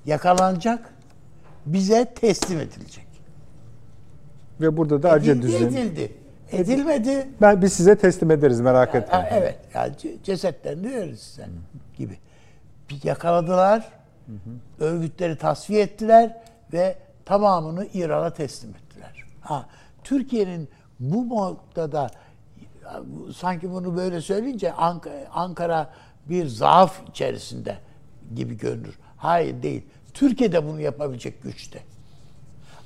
[0.07, 0.95] yakalanacak,
[1.67, 3.07] bize teslim edilecek.
[4.61, 5.67] Ve burada da acı Edildi, düzen.
[5.67, 6.13] edildi.
[6.53, 7.29] Edilmedi.
[7.41, 9.25] Ben biz size teslim ederiz merak Ha, etmeyin.
[9.31, 9.59] evet.
[9.75, 11.47] Yani ce- cesetlerini veririz size
[11.97, 12.19] gibi.
[12.91, 13.89] Bir yakaladılar.
[14.81, 16.41] Örgütleri tasfiye ettiler
[16.73, 19.25] ve tamamını İran'a teslim ettiler.
[19.41, 19.67] Ha,
[20.05, 20.69] Türkiye'nin
[21.01, 22.11] bu noktada
[23.37, 25.91] sanki bunu böyle söyleyince Ank- Ankara
[26.29, 27.77] bir zaaf içerisinde
[28.35, 28.99] gibi görünür.
[29.17, 29.87] Hayır değil.
[30.15, 31.83] Türkiye de bunu yapabilecek güçte.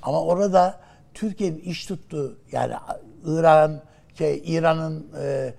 [0.03, 0.81] Ama orada
[1.15, 2.75] Türkiye'nin iş tuttuğu yani
[3.27, 3.81] İran
[4.19, 5.55] şey İran'ın e,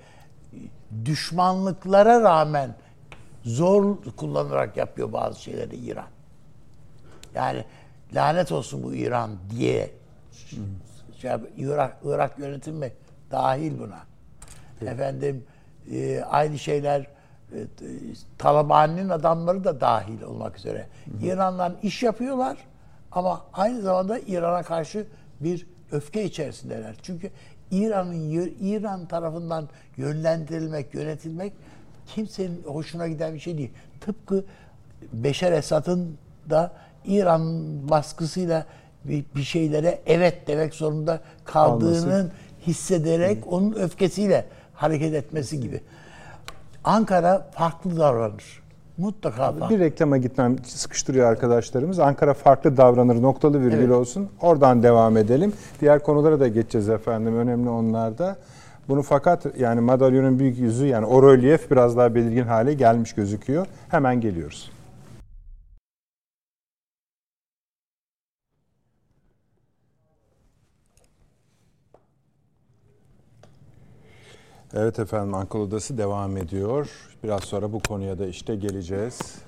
[1.06, 2.76] düşmanlıklara rağmen
[3.48, 6.08] zor kullanarak yapıyor bazı şeyleri İran.
[7.36, 7.66] Yani
[8.14, 9.92] lanet olsun bu İran diye
[11.18, 12.92] şey, Irak, Irak yönetimi
[13.32, 14.00] dahil buna.
[14.92, 15.44] Efendim
[15.92, 17.60] e, aynı şeyler e,
[18.38, 20.88] Taliban'ın adamları da dahil olmak üzere.
[21.22, 22.58] İran'dan iş yapıyorlar
[23.12, 25.08] ama aynı zamanda İran'a karşı
[25.40, 26.96] bir öfke içerisindeler.
[27.02, 27.32] Çünkü
[27.72, 28.30] İran'ın
[28.62, 31.54] İran tarafından yönlendirilmek, yönetilmek
[32.16, 33.72] kimsenin hoşuna giden bir şey değil.
[34.02, 34.44] Tıpkı
[35.14, 36.18] Beşer Esad'ın
[36.50, 36.72] da
[37.06, 38.66] İran baskısıyla
[39.06, 42.32] bir, şeylere evet demek zorunda kaldığının
[42.68, 45.82] hissederek onun öfkesiyle hareket etmesi gibi.
[46.84, 48.64] Ankara farklı davranır.
[48.98, 49.76] Mutlaka farklı.
[49.76, 52.00] Bir reklama gitmem sıkıştırıyor arkadaşlarımız.
[52.00, 53.92] Ankara farklı davranır noktalı virgül Evet.
[53.92, 54.30] olsun.
[54.42, 55.54] Oradan devam edelim.
[55.82, 57.38] Diğer konulara da geçeceğiz efendim.
[57.38, 58.36] Önemli onlarda.
[58.90, 61.24] Bunu fakat yani madalyonun büyük yüzü yani o
[61.72, 63.68] biraz daha belirgin hale gelmiş gözüküyor.
[63.90, 64.72] Hemen geliyoruz.
[74.74, 76.90] Evet efendim akıl odası devam ediyor.
[77.24, 79.47] Biraz sonra bu konuya da işte geleceğiz.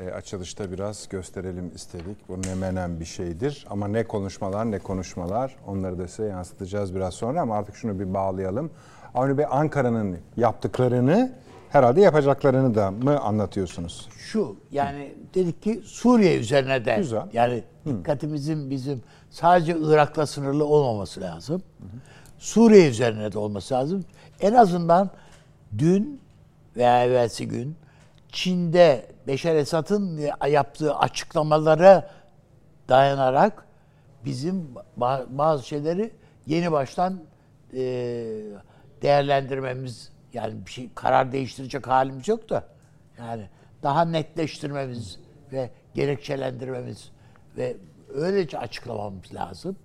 [0.00, 2.28] E, açılışta biraz gösterelim istedik.
[2.28, 3.66] Bu ne menen bir şeydir.
[3.70, 5.56] Ama ne konuşmalar ne konuşmalar.
[5.66, 8.70] Onları da size yansıtacağız biraz sonra ama artık şunu bir bağlayalım.
[9.14, 11.32] Avni Bey Ankara'nın yaptıklarını
[11.70, 14.08] herhalde yapacaklarını da mı anlatıyorsunuz?
[14.18, 17.22] Şu yani dedik ki Suriye üzerine de Güzel.
[17.32, 21.62] yani dikkatimizin bizim sadece Irak'la sınırlı olmaması lazım.
[22.38, 24.04] Suriye üzerine de olması lazım.
[24.40, 25.10] En azından
[25.78, 26.20] dün
[26.76, 27.76] veya evvelsi gün
[28.32, 32.10] Çin'de Beşar Esad'ın yaptığı açıklamalara
[32.88, 33.66] dayanarak
[34.24, 36.10] bizim ba- bazı şeyleri
[36.46, 37.20] yeni baştan
[37.74, 37.82] e,
[39.02, 42.64] değerlendirmemiz yani bir şey karar değiştirecek halimiz yok da
[43.18, 43.48] yani
[43.82, 45.18] daha netleştirmemiz
[45.52, 47.10] ve gerekçelendirmemiz
[47.56, 47.76] ve
[48.14, 49.76] öylece açıklamamız lazım.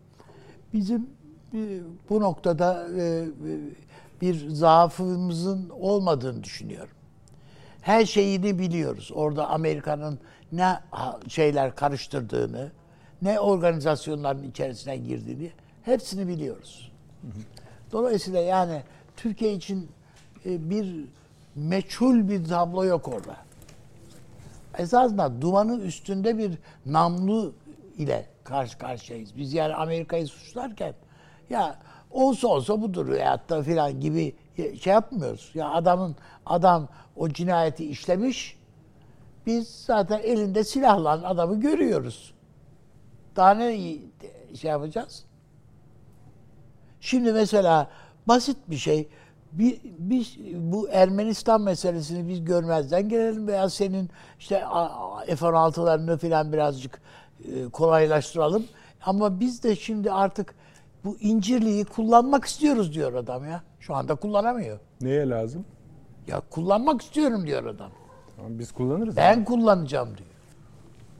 [0.74, 1.10] Bizim
[1.54, 3.28] e, bu noktada e, e,
[4.22, 6.96] bir zaafımızın olmadığını düşünüyorum.
[7.86, 9.12] Her şeyini biliyoruz.
[9.14, 10.20] Orada Amerika'nın
[10.52, 10.80] ne
[11.28, 12.72] şeyler karıştırdığını,
[13.22, 15.52] ne organizasyonların içerisine girdiğini
[15.84, 16.92] hepsini biliyoruz.
[17.92, 18.82] Dolayısıyla yani
[19.18, 19.90] Türkiye için
[20.46, 21.06] e, bir
[21.56, 23.38] meçhul bir tablo yok orada.
[24.78, 27.54] Esasında dumanın üstünde bir namlu
[27.98, 29.38] ile karşı karşıyayız.
[29.38, 30.94] Biz yani Amerika'yı suçlarken
[31.50, 31.80] ya
[32.12, 33.08] olsa olsa budur
[33.50, 35.52] da filan gibi şey yapmıyoruz.
[35.54, 36.16] Ya adamın
[36.46, 38.58] adam o cinayeti işlemiş.
[39.46, 42.34] Biz zaten elinde silahla adamı görüyoruz.
[43.36, 43.78] Daha ne
[44.62, 45.26] şey yapacağız?
[47.02, 47.90] Şimdi mesela
[48.28, 49.08] basit bir şey.
[49.52, 54.10] Bir, biz bu Ermenistan meselesini biz görmezden gelelim veya senin
[54.40, 57.02] işte a- a- F-16'larını falan birazcık
[57.46, 58.66] e, kolaylaştıralım.
[59.06, 60.56] Ama biz de şimdi artık
[61.04, 63.64] bu incirliği kullanmak istiyoruz diyor adam ya.
[63.86, 64.80] Şu anda kullanamıyor.
[65.02, 65.66] Neye lazım?
[66.28, 67.92] Ya kullanmak istiyorum diyor adam.
[68.36, 69.18] Tamam, biz kullanırız.
[69.18, 70.30] Ben kullanacağım diyor.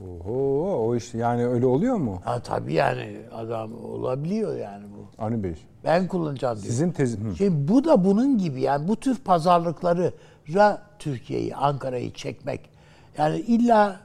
[0.00, 2.20] Oho, o iş yani öyle oluyor mu?
[2.24, 5.22] Ha tabii yani adam olabiliyor yani bu.
[5.24, 6.66] Avni Bey, Ben kullanacağım diyor.
[6.66, 7.34] sizin tezin...
[7.34, 10.12] Şimdi bu da bunun gibi yani bu tür pazarlıkları
[10.54, 12.70] ra Türkiye'yi, Ankara'yı çekmek.
[13.18, 14.00] Yani illa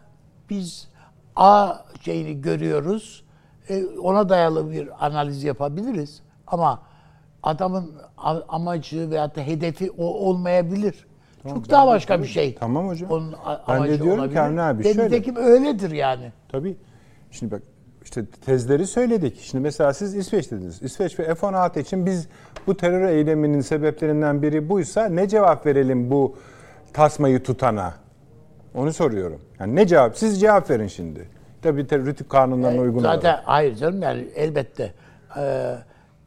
[0.50, 0.88] biz
[1.36, 3.24] A şeyini görüyoruz.
[3.70, 6.22] e, ona dayalı bir analiz yapabiliriz.
[6.48, 6.82] Ama
[7.44, 7.92] adamın
[8.50, 11.08] amacı veyahut da hedefi o olmayabilir.
[11.50, 12.56] Çok daha başka bir şey.
[12.56, 13.12] Tamam hocam.
[13.12, 13.34] Onun
[13.68, 14.40] Ben de diyorum ki olabilir.
[14.40, 15.06] Avni abi şöyle.
[15.06, 16.32] nitekim öyledir yani.
[16.52, 16.78] Tabii.
[17.32, 17.62] Şimdi bak
[18.04, 19.40] işte tezleri söyledik.
[19.42, 20.82] Şimdi mesela siz İsveç dediniz.
[20.82, 22.28] İsveç ve F-16 için biz
[22.68, 26.36] bu terör eyleminin sebeplerinden biri buysa ne cevap verelim bu
[26.94, 27.94] tasmayı tutana?
[28.76, 29.42] Onu soruyorum.
[29.60, 30.18] Yani ne cevap?
[30.18, 31.30] Siz cevap verin şimdi.
[31.62, 33.16] Tabii ter- rütük kanunlarına uygun olarak.
[33.16, 34.94] Zaten hayır canım yani elbette
[35.38, 35.76] Ee,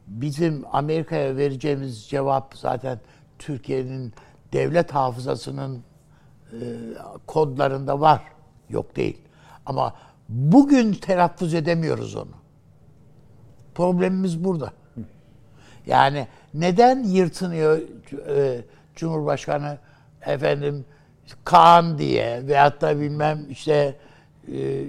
[0.07, 2.99] bizim Amerika'ya vereceğimiz cevap zaten
[3.39, 4.13] Türkiye'nin
[4.53, 5.83] devlet hafızasının
[6.51, 6.57] e,
[7.27, 8.21] kodlarında var.
[8.69, 9.17] Yok değil.
[9.65, 9.93] Ama
[10.29, 12.31] bugün telaffuz edemiyoruz onu.
[13.75, 14.73] Problemimiz burada.
[15.85, 17.79] Yani neden yırtınıyor
[18.27, 18.61] e,
[18.95, 19.77] Cumhurbaşkanı
[20.25, 20.85] efendim
[21.43, 23.95] Kaan diye veyahut da bilmem işte
[24.53, 24.85] e,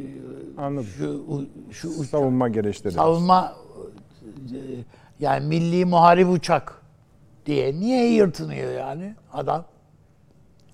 [0.58, 0.86] Anladım.
[0.96, 2.94] şu şu Savunma gereçleri.
[2.94, 3.54] savunma
[4.52, 4.58] e,
[5.20, 6.82] yani milli muharip uçak
[7.46, 9.64] diye niye yırtınıyor yani adam?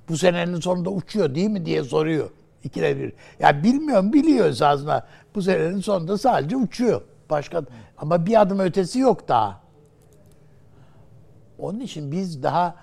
[0.08, 2.30] Bu senenin sonunda uçuyor değil mi diye soruyor.
[2.64, 3.12] İkide bir.
[3.40, 5.06] Ya bilmiyorum biliyor esasında.
[5.34, 7.02] Bu senenin sonunda sadece uçuyor.
[7.30, 7.62] Başka
[7.98, 9.60] ama bir adım ötesi yok daha.
[11.58, 12.74] Onun için biz daha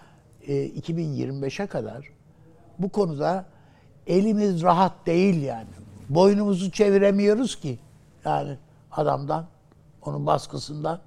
[0.47, 2.09] e, 2025'e kadar
[2.79, 3.45] bu konuda
[4.07, 5.67] elimiz rahat değil yani.
[6.09, 7.79] Boynumuzu çeviremiyoruz ki.
[8.25, 8.57] Yani
[8.91, 9.45] adamdan,
[10.01, 10.99] onun baskısından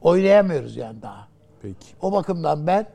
[0.00, 1.28] oynayamıyoruz yani daha.
[1.62, 1.86] Peki.
[2.02, 2.86] O bakımdan ben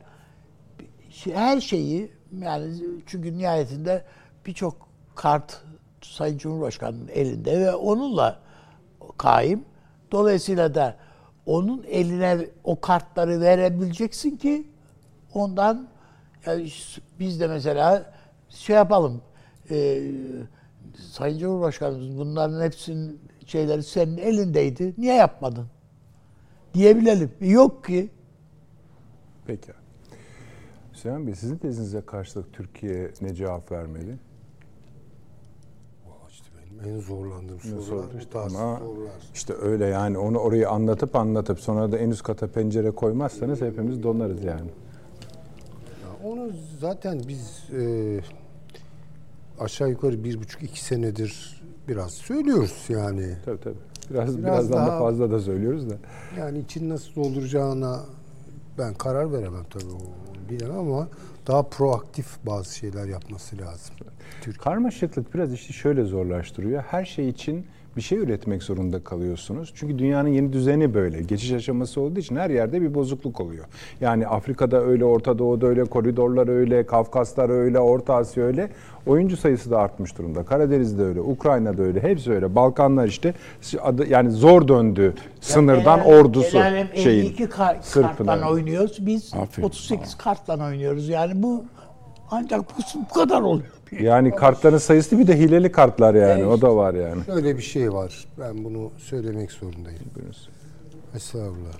[1.24, 2.12] her şeyi
[2.42, 2.74] yani
[3.06, 4.04] çünkü nihayetinde
[4.46, 5.62] birçok kart
[6.02, 8.38] Sayın Cumhurbaşkanı'nın elinde ve onunla
[9.16, 9.64] kaim.
[10.12, 10.96] Dolayısıyla da
[11.46, 14.66] onun eline o kartları verebileceksin ki
[15.34, 15.88] ondan
[16.46, 16.70] yani
[17.20, 18.12] biz de mesela
[18.48, 19.22] şey yapalım.
[19.70, 20.02] E,
[21.12, 24.94] Sayın Cumhurbaşkanımız bunların hepsinin şeyleri senin elindeydi.
[24.98, 25.66] Niye yapmadın?
[26.76, 27.30] Diyebilelim.
[27.40, 28.10] Yok ki.
[29.46, 29.72] Peki.
[30.92, 34.18] Süleyman Bey sizin tezinize karşılık Türkiye ne cevap vermeli?
[36.06, 39.12] Valla işte benim en zorlandığım sorular soru bu tarz ama sorular.
[39.34, 44.02] işte öyle yani onu orayı anlatıp anlatıp sonra da en üst kata pencere koymazsanız hepimiz
[44.02, 44.70] donarız yani.
[46.02, 46.50] Ya onu
[46.80, 48.20] zaten biz e,
[49.58, 53.36] aşağı yukarı bir buçuk iki senedir biraz söylüyoruz yani.
[53.44, 53.95] Tabii tabii.
[54.10, 55.94] Biraz, Biraz birazdan da daha- fazla da söylüyoruz da.
[56.38, 58.00] Yani için nasıl dolduracağına
[58.78, 61.08] ben karar veremem tabii o bilemem ama
[61.46, 63.94] daha proaktif bazı şeyler yapması lazım.
[64.40, 64.62] Türkiye.
[64.64, 66.82] Karmaşıklık biraz işte şöyle zorlaştırıyor.
[66.82, 67.66] Her şey için
[67.96, 69.72] bir şey üretmek zorunda kalıyorsunuz.
[69.74, 71.22] Çünkü dünyanın yeni düzeni böyle.
[71.22, 73.64] Geçiş aşaması olduğu için her yerde bir bozukluk oluyor.
[74.00, 78.70] Yani Afrika'da öyle, Orta Doğu'da öyle, koridorlar öyle, Kafkaslar öyle, Orta Asya öyle.
[79.06, 80.44] Oyuncu sayısı da artmış durumda.
[80.44, 82.54] Karadeniz'de öyle, Ukrayna'da öyle, hepsi öyle.
[82.54, 83.34] Balkanlar işte
[84.08, 87.24] yani zor döndü sınırdan El alem- ordusu el alem şeyin.
[87.24, 89.06] 52 kar, kartla oynuyoruz.
[89.06, 89.66] Biz Aferin.
[89.66, 91.08] 38 kartla oynuyoruz.
[91.08, 91.64] Yani bu
[92.30, 93.75] ancak bu, bu kadar oluyor.
[94.00, 96.44] Yani kartların sayısı bir de hileli kartlar yani.
[96.44, 97.24] O da var yani.
[97.26, 98.26] Şöyle bir şey var.
[98.40, 100.00] Ben bunu söylemek zorundayım.
[100.14, 100.48] Buyurunuz.
[101.14, 101.72] Estağfurullah.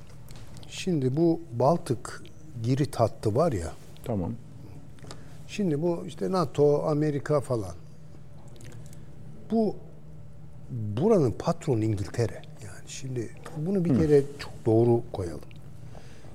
[0.69, 2.23] Şimdi bu Baltık
[2.63, 3.73] Girit hattı var ya.
[4.05, 4.33] Tamam.
[5.49, 7.75] Şimdi bu işte NATO, Amerika falan.
[9.51, 9.77] Bu
[10.71, 12.43] buranın patronu İngiltere.
[12.65, 15.41] Yani şimdi bunu bir kere çok doğru koyalım.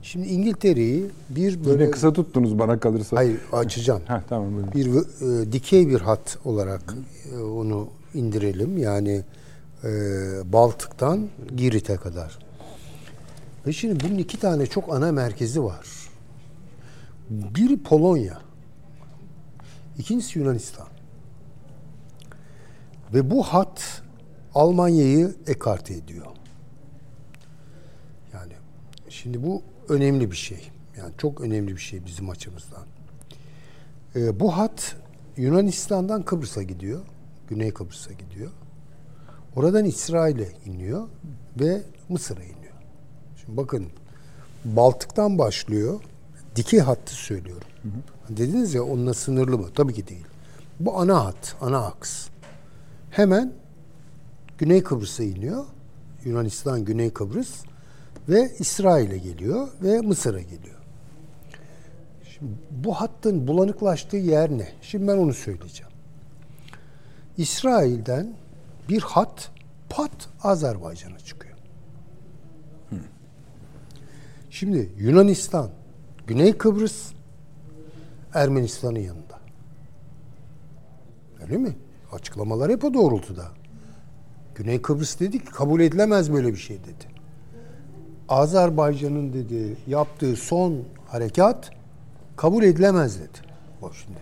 [0.03, 3.17] Şimdi İngiltere'yi bir böyle Yine kısa tuttunuz bana kalırsa.
[3.17, 4.01] hayır açacağım.
[4.07, 4.71] Heh, tamam buyurun.
[4.73, 4.87] Bir
[5.47, 6.95] e, dikey bir hat olarak
[7.33, 8.77] e, onu indirelim.
[8.77, 9.23] Yani
[9.83, 9.89] e,
[10.53, 12.39] Baltık'tan Girit'e kadar.
[13.67, 15.87] Ve şimdi bunun iki tane çok ana merkezi var.
[17.29, 18.41] Biri Polonya.
[19.97, 20.87] İkincisi Yunanistan.
[23.13, 24.01] Ve bu hat
[24.55, 26.25] Almanya'yı ekarte ediyor.
[28.33, 28.53] Yani
[29.11, 30.71] şimdi bu önemli bir şey.
[30.97, 32.83] Yani çok önemli bir şey bizim açımızdan.
[34.15, 34.95] Ee, bu hat
[35.37, 37.01] Yunanistan'dan Kıbrıs'a gidiyor.
[37.47, 38.51] Güney Kıbrıs'a gidiyor.
[39.55, 41.07] Oradan İsrail'e iniyor
[41.59, 42.73] ve Mısır'a iniyor.
[43.41, 43.87] Şimdi bakın
[44.65, 46.01] Baltık'tan başlıyor.
[46.55, 47.67] Dikey hattı söylüyorum.
[48.29, 49.67] Dediniz ya onunla sınırlı mı?
[49.75, 50.25] Tabii ki değil.
[50.79, 52.27] Bu ana hat, ana aks.
[53.09, 53.53] Hemen
[54.57, 55.65] Güney Kıbrıs'a iniyor.
[56.25, 57.63] Yunanistan, Güney Kıbrıs
[58.31, 60.77] ve İsrail'e geliyor ve Mısır'a geliyor.
[62.23, 64.67] Şimdi bu hattın bulanıklaştığı yer ne?
[64.81, 65.91] Şimdi ben onu söyleyeceğim.
[67.37, 68.33] İsrail'den
[68.89, 69.51] bir hat
[69.89, 71.57] pat Azerbaycan'a çıkıyor.
[74.49, 75.69] Şimdi Yunanistan,
[76.27, 77.11] Güney Kıbrıs,
[78.33, 79.39] Ermenistan'ın yanında.
[81.41, 81.75] Öyle mi?
[82.11, 83.45] Açıklamalar hep o doğrultuda.
[84.55, 87.10] Güney Kıbrıs dedi ki kabul edilemez böyle bir şey dedi.
[88.31, 91.71] Azerbaycan'ın dedi yaptığı son harekat
[92.35, 93.37] kabul edilemez dedi.
[93.81, 94.19] Bak şimdi.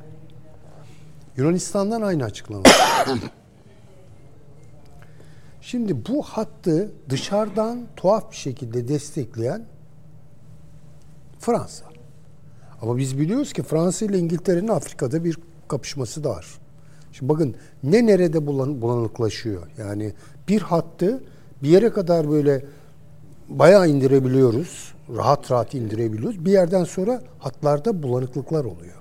[1.38, 2.64] Yunanistan'dan aynı açıklama.
[5.62, 9.66] şimdi bu hattı dışarıdan tuhaf bir şekilde destekleyen
[11.40, 11.86] Fransa.
[12.82, 15.38] Ama biz biliyoruz ki Fransa ile İngiltere'nin Afrika'da bir
[15.68, 16.48] kapışması da var.
[17.12, 19.68] Şimdi bakın ne nerede bulan, bulanıklaşıyor.
[19.78, 20.14] Yani
[20.48, 21.24] bir hattı
[21.64, 22.66] bir yere kadar böyle
[23.50, 24.94] bayağı indirebiliyoruz.
[25.16, 26.46] Rahat rahat indirebiliyoruz.
[26.46, 28.96] Bir yerden sonra hatlarda bulanıklıklar oluyor.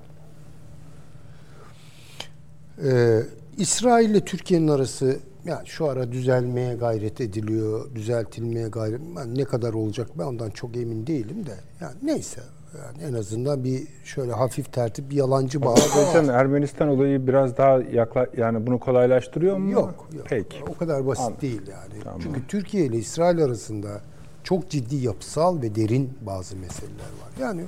[2.84, 3.22] Ee,
[3.56, 9.00] İsrail ile Türkiye'nin arası yani şu ara düzelmeye gayret ediliyor, düzeltilmeye gayret.
[9.16, 11.54] Ben ne kadar olacak ben ondan çok emin değilim de.
[11.80, 12.40] Yani neyse.
[12.78, 15.74] Yani en azından bir şöyle hafif tertip bir yalancı bağ.
[15.76, 19.70] Zaten Ermenistan olayı biraz daha yakla yani bunu kolaylaştırıyor mu?
[19.70, 20.26] Yok, yok.
[20.28, 20.56] Peki.
[20.68, 21.40] O kadar basit Anladım.
[21.40, 22.02] değil yani.
[22.04, 22.20] Tamam.
[22.22, 24.00] Çünkü Türkiye ile İsrail arasında
[24.48, 27.40] çok ciddi yapısal ve derin bazı meseleler var.
[27.40, 27.62] Yani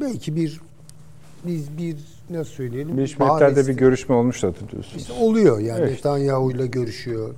[0.00, 0.60] belki bir
[1.44, 1.96] biz bir
[2.30, 2.96] nasıl söyleyelim?
[2.96, 5.02] Birleşmiş Milletler'de bir görüşme olmuş da diyorsunuz.
[5.02, 5.90] işte oluyor yani Evet.
[5.90, 7.34] Netanyahu ile görüşüyor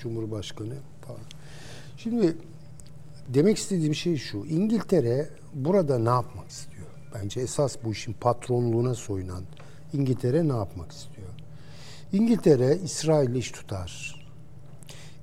[0.00, 0.74] Cumhurbaşkanı
[1.06, 1.20] falan.
[1.96, 2.36] Şimdi
[3.28, 4.38] demek istediğim şey şu.
[4.38, 6.86] İngiltere burada ne yapmak istiyor?
[7.14, 9.42] Bence esas bu işin patronluğuna soyunan
[9.92, 11.28] İngiltere ne yapmak istiyor?
[12.12, 14.19] İngiltere İsrail'i iş tutar.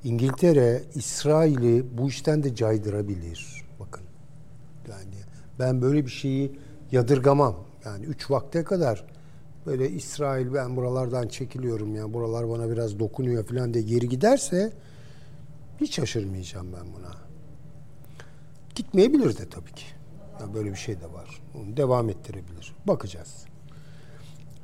[0.03, 3.63] İngiltere İsrail'i bu işten de caydırabilir.
[3.79, 4.03] Bakın.
[4.89, 5.15] Yani
[5.59, 6.59] ben böyle bir şeyi
[6.91, 7.55] yadırgamam.
[7.85, 9.05] Yani üç vakte kadar
[9.65, 14.71] böyle İsrail ben buralardan çekiliyorum ya buralar bana biraz dokunuyor falan diye geri giderse
[15.81, 17.11] hiç şaşırmayacağım ben buna.
[18.75, 19.85] Gitmeyebilir de tabii ki.
[20.41, 21.41] Ya böyle bir şey de var.
[21.55, 22.75] Onu devam ettirebilir.
[22.87, 23.45] Bakacağız.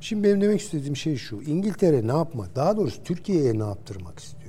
[0.00, 1.42] Şimdi benim demek istediğim şey şu.
[1.42, 2.46] İngiltere ne yapma?
[2.56, 4.43] Daha doğrusu Türkiye'ye ne yaptırmak istiyor?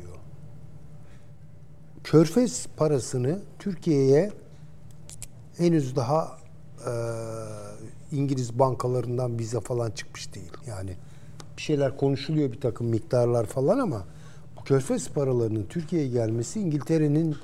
[2.06, 4.32] Körfez parasını Türkiye'ye
[5.58, 6.38] henüz daha
[6.88, 6.92] e,
[8.12, 10.52] İngiliz bankalarından vize falan çıkmış değil.
[10.68, 10.92] Yani
[11.58, 14.06] bir şeyler konuşuluyor bir takım miktarlar falan ama
[14.58, 17.36] bu körfez paralarının Türkiye'ye gelmesi İngiltere'nin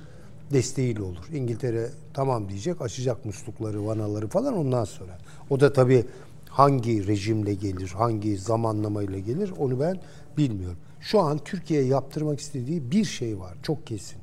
[0.53, 1.25] desteğiyle olur.
[1.33, 5.17] İngiltere tamam diyecek, açacak muslukları, vanaları falan ondan sonra.
[5.49, 6.05] O da tabii
[6.49, 9.99] hangi rejimle gelir, hangi zamanlamayla gelir onu ben
[10.37, 10.77] bilmiyorum.
[10.99, 14.20] Şu an Türkiye'ye yaptırmak istediği bir şey var, çok kesin.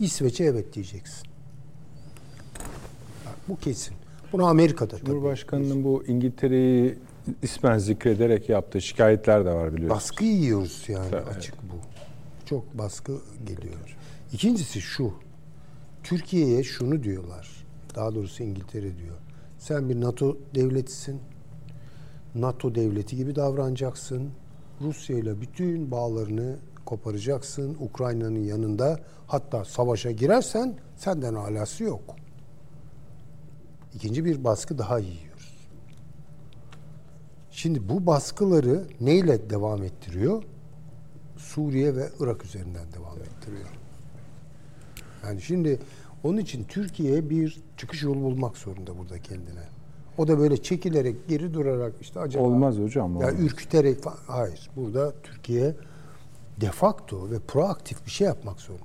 [0.00, 1.28] İsveç'e evet diyeceksin.
[3.48, 3.94] Bu kesin.
[4.32, 5.06] Bunu Amerika'da tabii.
[5.06, 6.98] Cumhurbaşkanının bu İngiltere'yi
[7.42, 9.96] ismen zikrederek yaptığı şikayetler de var biliyorsunuz.
[9.96, 11.28] Baskı yiyoruz yani Evet.
[11.36, 11.76] açık bu.
[12.46, 13.12] Çok baskı
[13.46, 13.96] geliyor.
[14.32, 15.12] İkincisi şu.
[16.02, 17.48] Türkiye'ye şunu diyorlar.
[17.94, 19.16] Daha doğrusu İngiltere diyor.
[19.58, 21.20] Sen bir NATO devletisin.
[22.34, 24.30] NATO devleti gibi davranacaksın.
[24.80, 26.56] Rusya ile bütün bağlarını
[26.88, 27.76] koparacaksın.
[27.80, 32.16] Ukrayna'nın yanında hatta savaşa girersen senden alası yok.
[33.94, 35.68] İkinci bir baskı daha yiyoruz.
[37.50, 40.42] Şimdi bu baskıları neyle devam ettiriyor?
[41.36, 43.68] Suriye ve Irak üzerinden devam ettiriyor.
[45.24, 45.80] Yani şimdi
[46.24, 49.64] onun için Türkiye bir çıkış yolu bulmak zorunda burada kendine.
[50.18, 52.44] O da böyle çekilerek, geri durarak işte acaba...
[52.44, 53.40] Olmaz hocam, Ya olmaz.
[53.40, 54.18] ürküterek falan.
[54.26, 54.70] Hayır.
[54.76, 55.74] Burada Türkiye
[56.60, 58.84] de facto ve proaktif bir şey yapmak zorunda.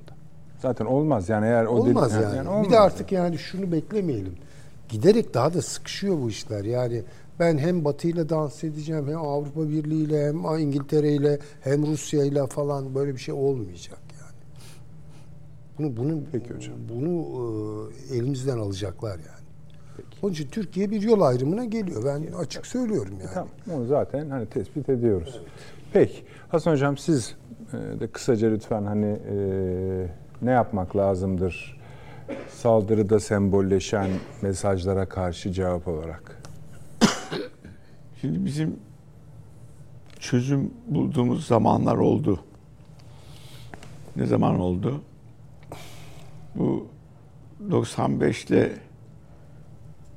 [0.62, 2.50] Zaten olmaz yani eğer o olmaz dedi- yani.
[2.50, 4.34] olmaz bir de artık yani şunu beklemeyelim.
[4.90, 6.64] Giderek daha da sıkışıyor bu işler.
[6.64, 7.04] Yani
[7.40, 12.24] ben hem Batı ile dans edeceğim hem Avrupa Birliği ile hem İngiltere ile hem Rusya
[12.26, 14.34] ile falan böyle bir şey olmayacak yani.
[15.78, 16.76] Bunu bunu Peki hocam.
[16.90, 17.12] bunu
[18.12, 19.44] e, elimizden alacaklar yani.
[20.22, 22.04] Onun için Türkiye bir yol ayrımına geliyor.
[22.06, 23.30] Ben açık söylüyorum yani.
[23.34, 25.42] Tamam, onu zaten hani tespit ediyoruz.
[25.94, 27.43] Peki, Hasan Hocam siz e,
[27.74, 29.38] de kısaca lütfen hani e,
[30.42, 31.78] ne yapmak lazımdır
[32.50, 34.10] saldırıda sembolleşen
[34.42, 36.42] mesajlara karşı cevap olarak?
[38.22, 38.80] Şimdi bizim
[40.20, 42.40] çözüm bulduğumuz zamanlar oldu.
[44.16, 45.02] Ne zaman oldu?
[46.56, 46.88] Bu
[47.72, 48.72] 95 ile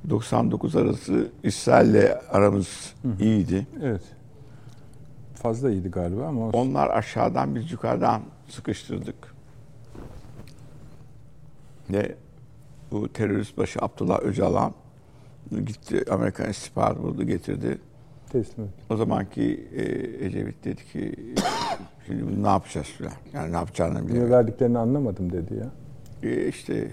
[0.09, 3.67] 99 arası İsrail'le aramız iyiydi.
[3.83, 4.16] Evet.
[5.37, 6.57] Fazla iyiydi galiba ama olsun.
[6.59, 9.35] Onlar aşağıdan biz yukarıdan sıkıştırdık.
[11.89, 12.15] Ve
[12.91, 14.73] bu terörist başı Abdullah Öcalan
[15.65, 17.77] gitti Amerikan istihbaratı buldu getirdi.
[18.29, 18.71] teslim et.
[18.89, 19.81] O zamanki e,
[20.25, 21.15] Ecevit dedi ki
[22.07, 23.13] şimdi bunu ne yapacağız filan.
[23.33, 24.31] Yani ne yapacağını Niye bilmiyorum.
[24.31, 25.69] verdiklerini anlamadım dedi ya.
[26.29, 26.91] E, işte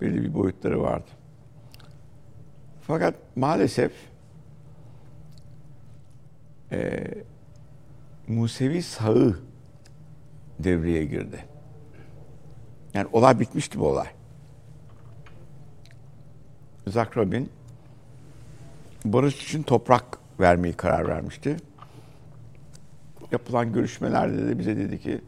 [0.00, 1.10] belli bir boyutları vardı.
[2.80, 3.92] Fakat maalesef
[6.72, 7.04] e,
[8.28, 9.38] Musevi sağı
[10.58, 11.44] devreye girdi.
[12.94, 14.08] Yani olay bitmişti bu olay.
[16.86, 17.50] Isaac Rabin
[19.04, 21.56] barış için toprak vermeyi karar vermişti.
[23.32, 25.20] Yapılan görüşmelerde de bize dedi ki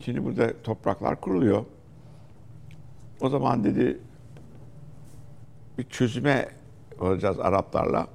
[0.00, 1.64] Şimdi burada topraklar kuruluyor.
[3.20, 3.98] O zaman dedi
[5.78, 6.48] bir çözüme
[6.98, 8.06] varacağız Araplarla.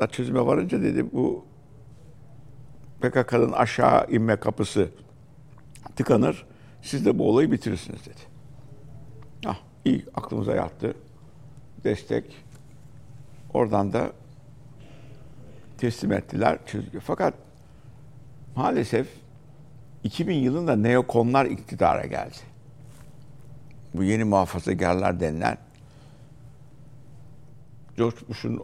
[0.00, 1.44] Araplarla çözüme varınca dedi bu
[3.00, 4.88] PKK'nın aşağı inme kapısı
[5.96, 6.46] tıkanır.
[6.82, 8.20] Siz de bu olayı bitirirsiniz dedi.
[9.46, 10.94] Ah iyi aklımıza yattı.
[11.84, 12.24] Destek.
[13.54, 14.12] Oradan da
[15.78, 16.58] teslim ettiler.
[16.66, 17.02] Çözülüyor.
[17.06, 17.34] Fakat
[18.56, 19.08] maalesef
[20.04, 22.38] 2000 yılında neokonlar iktidara geldi.
[23.94, 25.58] Bu yeni muhafazakarlar denilen
[27.96, 28.62] George Bush'un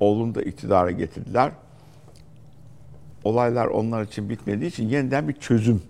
[0.00, 1.52] oğlunu da iktidara getirdiler.
[3.24, 5.82] Olaylar onlar için bitmediği için yeniden bir çözüm.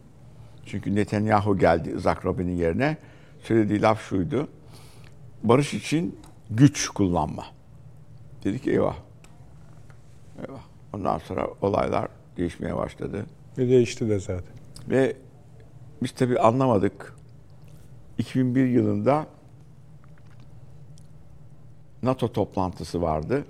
[0.67, 2.97] Çünkü Netanyahu geldi Isaac Rabin'in yerine.
[3.43, 4.49] Söylediği laf şuydu.
[5.43, 6.19] Barış için
[6.51, 7.45] güç kullanma.
[8.45, 8.97] Dedik eyvah.
[10.39, 10.63] Eyvah.
[10.93, 13.27] Ondan sonra olaylar değişmeye başladı.
[13.59, 14.55] Ve değişti de zaten.
[14.91, 15.17] Ve
[16.03, 17.15] biz tabii anlamadık.
[18.19, 19.27] 2001 yılında
[22.03, 23.45] NATO toplantısı vardı.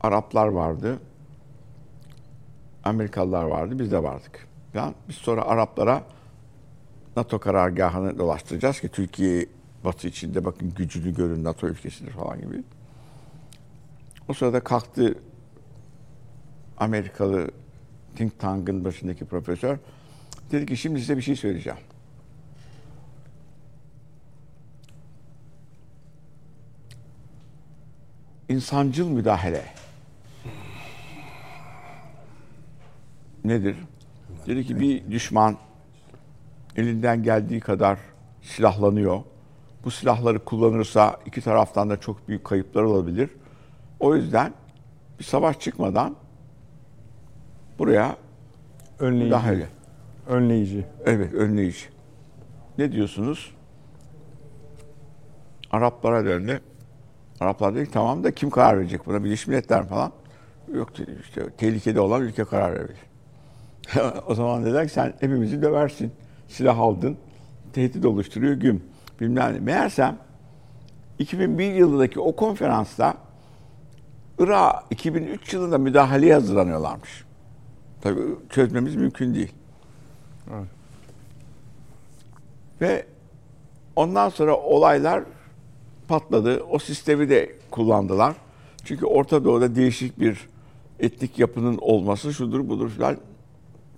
[0.00, 0.98] Araplar vardı.
[2.84, 3.78] Amerikalılar vardı.
[3.78, 4.48] Biz de vardık.
[4.74, 6.02] Yani biz sonra Araplara
[7.16, 9.46] NATO karargahını dolaştıracağız ki Türkiye
[9.84, 12.62] Batı içinde bakın gücünü görün NATO ülkesidir falan gibi.
[14.28, 15.14] O sırada kalktı
[16.78, 17.50] Amerikalı
[18.16, 19.78] think tank'ın başındaki profesör
[20.52, 21.78] dedi ki şimdi size bir şey söyleyeceğim.
[28.48, 29.79] İnsancıl müdahale
[33.44, 33.76] nedir?
[34.46, 35.56] Dedi ki bir düşman
[36.76, 37.98] elinden geldiği kadar
[38.42, 39.20] silahlanıyor.
[39.84, 43.30] Bu silahları kullanırsa iki taraftan da çok büyük kayıplar olabilir.
[44.00, 44.52] O yüzden
[45.18, 46.16] bir savaş çıkmadan
[47.78, 48.16] buraya
[48.98, 49.24] Önleyici.
[49.24, 49.66] müdahale.
[50.28, 50.86] Önleyici.
[51.04, 51.84] Evet, önleyici.
[52.78, 53.54] Ne diyorsunuz?
[55.70, 56.60] Araplara döndü.
[57.40, 59.24] Araplar dedi tamam da kim karar verecek buna?
[59.24, 60.12] Birleşmiş Milletler mi falan.
[60.74, 62.96] Yok dedi işte tehlikede olan ülke karar verir.
[64.26, 66.12] o zaman dediler ki sen hepimizi döversin.
[66.48, 67.16] silah aldın,
[67.72, 68.82] tehdit oluşturuyor güm.
[69.20, 69.60] Bilmem ne.
[69.60, 70.18] Meğersem
[71.18, 73.14] 2001 yılındaki o konferansta
[74.38, 77.24] Irak'a 2003 yılında müdahaleye hazırlanıyorlarmış.
[78.00, 78.20] Tabii
[78.50, 79.52] çözmemiz mümkün değil.
[80.54, 80.68] Evet.
[82.80, 83.06] Ve
[83.96, 85.24] ondan sonra olaylar
[86.08, 86.62] patladı.
[86.70, 88.36] O sistemi de kullandılar.
[88.84, 90.48] Çünkü Orta Doğu'da değişik bir
[91.00, 93.16] etnik yapının olması şudur budur filan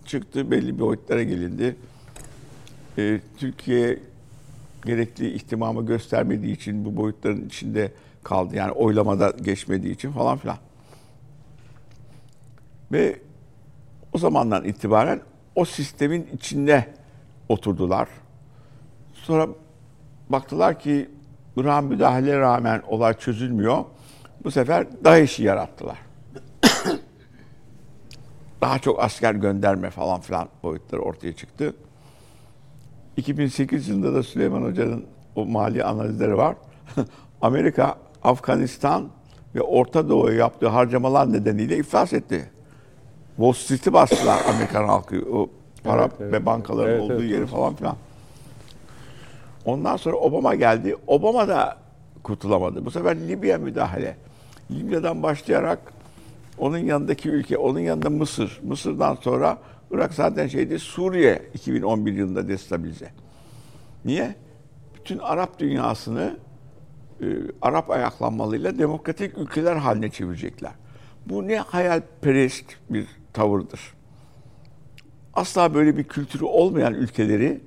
[0.07, 0.51] çıktı.
[0.51, 1.77] Belli bir boyutlara gelindi.
[2.99, 3.99] Ee, Türkiye
[4.85, 7.93] gerekli ihtimamı göstermediği için bu boyutların içinde
[8.23, 8.57] kaldı.
[8.57, 10.57] Yani oylamada geçmediği için falan filan.
[12.93, 13.19] Ve
[14.13, 15.21] o zamandan itibaren
[15.55, 16.87] o sistemin içinde
[17.49, 18.09] oturdular.
[19.13, 19.49] Sonra
[20.29, 21.09] baktılar ki
[21.57, 23.85] Irak'ın müdahale rağmen olay çözülmüyor.
[24.45, 26.12] Bu sefer DAEŞ'i yarattılar.
[28.63, 31.75] Daha çok asker gönderme falan filan boyutları ortaya çıktı.
[33.17, 35.07] 2008 yılında da Süleyman Hoca'nın
[35.37, 36.57] o mali analizleri var.
[37.43, 39.09] Amerika, Afganistan
[39.55, 42.51] ve Orta Doğu'ya yaptığı harcamalar nedeniyle iflas etti.
[43.37, 45.25] Wall Street'i bastılar Amerikan halkı.
[45.33, 45.51] O
[45.85, 46.33] para Evet, evet.
[46.33, 47.49] ve bankaların Evet, olduğu evet, yeri evet.
[47.49, 47.97] falan filan.
[49.65, 50.97] Ondan sonra Obama geldi.
[51.07, 51.77] Obama da
[52.23, 52.85] kurtulamadı.
[52.85, 54.17] Bu sefer Libya müdahale.
[54.71, 55.92] Libya'dan başlayarak
[56.63, 58.61] onun yanındaki ülke, onun yanında Mısır.
[58.63, 59.59] Mısır'dan sonra
[59.91, 63.11] Irak zaten şeydi Suriye 2011 yılında destabilize.
[64.05, 64.35] Niye?
[64.95, 66.37] Bütün Arap dünyasını
[67.21, 67.27] e,
[67.63, 70.73] Arap ayaklanmalıyla demokratik ülkeler haline çevirecekler.
[71.27, 73.81] Bu ne hayalperest bir tavırdır.
[75.35, 77.61] Asla böyle bir kültürü olmayan ülkeleri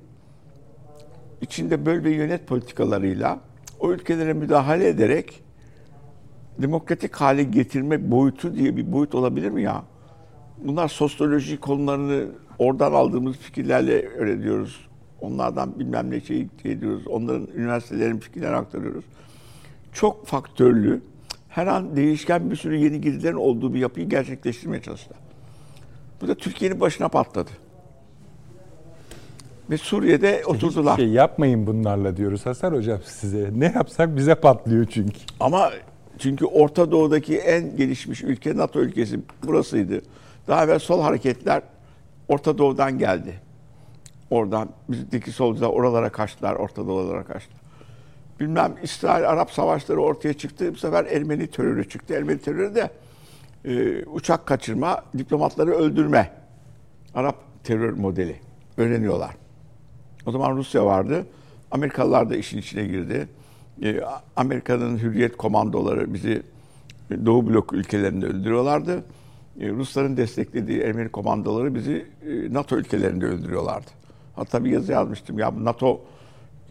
[1.40, 3.40] içinde böl ve yönet politikalarıyla
[3.80, 5.45] o ülkelere müdahale ederek
[6.58, 9.82] demokratik hale getirme boyutu diye bir boyut olabilir mi ya?
[10.58, 12.28] Bunlar sosyoloji konularını
[12.58, 14.86] oradan aldığımız fikirlerle öğreniyoruz.
[15.20, 17.06] Onlardan bilmem ne şey ediyoruz.
[17.06, 19.04] Onların üniversitelerin fikirlerini aktarıyoruz.
[19.92, 21.02] Çok faktörlü,
[21.48, 25.18] her an değişken bir sürü yeni girdilerin olduğu bir yapıyı gerçekleştirmeye çalıştılar.
[26.20, 27.50] Bu da Türkiye'nin başına patladı.
[29.70, 30.92] Ve Suriye'de oturdular.
[30.92, 33.50] Hiçbir şey yapmayın bunlarla diyoruz Hasan Hocam size.
[33.56, 35.18] Ne yapsak bize patlıyor çünkü.
[35.40, 35.70] Ama
[36.18, 40.00] çünkü Orta Doğu'daki en gelişmiş ülke NATO ülkesi burasıydı.
[40.48, 41.62] Daha evvel sol hareketler
[42.28, 43.40] Orta Doğu'dan geldi.
[44.30, 47.52] Oradan bizdeki solcular oralara kaçtılar, Orta Doğu'lara kaçtı.
[48.40, 50.74] Bilmem İsrail-Arap savaşları ortaya çıktı.
[50.74, 52.14] Bu sefer Ermeni terörü çıktı.
[52.14, 52.90] Ermeni terörü de
[53.64, 56.30] e, uçak kaçırma, diplomatları öldürme.
[57.14, 58.36] Arap terör modeli.
[58.76, 59.36] Öğreniyorlar.
[60.26, 61.26] O zaman Rusya vardı.
[61.70, 63.28] Amerikalılar da işin içine girdi.
[63.82, 64.00] E,
[64.36, 66.42] Amerika'nın hürriyet komandoları bizi
[67.26, 69.04] Doğu blok ülkelerinde öldürüyorlardı.
[69.60, 73.90] E, Rusların desteklediği Ermeni komandoları bizi e, NATO ülkelerinde öldürüyorlardı.
[74.36, 75.38] Hatta bir yazı yazmıştım.
[75.38, 76.00] Ya NATO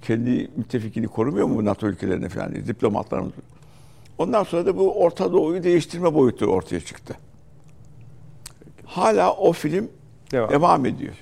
[0.01, 3.33] kendi müttefikini korumuyor mu NATO ülkelerine falan diye diplomatlarımız.
[4.17, 7.15] Ondan sonra da bu Orta Doğu'yu değiştirme boyutu ortaya çıktı.
[8.85, 9.87] Hala o film
[10.31, 10.49] Devam.
[10.49, 11.13] devam ediyor.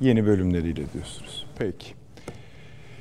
[0.00, 1.46] Yeni bölümleriyle diyorsunuz.
[1.58, 1.94] Peki.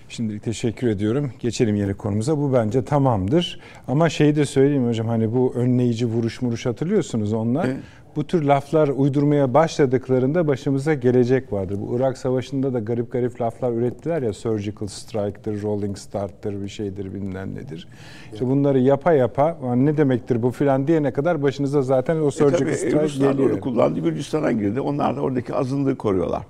[0.10, 1.32] Şimdilik teşekkür ediyorum.
[1.40, 2.38] Geçelim yeni konumuza.
[2.38, 3.60] Bu bence tamamdır.
[3.88, 7.66] Ama şeyi de söyleyeyim hocam hani bu önleyici vuruş muruş hatırlıyorsunuz onlar.
[7.66, 7.78] Evet.
[8.16, 11.78] Bu tür laflar uydurmaya başladıklarında başımıza gelecek vardır.
[11.82, 17.14] Bu Irak Savaşı'nda da garip garip laflar ürettiler ya surgical strike'tır, rolling start'tır bir şeydir
[17.14, 17.88] bilmem nedir.
[18.34, 22.32] İşte bunları yapa yapa "Lan ne demektir bu filan diyene kadar başınıza zaten o E
[22.32, 23.50] surgical tabii, strike Ruslar geliyor.
[23.52, 24.00] onu kullandı.
[24.00, 24.82] Gürcistan'a girdi.
[24.82, 26.42] Onlar da oradaki azınlığı koruyorlar.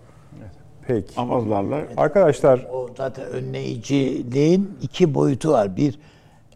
[0.87, 1.19] Peki.
[1.19, 1.83] Amazlarla.
[1.97, 5.77] Arkadaşlar O zaten önleyiciliğin iki boyutu var.
[5.77, 5.99] Bir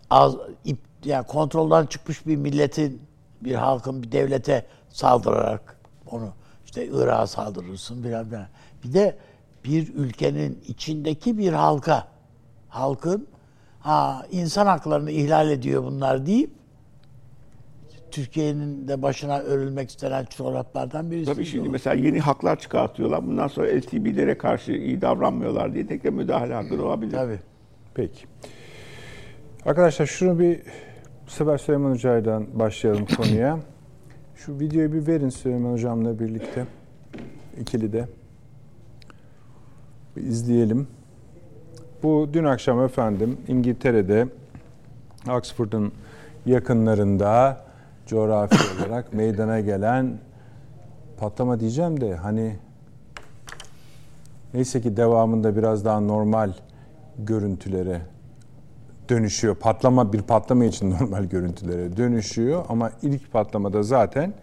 [0.10, 0.35] az
[0.65, 3.01] ip, yani kontrolden çıkmış bir milletin,
[3.41, 5.80] bir halkın bir devlete saldırarak
[6.11, 6.30] onu
[6.65, 8.47] işte Irak'a saldırırsın filan filan.
[8.84, 9.18] Bir de
[9.65, 12.07] bir ülkenin içindeki bir halka,
[12.69, 13.27] halkın
[13.80, 16.59] ha insan haklarını ihlal ediyor bunlar deyip
[18.20, 21.34] Türkiye'nin de başına örülmek istenen çoraplardan birisi.
[21.34, 23.28] Tabii şimdi mesela yeni haklar çıkartıyorlar.
[23.28, 27.12] Bundan sonra LTB'lere karşı iyi davranmıyorlar diye tekrar müdahale hakkı olabilir.
[27.12, 27.40] Tabii.
[27.94, 28.26] Peki.
[29.66, 30.60] Arkadaşlar şunu bir
[31.28, 33.60] bu sefer Süleyman Hoca'yla başlayalım konuya.
[34.36, 36.66] Şu videoyu bir verin Süleyman Hocam'la birlikte.
[37.62, 38.08] İkili de.
[40.16, 40.88] Bir izleyelim.
[42.04, 44.28] Bu dün akşam efendim İngiltere'de
[45.30, 45.91] Oxford'un
[46.46, 47.69] yakınlarında
[48.10, 50.18] coğrafi olarak meydana gelen
[51.18, 52.56] patlama diyeceğim de hani
[54.53, 56.53] neyse ki devamında biraz daha normal
[57.18, 58.02] görüntülere
[59.10, 59.56] dönüşüyor.
[59.56, 64.34] Patlama bir patlama için normal görüntülere dönüşüyor ama ilk patlamada zaten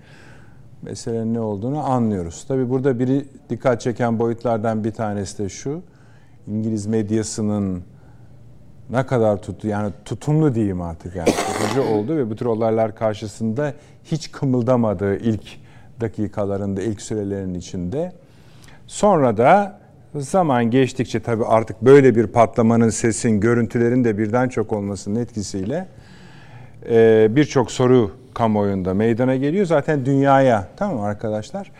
[0.83, 2.45] meselenin ne olduğunu anlıyoruz.
[2.49, 5.83] Tabii burada biri dikkat çeken boyutlardan bir tanesi de şu.
[6.47, 7.83] İngiliz medyasının
[8.91, 11.29] ne kadar tuttu yani tutumlu diyeyim artık yani
[11.61, 13.73] tutucu oldu ve bu tür olaylar karşısında
[14.05, 15.59] hiç kımıldamadığı ilk
[16.01, 18.13] dakikalarında ilk sürelerin içinde.
[18.87, 19.79] Sonra da
[20.15, 25.89] zaman geçtikçe tabii artık böyle bir patlamanın sesin, görüntülerin de birden çok olmasının etkisiyle
[26.91, 29.67] e, birçok soru kamuoyunda meydana geliyor.
[29.67, 31.73] Zaten dünyaya tamam arkadaşlar?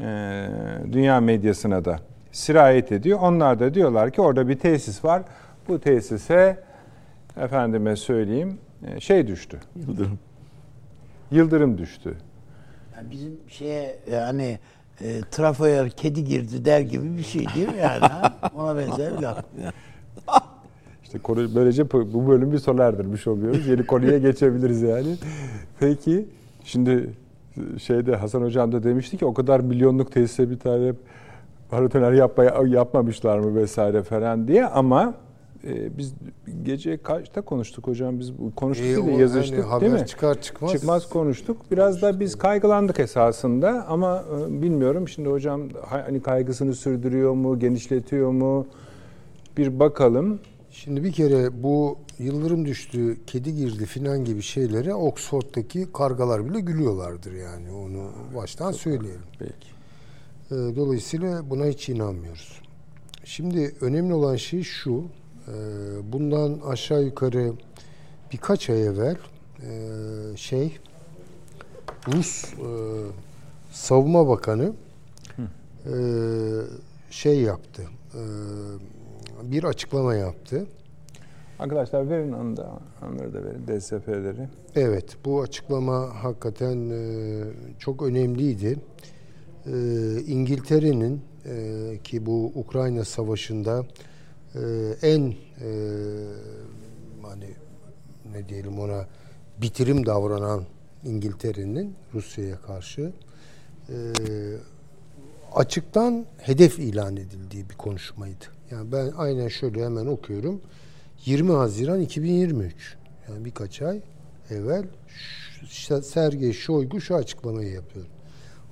[0.00, 0.48] E,
[0.92, 1.98] dünya medyasına da
[2.32, 3.18] sirayet ediyor.
[3.22, 5.22] Onlar da diyorlar ki orada bir tesis var.
[5.68, 6.62] Bu tesise
[7.36, 9.60] efendime söyleyeyim e, şey düştü.
[9.76, 10.18] Yıldırım.
[11.30, 12.14] Yıldırım düştü.
[12.96, 14.58] Yani bizim şeye yani
[15.00, 18.00] e, trafoya kedi girdi der gibi bir şey değil mi yani?
[18.00, 18.36] ha?
[18.54, 19.44] Ona benzer bir laf.
[21.04, 23.66] İşte konu böylece bu bu bölüm bir sona erdirmiş oluyoruz.
[23.66, 25.16] Yeni konuya geçebiliriz yani.
[25.80, 26.26] Peki
[26.64, 27.10] şimdi
[27.78, 30.92] şeyde Hasan Hocam da demişti ki o kadar milyonluk tesise bir tane
[31.70, 35.14] paratoner yapmaya, yapmamışlar mı vesaire falan diye ama
[35.66, 36.14] e, biz
[36.62, 40.06] gece kaçta konuştuk hocam biz konuştuk E, değil yazıştık haber değil mi?
[40.06, 41.56] çıkar çıkmaz- Çıkmaz konuştuk.
[41.70, 48.30] Biraz da biz kaygılandık esasında ama e, bilmiyorum şimdi hocam hani kaygısını sürdürüyor mu, genişletiyor
[48.30, 48.66] mu?
[49.56, 50.38] Bir bakalım.
[50.70, 57.32] Şimdi bir kere bu yıldırım düştü, kedi girdi filan gibi şeylere Oxford'daki kargalar bile gülüyorlardır
[57.32, 59.20] yani onu baştan söyleyelim.
[59.38, 59.52] Peki.
[60.50, 62.60] Ee, Dolayısıyla buna hiç inanmıyoruz.
[63.24, 65.02] Şimdi önemli olan şey şu,
[66.12, 67.52] bundan aşağı yukarı
[68.32, 69.16] birkaç ay evvel
[69.62, 70.78] e, şey
[72.08, 72.68] Rus e,
[73.72, 74.72] Savunma Bakanı
[75.86, 75.94] e,
[77.10, 77.82] şey yaptı,
[79.42, 80.66] bir açıklama yaptı.
[81.58, 84.48] Arkadaşlar verin onu da, onları da verin DSP'leri.
[84.74, 86.92] Evet, bu açıklama hakikaten
[87.78, 88.78] çok önemliydi.
[90.26, 91.20] İngiltere'nin
[92.04, 93.84] ki bu Ukrayna Savaşı'nda
[94.56, 94.60] e,
[95.02, 95.68] en e,
[97.22, 97.50] hani
[98.32, 99.06] ne diyelim ona
[99.62, 100.64] bitirim davranan
[101.04, 103.12] İngiltere'nin Rusya'ya karşı
[103.88, 103.94] e,
[105.54, 108.44] açıktan hedef ilan edildiği bir konuşmaydı.
[108.70, 110.60] Yani ben aynen şöyle hemen okuyorum.
[111.24, 112.96] 20 Haziran 2023
[113.28, 114.00] yani birkaç ay
[114.50, 114.84] evvel
[116.02, 118.06] Sergey Shoigu şu açıklamayı yapıyor.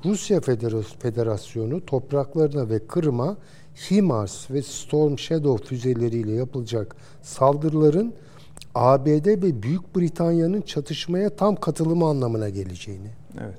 [0.04, 3.36] Rusya Federas- Federasyonu topraklarına ve Kırım'a
[3.76, 8.14] HIMARS ve Storm Shadow füzeleriyle yapılacak saldırıların
[8.74, 13.08] ABD ve Büyük Britanya'nın çatışmaya tam katılımı anlamına geleceğini.
[13.40, 13.58] Evet.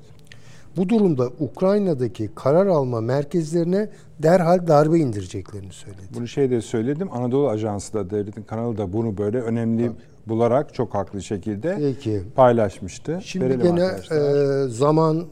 [0.76, 3.88] Bu durumda Ukrayna'daki karar alma merkezlerine
[4.18, 6.02] derhal darbe indireceklerini söyledi.
[6.14, 7.12] Bunu şey de söyledim.
[7.12, 9.92] Anadolu Ajansı da devletin kanalı da bunu böyle önemli
[10.26, 12.22] bularak çok haklı şekilde Peki.
[12.34, 13.20] paylaşmıştı.
[13.24, 14.64] Şimdi Verelim gene arkadaşlar.
[14.66, 15.26] e, zaman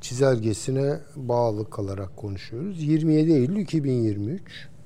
[0.00, 2.82] çizelgesine bağlı kalarak konuşuyoruz.
[2.82, 4.42] 27 Eylül 2023.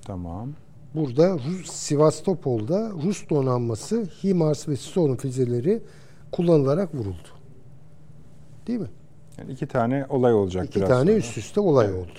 [0.06, 0.48] tamam.
[0.94, 5.82] Burada Rus, Sivastopol'da Rus donanması HIMARS ve Storm füzeleri
[6.32, 7.28] kullanılarak vuruldu.
[8.66, 8.90] Değil mi?
[9.38, 11.16] Yani iki tane olay olacak İki biraz tane sonra.
[11.18, 12.18] üst üste olay oldu.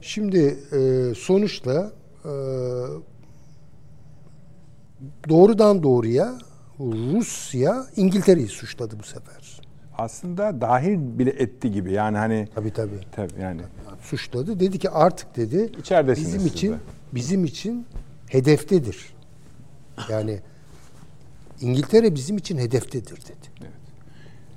[0.00, 1.92] Şimdi e, sonuçta
[2.24, 2.30] e,
[5.28, 6.38] doğrudan doğruya
[6.80, 9.60] Rusya İngiltere'yi suçladı bu sefer.
[9.98, 11.92] Aslında dahil bile etti gibi.
[11.92, 13.00] Yani hani Tabii tabii.
[13.12, 13.60] tabii yani
[14.02, 14.60] Suçladı.
[14.60, 16.76] Dedi ki artık dedi İçeridesiniz bizim için de.
[17.14, 17.86] bizim için
[18.28, 19.12] hedeftedir.
[20.10, 20.40] Yani
[21.60, 23.70] İngiltere bizim için hedeftedir dedi.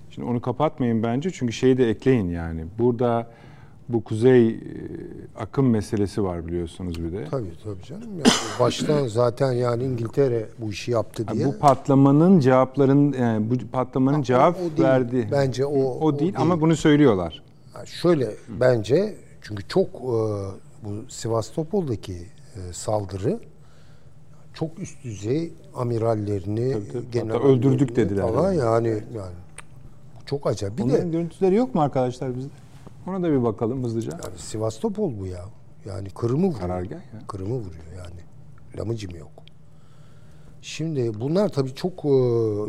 [0.09, 2.65] Şimdi onu kapatmayın bence çünkü şeyi de ekleyin yani.
[2.79, 3.27] Burada
[3.89, 4.59] bu kuzey e,
[5.39, 7.25] akım meselesi var biliyorsunuz bir de.
[7.31, 8.09] Tabii tabii canım.
[8.17, 8.27] Yani
[8.59, 11.45] baştan zaten yani İngiltere bu işi yaptı diye.
[11.47, 14.81] Bu patlamanın cevapların yani bu patlamanın Ha, cevap o- o değil.
[14.83, 15.27] verdi.
[15.31, 16.33] Bence o- o o değil değil.
[16.37, 17.43] ama bunu söylüyorlar.
[17.73, 20.17] Ha, Şöyle bence çünkü çok e,
[20.83, 22.13] bu Sivastopol'daki
[22.55, 23.39] e, saldırı
[24.53, 27.11] çok üst düzey amirallerini, Tabii, tabii.
[27.11, 28.87] generallerini Hatta öldürdük dediler Falan yani.
[28.87, 29.33] yani yani
[30.25, 30.77] çok acayip.
[30.77, 32.49] Bir Onların de görüntüleri yok mu arkadaşlar bizde?
[33.07, 34.11] Ona da bir bakalım hızlıca.
[34.11, 35.45] yani Sivastopol bu ya.
[35.85, 36.59] Yani Kırım'ı vuruyor.
[36.59, 37.19] Karargah ya.
[37.27, 38.21] Kırım'ı vuruyor yani.
[38.77, 39.31] Lamıcım yok.
[40.61, 42.09] Şimdi bunlar tabii çok e,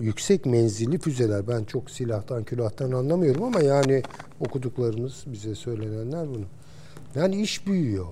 [0.05, 1.49] yüksek menzilli füzeler.
[1.49, 4.03] Ben çok silahtan külahtan anlamıyorum ama yani
[4.41, 6.45] okuduklarımız bize söylenenler bunu.
[7.15, 8.07] Yani iş büyüyor.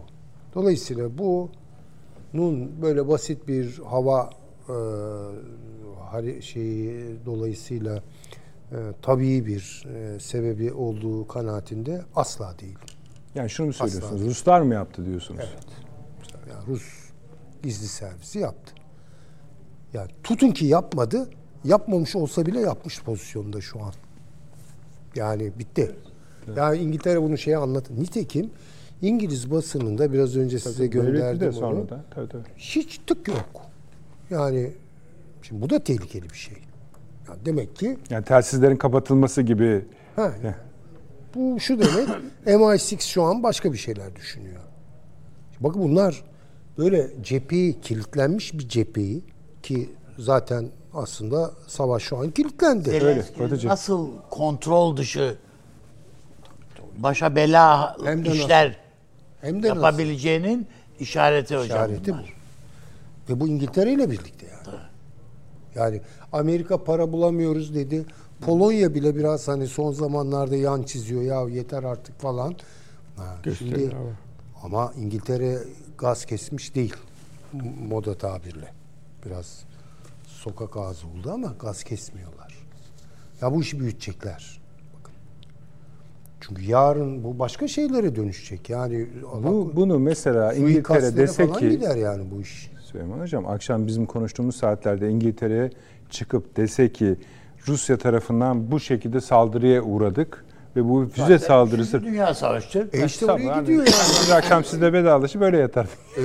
[0.55, 4.31] Dolayısıyla bunun böyle basit bir hava
[4.69, 8.03] e, şeyi dolayısıyla
[8.73, 12.79] e, tabii bir e, sebebi olduğu kanaatinde asla değil.
[13.35, 14.15] Yani şunu mu söylüyorsunuz?
[14.15, 14.27] Asla.
[14.31, 15.45] Ruslar mı yaptı diyorsunuz?
[16.51, 16.83] Yani Rus
[17.63, 18.73] gizli servisi yaptı.
[19.93, 21.31] Yani tutun ki yapmadı,
[21.65, 23.93] yapmamış olsa bile yapmış pozisyonda şu an.
[25.17, 25.97] Yani bitti.
[26.57, 27.97] Yani İngiltere bunu şeye anlatın.
[27.97, 28.51] Nitekim
[29.03, 31.53] İngiliz basınında biraz önce size Devleti de gönderdim onu.
[31.53, 32.05] sonra da.
[32.11, 32.43] Tabii tabii.
[32.57, 33.67] Hiç tık yok.
[34.31, 34.71] Yani
[35.43, 36.57] şimdi bu da tehlikeli bir şey.
[37.33, 39.85] Yani demek ki Yani telsizlerin kapatılması gibi
[40.17, 40.33] ha,
[41.35, 42.09] bu şu demek
[42.47, 44.61] MI6 şu an başka bir şeyler düşünüyor.
[45.61, 46.25] Bakın bunlar
[46.79, 49.25] böyle cepheyi kilitlenmiş bir cepheyi
[49.63, 52.91] ki zaten aslında savaş şu an kilitlendi.
[52.91, 55.37] Zelenski'nin nasıl kontrol dışı
[56.99, 58.41] başa bela Hem de nasıl.
[58.41, 58.77] işler
[59.41, 59.77] Hem de nasıl?
[59.83, 60.67] yapabileceğinin
[61.01, 62.17] işareti hocam İşareti bu.
[63.29, 64.79] Ve bu İngiltere ile birlikte yani.
[65.75, 66.01] Yani
[66.33, 68.05] Amerika para bulamıyoruz dedi.
[68.41, 71.23] Polonya bile biraz hani son zamanlarda yan çiziyor.
[71.23, 72.55] Ya yeter artık falan.
[73.17, 74.11] Ha, şimdi, ama.
[74.63, 75.59] ama İngiltere
[75.99, 76.95] gaz kesmiş değil.
[77.89, 78.73] Moda tabirle.
[79.27, 79.65] Biraz
[80.27, 82.55] sokak ağzı oldu ama gaz kesmiyorlar.
[83.41, 84.61] Ya bu işi büyütecekler.
[84.99, 85.15] Bakın.
[86.41, 88.71] Çünkü yarın bu başka şeylere dönüşecek.
[88.71, 89.07] Yani
[89.43, 92.72] bu bunu mesela İngiltere dese ki gider yani bu iş.
[92.93, 95.71] Süleyman Hocam akşam bizim konuştuğumuz saatlerde İngiltere
[96.11, 97.17] çıkıp dese ki
[97.69, 100.45] Rusya tarafından bu şekilde saldırıya uğradık
[100.77, 102.89] ve bu füze saldırısı Üçüncü Dünya Savaşı.
[102.93, 103.61] E işte Tabii oraya abi.
[103.61, 104.27] gidiyor yani.
[104.27, 105.99] Bir akşam sizle vedalaşıp böyle yatardık.
[106.17, 106.21] E,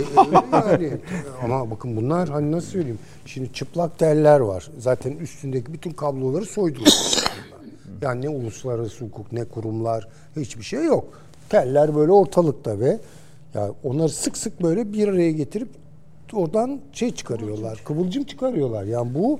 [0.71, 0.97] öyle yani.
[1.43, 2.99] Ama bakın bunlar hani nasıl söyleyeyim?
[3.25, 4.67] Şimdi çıplak teller var.
[4.77, 6.93] Zaten üstündeki bütün kabloları soydular.
[8.01, 11.05] yani ne uluslararası hukuk ne kurumlar hiçbir şey yok.
[11.49, 12.99] Teller böyle ortalıkta ve
[13.53, 15.69] ya onları sık sık böyle bir araya getirip
[16.33, 17.81] oradan şey çıkarıyorlar.
[17.85, 18.83] Kıvılcım çıkarıyorlar.
[18.83, 19.39] Yani bu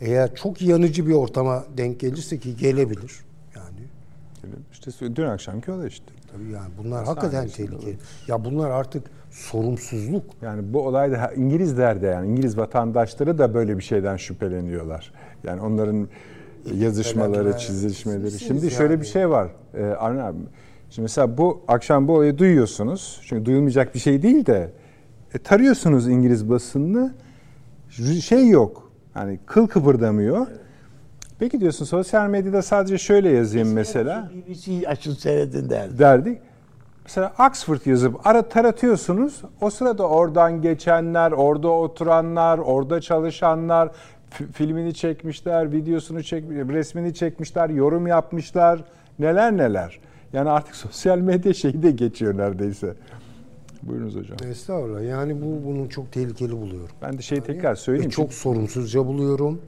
[0.00, 3.12] eğer çok yanıcı bir ortama denk gelirse ki gelebilir.
[3.56, 3.86] Yani
[4.72, 6.04] İşte dün akşamki o da işte.
[6.32, 7.96] tabii yani bunlar hakikaten Sahnesi tehlikeli.
[8.28, 10.24] Ya bunlar artık sorumsuzluk.
[10.42, 15.12] Yani bu olay da İngilizler de yani İngiliz vatandaşları da böyle bir şeyden şüpheleniyorlar.
[15.44, 16.08] Yani onların
[16.74, 17.58] yazışmaları, Tebrikler.
[17.58, 18.38] çizilişmeleri.
[18.40, 19.00] Şimdi şöyle yani.
[19.02, 19.48] bir şey var.
[19.74, 20.38] Ee, Arne abi.
[20.90, 23.20] Şimdi mesela bu akşam bu olayı duyuyorsunuz.
[23.24, 24.70] Çünkü duyulmayacak bir şey değil de
[25.34, 27.14] e, tarıyorsunuz İngiliz basınını.
[28.22, 28.92] Şey yok.
[29.14, 30.46] Hani kıl kıpırdamıyor.
[31.38, 35.98] Peki diyorsun sosyal medyada sadece şöyle yazayım mesela BBC açın seyredin derdi.
[35.98, 36.38] derdik.
[37.04, 39.42] Mesela Oxford yazıp ara taratıyorsunuz.
[39.60, 43.90] O sırada oradan geçenler, orada oturanlar, orada çalışanlar
[44.30, 48.80] fi- filmini çekmişler, videosunu çekmiş, resmini çekmişler, yorum yapmışlar.
[49.18, 50.00] Neler neler.
[50.32, 52.94] Yani artık sosyal medya şeyi de geçiyor neredeyse.
[53.82, 54.38] Buyurunuz hocam.
[54.50, 55.02] Estağfurullah.
[55.02, 56.96] Yani bu bunu çok tehlikeli buluyorum.
[57.02, 58.10] Ben de şeyi tekrar söyleyeyim.
[58.10, 59.60] Çok sorumsuzca buluyorum.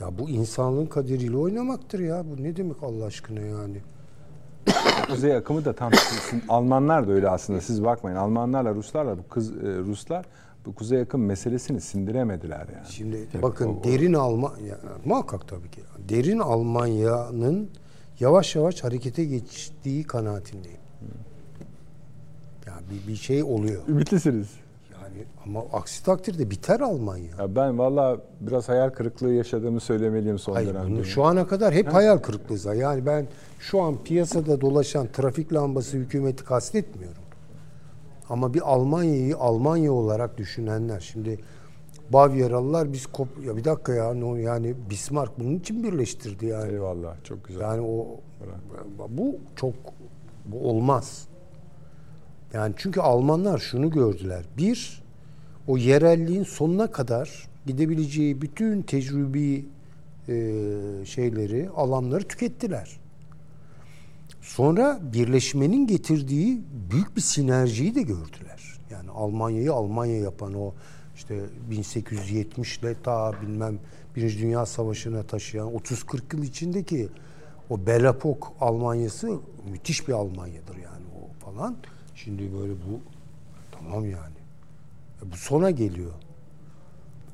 [0.00, 2.24] Ya bu insanlığın kaderiyle oynamaktır ya.
[2.30, 3.76] Bu ne demek Allah aşkına yani?
[5.08, 5.92] Kuzey akımı da tam
[6.48, 8.16] Almanlar da öyle aslında siz bakmayın.
[8.16, 10.26] Almanlarla Ruslarla bu kız e, Ruslar
[10.66, 12.86] bu kuzey akım meselesini sindiremediler yani.
[12.88, 15.80] Şimdi bakın derin Almanya muhakkak tabii ki.
[16.08, 17.70] Derin Almanya'nın
[18.20, 20.83] yavaş yavaş harekete geçtiği kanaatindeyim.
[22.90, 23.82] Bir, bir şey oluyor.
[23.88, 24.48] Ümitlisiniz.
[24.92, 27.30] Yani ama aksi takdirde biter Almanya.
[27.38, 30.90] Ya ben valla biraz hayal kırıklığı yaşadığımı söylemeliyim son Hayır, dönemde.
[30.90, 32.76] bunu şu ana kadar hep hayal kırıklığı.
[32.76, 33.26] Yani ben
[33.58, 37.22] şu an piyasada dolaşan trafik lambası hükümeti kastetmiyorum.
[38.28, 41.00] Ama bir Almanya'yı Almanya olarak düşünenler.
[41.00, 41.38] Şimdi
[42.12, 46.72] Bavyeralılar biz kop ya bir dakika ya no yani Bismarck bunun için birleştirdi yani.
[46.72, 47.60] Eyvallah çok güzel.
[47.60, 48.20] Yani o
[49.08, 49.74] bu çok
[50.44, 51.28] bu olmaz.
[52.54, 54.44] Yani çünkü Almanlar şunu gördüler.
[54.58, 55.02] Bir,
[55.66, 59.66] o yerelliğin sonuna kadar gidebileceği bütün tecrübi
[60.28, 60.34] e,
[61.04, 63.00] şeyleri, alanları tükettiler.
[64.40, 66.60] Sonra birleşmenin getirdiği
[66.90, 68.78] büyük bir sinerjiyi de gördüler.
[68.90, 70.72] Yani Almanya'yı Almanya yapan o
[71.16, 71.40] işte
[71.70, 73.78] 1870 ile ta bilmem
[74.16, 77.08] Birinci Dünya Savaşı'na taşıyan 30-40 yıl içindeki
[77.70, 79.38] o Belapok Almanyası
[79.70, 81.76] müthiş bir Almanya'dır yani o falan.
[82.24, 83.00] Şimdi böyle bu
[83.72, 84.34] tamam yani.
[85.22, 86.12] E bu sona geliyor.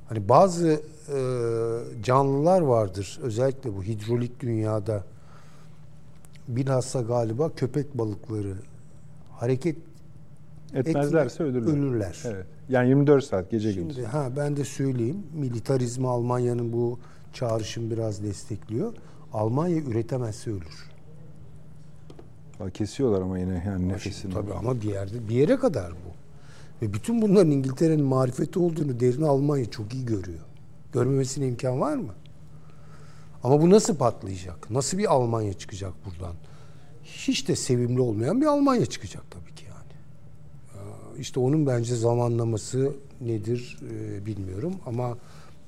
[0.08, 0.68] Hani bazı
[1.08, 1.18] e,
[2.02, 5.04] canlılar vardır özellikle bu hidrolik dünyada
[6.48, 8.54] bilhassa galiba köpek balıkları
[9.32, 9.76] hareket
[10.74, 12.22] Etmezlerse etme- ölürler.
[12.24, 12.46] Evet.
[12.68, 14.04] Yani 24 saat gece Şimdi gündüz.
[14.04, 15.22] ha ben de söyleyeyim.
[15.34, 16.98] Militarizmi Almanya'nın bu
[17.32, 18.92] çağrışım biraz destekliyor.
[19.32, 20.90] Almanya üretemezse ölür.
[22.68, 24.34] Kesiyorlar ama yine yani nefesini.
[24.34, 26.20] Tabii ama bir yerde bir yere kadar bu.
[26.82, 30.40] Ve bütün bunların İngiltere'nin marifeti olduğunu derin Almanya çok iyi görüyor.
[30.92, 32.14] Görmemesine imkan var mı?
[33.44, 34.70] Ama bu nasıl patlayacak?
[34.70, 36.34] Nasıl bir Almanya çıkacak buradan?
[37.04, 39.92] Hiç de sevimli olmayan bir Almanya çıkacak tabii ki yani.
[40.74, 45.18] Ee, İşte onun bence zamanlaması nedir e, bilmiyorum ama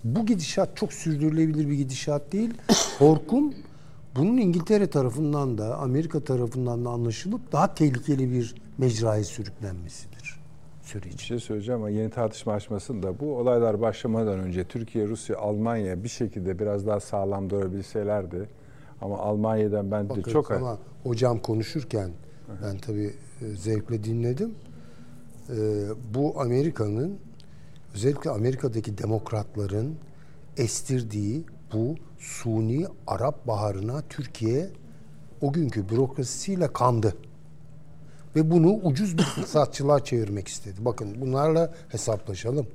[0.05, 2.55] bu gidişat çok sürdürülebilir bir gidişat değil.
[2.98, 3.55] Korkum
[4.16, 10.40] bunun İngiltere tarafından da Amerika tarafından da anlaşılıp daha tehlikeli bir mecraya sürüklenmesidir
[10.82, 11.24] Bir süreci.
[11.24, 16.09] şey söyleyeceğim ama yeni tartışma açmasın da bu olaylar başlamadan önce Türkiye, Rusya, Almanya bir
[16.09, 18.48] şekilde biraz daha sağlam durabilselerdi
[19.01, 22.10] ama Almanya'dan ben de Bakın çok ama hocam konuşurken
[22.62, 24.55] ben tabii e, zevkle dinledim.
[25.51, 25.55] E,
[26.14, 27.18] bu Amerika'nın
[27.94, 29.97] özellikle Amerika'daki demokratların
[30.56, 34.70] estirdiği bu suni Arap baharına Türkiye
[35.40, 37.16] o günkü bürokrasisiyle kandı.
[38.36, 40.85] Ve bunu ucuz bir fırsatçılığa çevirmek istedi.
[40.85, 42.66] Bakın bunlarla hesaplaşalım.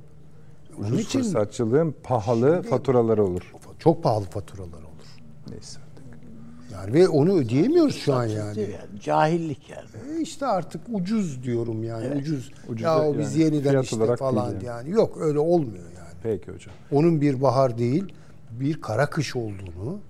[0.78, 3.52] Onun ucuz için fırsatçılığın pahalı faturaları olur.
[3.78, 5.08] çok pahalı faturalar olur.
[5.50, 6.04] Neyse artık.
[6.72, 8.60] Yani ve onu ödeyemiyoruz şu an yani.
[8.60, 10.18] Yani, cahillik yani.
[10.18, 12.52] E işte artık ucuz diyorum yani ucuz.
[12.68, 14.90] Ucuz ya o biz yani yeniden işte falan değil yani.
[14.90, 16.08] Yok öyle olmuyor yani.
[16.22, 16.74] Peki hocam.
[16.92, 18.14] Onun bir bahar değil
[18.50, 20.00] bir kara kış olduğunu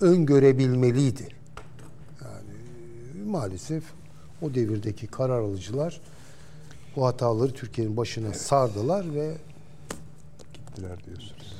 [0.00, 1.28] öngörebilmeliydi.
[2.22, 2.50] Yani
[3.26, 3.84] e, maalesef
[4.42, 6.00] o devirdeki karar alıcılar
[6.96, 9.34] bu hataları Türkiye'nin başına sardılar ve
[10.54, 11.54] Gittiler diyorsunuz.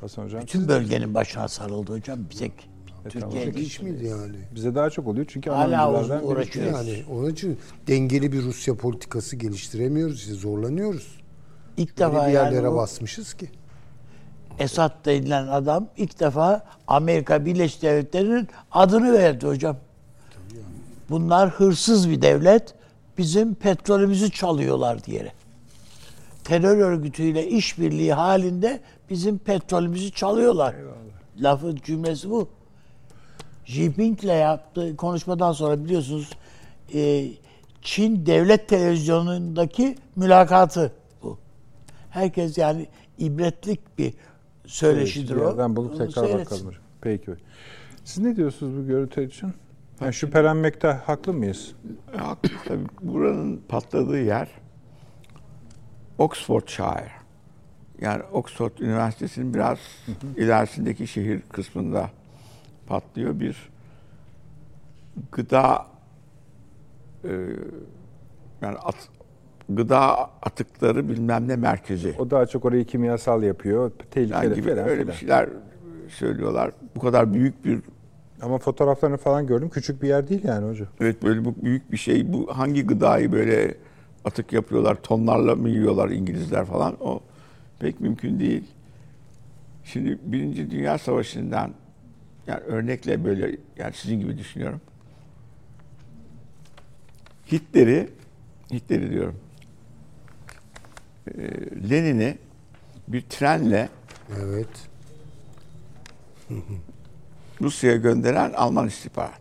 [0.00, 2.18] Hasan hocam Bütün bölgenin başına sarıldı hocam.
[2.30, 2.52] Bir tek
[3.08, 3.56] Türkiye tamam.
[3.62, 4.36] hiç miydi yani?
[4.54, 6.66] bize daha çok oluyor çünkü Hala Almancılardan uzun biri- uğraşıyor.
[6.66, 10.16] Yani onun için dengeli bir Rusya politikası geliştiremiyoruz.
[10.20, 11.16] işte zorlanıyoruz.
[11.76, 13.50] İlk Öyle defa bir yani yerlere bu basmışız ki.
[14.58, 19.76] Esad denilen adam ilk defa Amerika Birleşik Devletleri'nin adını verdi hocam.
[21.10, 22.74] Bunlar hırsız bir devlet.
[23.18, 25.32] Bizim petrolümüzü çalıyorlar diyerek.
[26.44, 28.80] Terör örgütüyle işbirliği halinde
[29.10, 30.74] bizim petrolümüzü çalıyorlar.
[31.40, 32.48] Lafı cümlesi bu.
[33.64, 36.30] Jinping'le yaptığı konuşmadan sonra biliyorsunuz
[36.94, 37.28] e,
[37.82, 40.92] Çin devlet televizyonundaki mülakatı
[41.22, 41.38] bu.
[42.10, 42.86] Herkes yani
[43.18, 44.14] ibretlik bir
[44.66, 45.48] söyleşidir o.
[45.48, 46.66] yerden bulup tekrar seyretsin.
[46.66, 46.74] bakalım.
[47.00, 47.30] Peki.
[48.04, 49.52] Siz ne diyorsunuz bu görüntü için?
[50.00, 51.72] Yani şüphelenmekte haklı mıyız?
[52.14, 52.84] E, haklı tabii.
[53.02, 54.48] Buranın patladığı yer
[56.18, 57.10] Oxfordshire.
[58.00, 59.78] Yani Oxford Üniversitesi'nin biraz
[60.36, 62.10] ilerisindeki şehir kısmında
[62.86, 63.40] patlıyor.
[63.40, 63.68] Bir
[65.32, 65.86] gıda
[67.24, 67.30] e,
[68.62, 69.08] yani at-
[69.68, 72.14] gıda atıkları bilmem ne merkezi.
[72.18, 73.90] O daha çok orayı kimyasal yapıyor.
[74.10, 75.48] Tehlikeli Yani gibi falan öyle bir şeyler
[76.08, 76.70] söylüyorlar.
[76.96, 77.78] Bu kadar büyük bir
[78.42, 79.68] Ama fotoğraflarını falan gördüm.
[79.68, 80.88] Küçük bir yer değil yani hocam.
[81.00, 82.32] Evet böyle bu büyük bir şey.
[82.32, 83.74] Bu hangi gıdayı böyle
[84.24, 87.20] atık yapıyorlar, tonlarla mı yiyorlar İngilizler falan o
[87.78, 88.64] pek mümkün değil.
[89.84, 91.70] Şimdi Birinci Dünya Savaşı'ndan
[92.46, 94.80] yani örnekle böyle yani sizin gibi düşünüyorum.
[97.52, 98.08] Hitler'i
[98.72, 99.34] Hitler'i diyorum.
[101.26, 102.38] Ee, Lenin'i
[103.08, 103.88] bir trenle
[104.40, 104.68] Evet.
[107.60, 109.40] Rusya'ya gönderen Alman istihbarat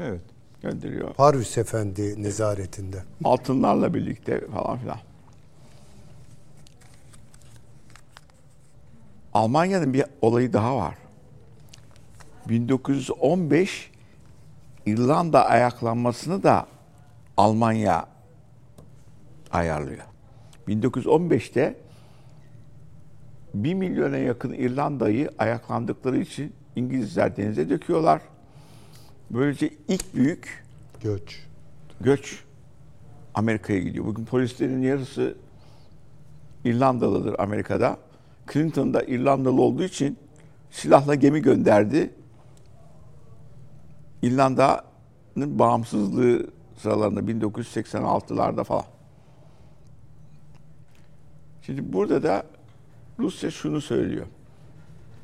[0.00, 0.20] Evet.
[0.62, 1.14] gönderiyor.
[1.14, 3.02] Parvus Efendi nezaretinde.
[3.24, 4.98] altınlarla birlikte falan filan.
[9.34, 10.94] Almanya'nın bir olayı daha var.
[12.48, 13.90] 1915
[14.86, 16.66] İrlanda ayaklanmasını da
[17.36, 18.06] Almanya
[19.52, 20.04] ayarlıyor.
[20.68, 21.76] 1915'te
[23.54, 28.22] 1 milyona yakın İrlanda'yı ayaklandıkları için İngilizler denize döküyorlar.
[29.30, 30.64] Böylece ilk büyük
[31.02, 31.42] Göç.
[32.00, 32.44] göç
[33.34, 34.04] Amerika'ya gidiyor.
[34.04, 35.34] Bugün polislerin yarısı
[36.64, 37.98] İrlandalıdır Amerika'da.
[38.52, 40.18] Clinton da İrlandalı olduğu için
[40.70, 42.10] silahla gemi gönderdi.
[44.22, 46.46] İrlanda'nın bağımsızlığı
[46.76, 48.93] sıralarında 1986'larda falan.
[51.66, 52.46] Şimdi burada da
[53.18, 54.26] Rusya şunu söylüyor.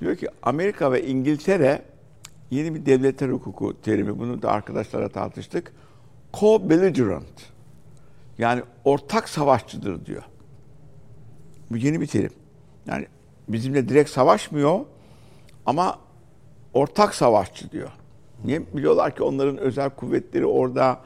[0.00, 1.82] Diyor ki Amerika ve İngiltere
[2.50, 4.18] yeni bir devletler hukuku terimi.
[4.18, 5.72] Bunu da arkadaşlara tartıştık.
[6.32, 7.50] Co-belligerent.
[8.38, 10.22] Yani ortak savaşçıdır diyor.
[11.70, 12.32] Bu yeni bir terim.
[12.86, 13.06] Yani
[13.48, 14.80] bizimle direkt savaşmıyor
[15.66, 15.98] ama
[16.74, 17.90] ortak savaşçı diyor.
[18.44, 18.76] Niye?
[18.76, 21.00] Biliyorlar ki onların özel kuvvetleri orada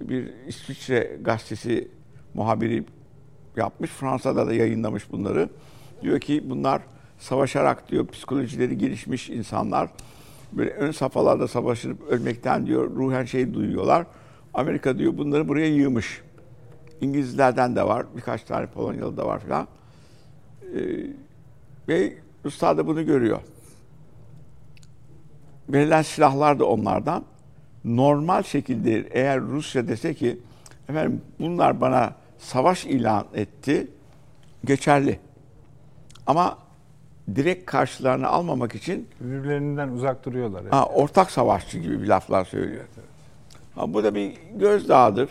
[0.00, 1.88] bir İsviçre gazetesi
[2.34, 2.84] muhabiri
[3.56, 3.90] yapmış.
[3.90, 5.48] Fransa'da da yayınlamış bunları.
[6.02, 6.82] Diyor ki bunlar
[7.18, 9.88] savaşarak diyor psikolojileri gelişmiş insanlar.
[10.52, 14.06] Böyle ön safhalarda savaşıp ölmekten diyor ruhen şey duyuyorlar.
[14.54, 16.22] Amerika diyor bunları buraya yığmış.
[17.00, 18.06] İngilizlerden de var.
[18.16, 19.68] Birkaç tane Polonyalı da var filan.
[20.62, 21.06] Ee,
[21.88, 22.12] ve
[22.44, 23.40] Ruslar da bunu görüyor.
[25.68, 27.24] Verilen silahlar da onlardan.
[27.84, 30.38] Normal şekilde eğer Rusya dese ki
[30.88, 33.88] efendim bunlar bana savaş ilan etti
[34.64, 35.18] geçerli.
[36.26, 36.58] Ama
[37.34, 40.64] direkt karşılarına almamak için Birbirlerinden uzak duruyorlar.
[40.70, 42.84] ha, ortak savaşçı gibi bir laflar söylüyor.
[43.74, 45.30] Ha, bu da bir gözdağıdır.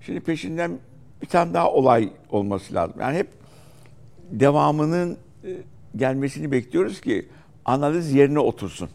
[0.00, 0.78] Şimdi peşinden
[1.22, 2.96] bir tane daha olay olması lazım.
[3.00, 3.28] Yani hep
[4.30, 5.56] devamının e,
[5.96, 7.28] gelmesini bekliyoruz ki
[7.64, 8.88] analiz yerine otursun.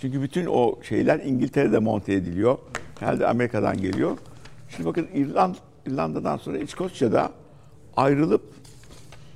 [0.00, 2.58] Çünkü bütün o şeyler İngiltere'de monte ediliyor.
[3.00, 4.18] Herhalde Amerika'dan geliyor.
[4.76, 5.54] Şimdi bakın İrland,
[5.86, 7.32] İrlanda'dan sonra İskoçya'da
[7.96, 8.54] ayrılıp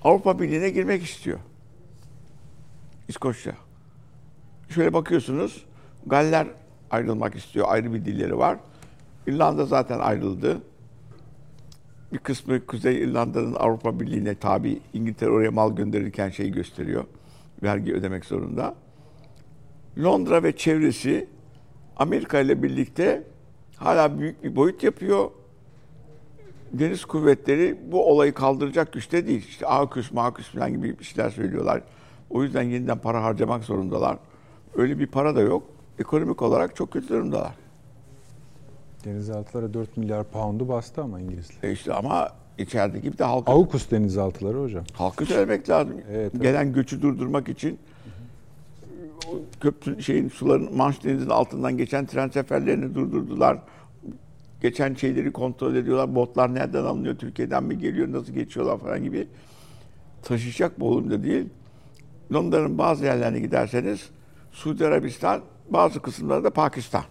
[0.03, 1.39] Avrupa Birliği'ne girmek istiyor.
[3.09, 3.55] İskoçya.
[4.69, 5.65] Şöyle bakıyorsunuz.
[6.07, 6.47] Galler
[6.91, 7.67] ayrılmak istiyor.
[7.69, 8.59] Ayrı bir dilleri var.
[9.27, 10.63] İrlanda zaten ayrıldı.
[12.13, 14.81] Bir kısmı Kuzey İrlanda'nın Avrupa Birliği'ne tabi.
[14.93, 17.05] İngiltere oraya mal gönderirken şey gösteriyor.
[17.63, 18.75] Vergi ödemek zorunda.
[19.99, 21.29] Londra ve çevresi
[21.97, 23.23] Amerika ile birlikte
[23.77, 25.31] hala büyük bir boyut yapıyor.
[26.73, 29.47] Deniz kuvvetleri bu olayı kaldıracak güçte değil.
[29.49, 31.83] İşte AKÜS, MAKÜS falan gibi bir şeyler söylüyorlar.
[32.31, 34.19] O yüzden yeniden para harcamak zorundalar.
[34.77, 35.63] Öyle bir para da yok.
[35.99, 37.53] Ekonomik olarak çok kötü durumdalar.
[39.05, 41.69] Denizaltılara 4 milyar pound'u bastı ama İngilizler.
[41.69, 42.29] E işte ama
[42.59, 44.85] içerideki bir de halkı, AUKUS denizaltıları hocam.
[44.93, 45.95] halkı söylemek lazım.
[46.11, 46.43] Evet, evet.
[46.43, 47.79] Gelen göçü durdurmak için
[49.61, 53.59] köprü şeyin suların Manş Denizi'nin altından geçen tren seferlerini durdurdular.
[54.63, 56.15] Geçen şeyleri kontrol ediyorlar.
[56.15, 57.17] Botlar nereden alınıyor?
[57.17, 58.13] Türkiye'den mi geliyor?
[58.13, 59.29] Nasıl geçiyorlar falan gibi.
[60.23, 61.49] Taşıyacak boğulumda değil.
[62.33, 64.11] Londra'nın bazı yerlerine giderseniz
[64.53, 65.41] Suudi Arabistan,
[65.71, 67.05] bazı kısımlarda da Pakistan.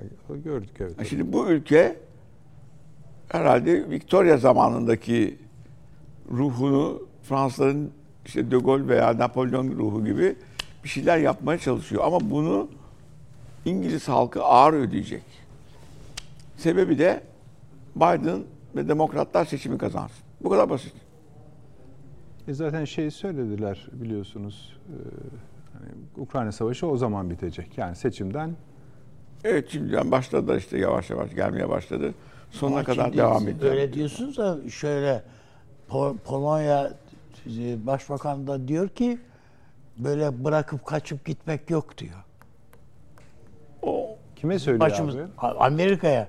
[0.00, 1.06] Ay, Gördük evet.
[1.06, 1.96] Şimdi bu ülke
[3.28, 5.38] herhalde Victoria zamanındaki
[6.30, 7.90] ruhunu Fransızların
[8.26, 10.36] işte De Gaulle veya Napolyon ruhu gibi
[10.84, 12.02] bir şeyler yapmaya çalışıyor.
[12.04, 12.68] Ama bunu
[13.64, 15.22] İngiliz halkı ağır ödeyecek.
[16.56, 17.22] Sebebi de
[17.96, 18.42] Biden
[18.76, 20.24] ve demokratlar seçimi kazansın.
[20.40, 20.92] Bu kadar basit.
[22.48, 24.72] E zaten şey söylediler biliyorsunuz.
[24.88, 24.96] e,
[25.72, 27.78] hani Ukrayna Savaşı o zaman bitecek.
[27.78, 28.56] Yani seçimden
[29.44, 32.14] Evet şimdiden başladı işte yavaş yavaş gelmeye başladı.
[32.50, 33.62] Sonuna Ama kadar devam edecek.
[33.70, 35.22] Öyle diyorsunuz da şöyle
[35.90, 36.92] Po- Polonya
[37.46, 39.18] e, Başbakan da diyor ki
[39.98, 42.14] böyle bırakıp kaçıp gitmek yok diyor.
[43.82, 45.22] O kime söylüyor Başımız abi?
[45.58, 46.28] Amerika'ya.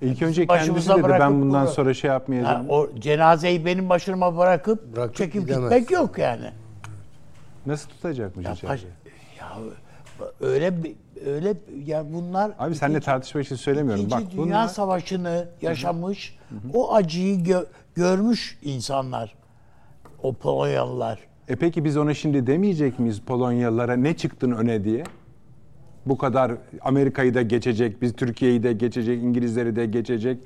[0.00, 2.66] İlk önce başımıza kendisi dedi bırakıp ben bundan bunu- sonra şey yapmayacağım.
[2.70, 5.62] o cenazeyi benim başıma bırakıp Bırakıp çekip gidemez.
[5.70, 6.50] gitmek yok yani.
[7.66, 8.72] Nasıl tutacakmış Ya, içeride?
[8.72, 8.84] paş-
[9.40, 9.56] ya
[10.40, 10.96] öyle bir-
[11.26, 11.54] öyle
[11.86, 14.04] ya bunlar Abi seninle ikinci- tartışma için söylemiyorum.
[14.06, 16.38] İkinci Bak Dünya bunlar Savaşı'nı yaşamış,
[16.74, 19.34] o acıyı gö- görmüş insanlar.
[20.22, 21.18] O Polonyalılar.
[21.50, 25.04] E peki biz ona şimdi demeyecek miyiz Polonyalılara ne çıktın öne diye?
[26.06, 30.38] Bu kadar Amerika'yı da geçecek, biz Türkiye'yi de geçecek, İngilizleri de geçecek.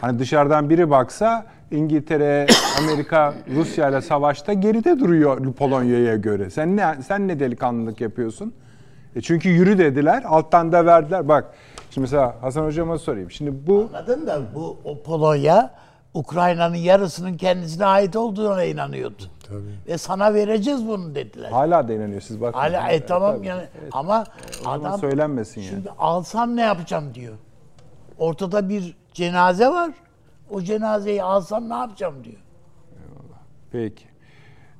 [0.00, 2.46] Hani dışarıdan biri baksa İngiltere,
[2.82, 6.50] Amerika, Rusya ile savaşta geride duruyor Polonya'ya göre.
[6.50, 8.54] Sen ne sen ne delikanlılık yapıyorsun?
[9.16, 11.28] E çünkü yürü dediler, alttan da verdiler.
[11.28, 11.54] Bak
[11.90, 13.30] şimdi mesela Hasan hocama sorayım.
[13.30, 15.70] Şimdi bu Anladın da bu o Polonya
[16.14, 19.22] Ukrayna'nın yarısının kendisine ait olduğuna inanıyordu.
[19.86, 21.50] Ve sana vereceğiz bunu dediler.
[21.50, 22.58] hala da inanıyor siz bakın.
[22.58, 23.46] Hala e tamam Tabii.
[23.46, 23.62] yani
[23.92, 24.24] ama
[24.62, 25.70] zaman adam söylenmesin yani.
[25.70, 27.34] Şimdi alsam ne yapacağım diyor.
[28.18, 29.90] Ortada bir cenaze var.
[30.50, 32.36] O cenazeyi alsam ne yapacağım diyor.
[33.72, 34.04] Peki.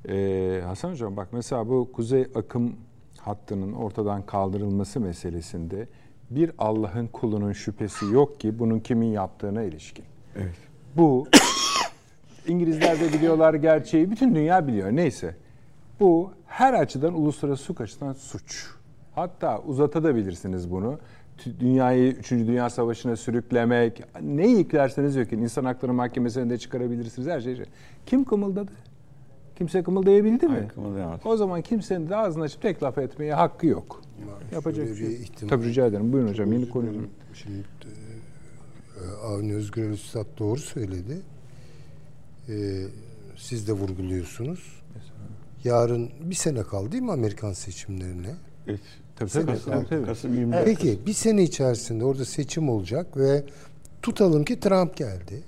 [0.09, 2.77] Ee, Hasan Hocam bak mesela bu kuzey akım
[3.21, 5.89] hattının ortadan kaldırılması meselesinde
[6.31, 10.05] bir Allah'ın kulunun şüphesi yok ki bunun kimin yaptığına ilişkin.
[10.37, 10.55] evet.
[10.97, 11.27] Bu
[12.49, 15.35] İngilizler de biliyorlar gerçeği, bütün dünya biliyor neyse.
[16.01, 18.67] Bu her açıdan uluslararası hukuk açısından suç.
[19.15, 20.99] Hatta uzatabilirsiniz bunu.
[21.61, 22.31] Dünyayı 3.
[22.31, 25.43] Dünya Savaşı'na sürüklemek, neyi yüklerseniz yükleyin.
[25.45, 27.63] İnsan Hakları Mahkemesi'ne de çıkarabilirsiniz her şey.
[28.07, 28.73] Kim kımıldadı?
[29.57, 30.53] Kimse kımıldayabildi mi?
[30.55, 31.21] Hayır, kımıldayamadı.
[31.29, 34.03] O zaman kimsenin de ağzını açıp tek laf etmeye hakkı yok.
[34.53, 36.13] Yapacak şöyle bir şey ihtimal- Tabii rica ederim.
[36.13, 36.87] Buyurun hocam yeni konu.
[37.35, 37.59] Şimdi
[38.95, 41.19] e, Avni Özgür Üstad doğru söyledi.
[42.49, 42.85] E,
[43.37, 44.83] siz de vurguluyorsunuz.
[45.65, 48.35] Yarın bir sene kaldı değil mi Amerikan seçimlerine?
[48.67, 48.81] evet.
[49.17, 49.47] Tabii tabii.
[49.53, 50.07] Kasım- tabii, tabii.
[50.07, 50.65] Kasım 24.
[50.65, 53.45] Peki bir sene içerisinde orada seçim olacak ve
[54.03, 55.43] tutalım ki Trump geldi.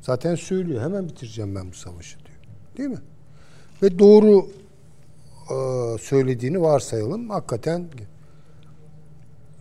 [0.00, 2.38] Zaten söylüyor hemen bitireceğim ben bu savaşı diyor.
[2.76, 3.02] Değil mi?
[3.82, 4.48] Ve doğru
[5.50, 7.30] e, söylediğini varsayalım.
[7.30, 7.88] Hakikaten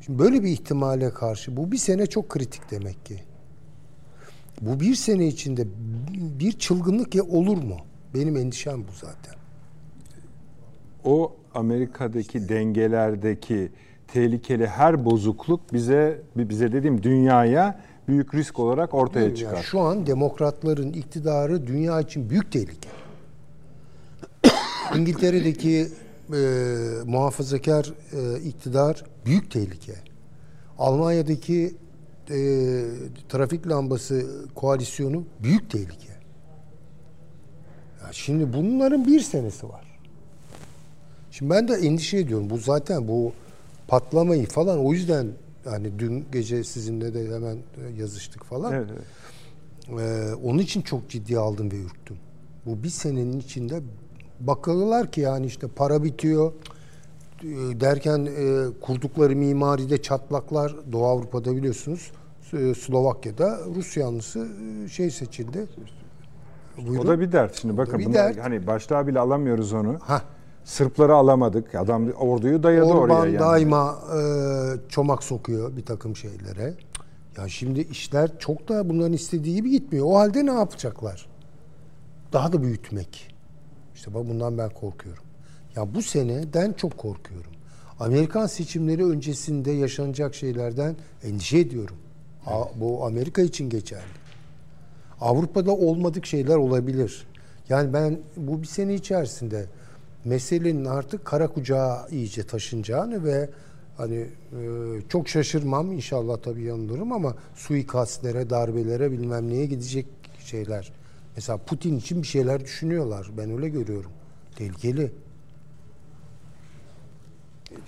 [0.06, 3.24] Şimdi böyle bir ihtimale karşı bu bir sene çok kritik demek ki.
[4.62, 5.68] Bu bir sene içinde
[6.40, 7.78] bir çılgınlık ya olur mu?
[8.14, 9.34] Benim endişem bu zaten.
[11.04, 13.72] o Amerika'daki dengelerdeki
[14.08, 19.64] tehlikeli her bozukluk bize bize dediğim dünyaya büyük risk olarak ortaya Yani çıkar.
[19.64, 22.90] şu an demokratların iktidarı dünya için büyük tehlike.
[24.98, 25.88] İngiltere'deki
[26.34, 26.38] e,
[27.06, 29.94] muhafazakar e, iktidar büyük tehlike.
[30.78, 31.76] Almanya'daki
[32.32, 32.38] e,
[33.30, 36.16] trafik lambası koalisyonu büyük tehlike.
[38.04, 40.00] Ya şimdi bunların bir senesi var.
[41.32, 42.50] Şimdi ben de endişe ediyorum.
[42.50, 43.34] Bu zaten bu
[43.88, 45.28] patlamayı falan o yüzden
[45.66, 47.58] yani dün gece sizinle de hemen
[47.98, 48.74] yazıştık falan.
[48.74, 49.06] Evet, evet.
[50.00, 52.18] Ee, onun için çok ciddiye aldım ve ürktüm.
[52.66, 53.82] Bu bir senenin içinde
[54.40, 56.54] bakıyorlar ki yani işte para bitiyor e,
[57.80, 62.12] derken e, kurdukları mimaride çatlaklar Doğu Avrupa'da biliyorsunuz
[62.54, 64.48] e, Slovakya'da Rus yanlısı
[64.86, 65.68] e, şey seçildi.
[66.84, 67.08] O Buyurun.
[67.08, 68.46] da bir dert şimdi bakın bir bunlar dert.
[68.46, 69.98] hani başlığa bile alamıyoruz onu.
[70.00, 70.22] Hah.
[70.64, 71.76] Sırpları alamadık.
[71.76, 73.40] Adam orduyu dayadı Orban oraya yani.
[73.40, 74.20] daima e,
[74.90, 76.74] çomak sokuyor bir takım şeylere.
[77.38, 80.06] Ya şimdi işler çok da bunların istediği gibi gitmiyor.
[80.10, 81.28] O halde ne yapacaklar?
[82.34, 83.36] Daha da büyütmek.
[83.96, 85.24] İşte bak bundan ben korkuyorum.
[85.76, 87.52] Ya bu seneden çok korkuyorum.
[88.00, 91.96] Amerikan seçimleri öncesinde yaşanacak şeylerden endişe ediyorum.
[92.46, 94.04] A- Bu Amerika için geçerli.
[95.22, 97.28] Avrupa'da olmadık şeyler olabilir.
[97.70, 99.66] Yani ben bu bir sene içerisinde
[100.26, 103.50] meselenin artık kara kucağa iyice taşınacağını ve
[103.98, 104.28] hani e,
[105.10, 110.06] çok şaşırmam inşallah tabii yanılırım ama suikastlere, darbelere bilmem neye gidecek
[110.46, 110.92] şeyler.
[111.36, 113.28] Mesela Putin için bir şeyler düşünüyorlar.
[113.38, 114.12] Ben öyle görüyorum.
[114.56, 115.12] Tehlikeli.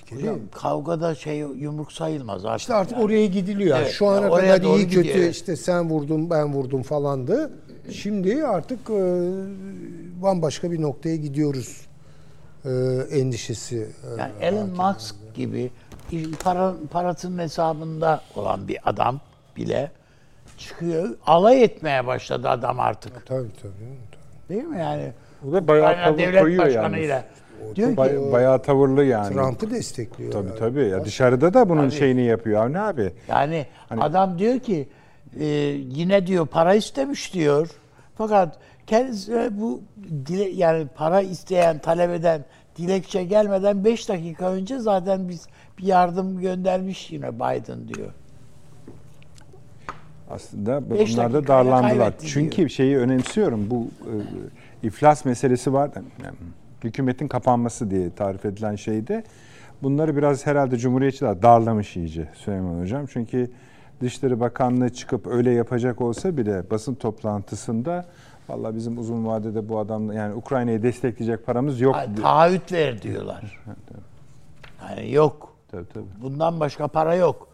[0.08, 0.32] Tehlikeli.
[0.32, 2.60] Hocam kavgada şey yumruk sayılmaz artık.
[2.60, 3.04] İşte artık yani.
[3.06, 3.78] oraya gidiliyor.
[3.80, 5.36] Evet, Şu ana ya oraya kadar iyi gidiyor, kötü evet.
[5.36, 7.52] işte sen vurdun ben vurdum falandı.
[7.92, 9.32] Şimdi artık e,
[10.22, 11.88] bambaşka bir noktaya gidiyoruz
[12.66, 12.70] e,
[13.12, 13.78] endişesi.
[13.78, 15.72] e, Yani Elon Musk gibi
[16.44, 19.20] para, parasının hesabında olan bir adam
[19.58, 19.92] bile
[20.58, 21.10] çıkıyor.
[21.26, 23.26] Alay etmeye başladı adam artık.
[23.26, 23.74] Tabii tabii.
[24.50, 25.12] Değil mi yani?
[25.50, 26.68] O da bayağı tavır devlet koyuyor
[27.60, 27.76] başkanıyla.
[27.76, 29.34] Diyor ki Bay- bayağı tavırlı yani.
[29.34, 30.32] Trump'ı destekliyor.
[30.32, 30.60] Tabii yani.
[30.60, 30.88] tabii.
[30.88, 32.00] Ya dışarıda da bunun Tabii.
[32.00, 33.14] şeyini yapıyor Avni abi.
[33.28, 34.88] yani Hani- adam diyor ki
[35.40, 37.70] e, yine diyor para istemiş diyor.
[38.18, 38.58] Fakat
[38.88, 39.82] kendisi bu
[40.26, 42.46] dile, yani para isteyen, talep eden
[42.78, 45.48] dilekçe gelmeden 5 dakika önce zaten biz
[45.78, 48.10] bir yardım göndermiş yine Biden diyor.
[50.30, 52.14] Aslında Beş bunlar da darlandılar.
[52.26, 53.70] Çünkü şeyi önemsiyorum.
[53.70, 54.14] Bu e,
[54.88, 55.90] iflas meselesi var.
[56.24, 56.36] Yani
[56.88, 59.24] hükümetin kapanması diye tarif edilen şeyde.
[59.84, 63.06] Bunları biraz herhalde Cumhuriyetçiler darlamış iyice Süleyman Hocam.
[63.06, 63.52] Çünkü
[64.02, 68.06] Dışişleri Bakanlığı çıkıp öyle yapacak olsa bile basın toplantısında
[68.50, 71.96] Vallahi bizim uzun vadede bu adamla yani Ukrayna'yı destekleyecek paramız yok.
[71.96, 73.64] Ay, di- taahhüt ver diyorlar.
[74.82, 75.56] Yani yok.
[75.72, 76.06] Tabii, tabii.
[76.22, 77.48] Bundan başka para yok.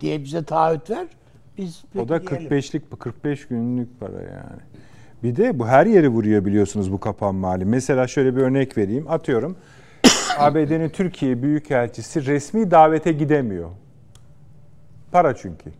[0.00, 1.06] Diye bize taahhüt ver.
[1.58, 2.48] Biz O da peki diyelim.
[2.58, 4.60] 45'lik 45 günlük para yani.
[5.22, 7.64] Bir de bu her yeri vuruyor biliyorsunuz bu kapanma hali.
[7.64, 9.04] Mesela şöyle bir örnek vereyim.
[9.08, 9.56] Atıyorum
[10.38, 13.70] ABD'nin Türkiye Büyükelçisi resmi davete gidemiyor.
[15.12, 15.70] Para çünkü.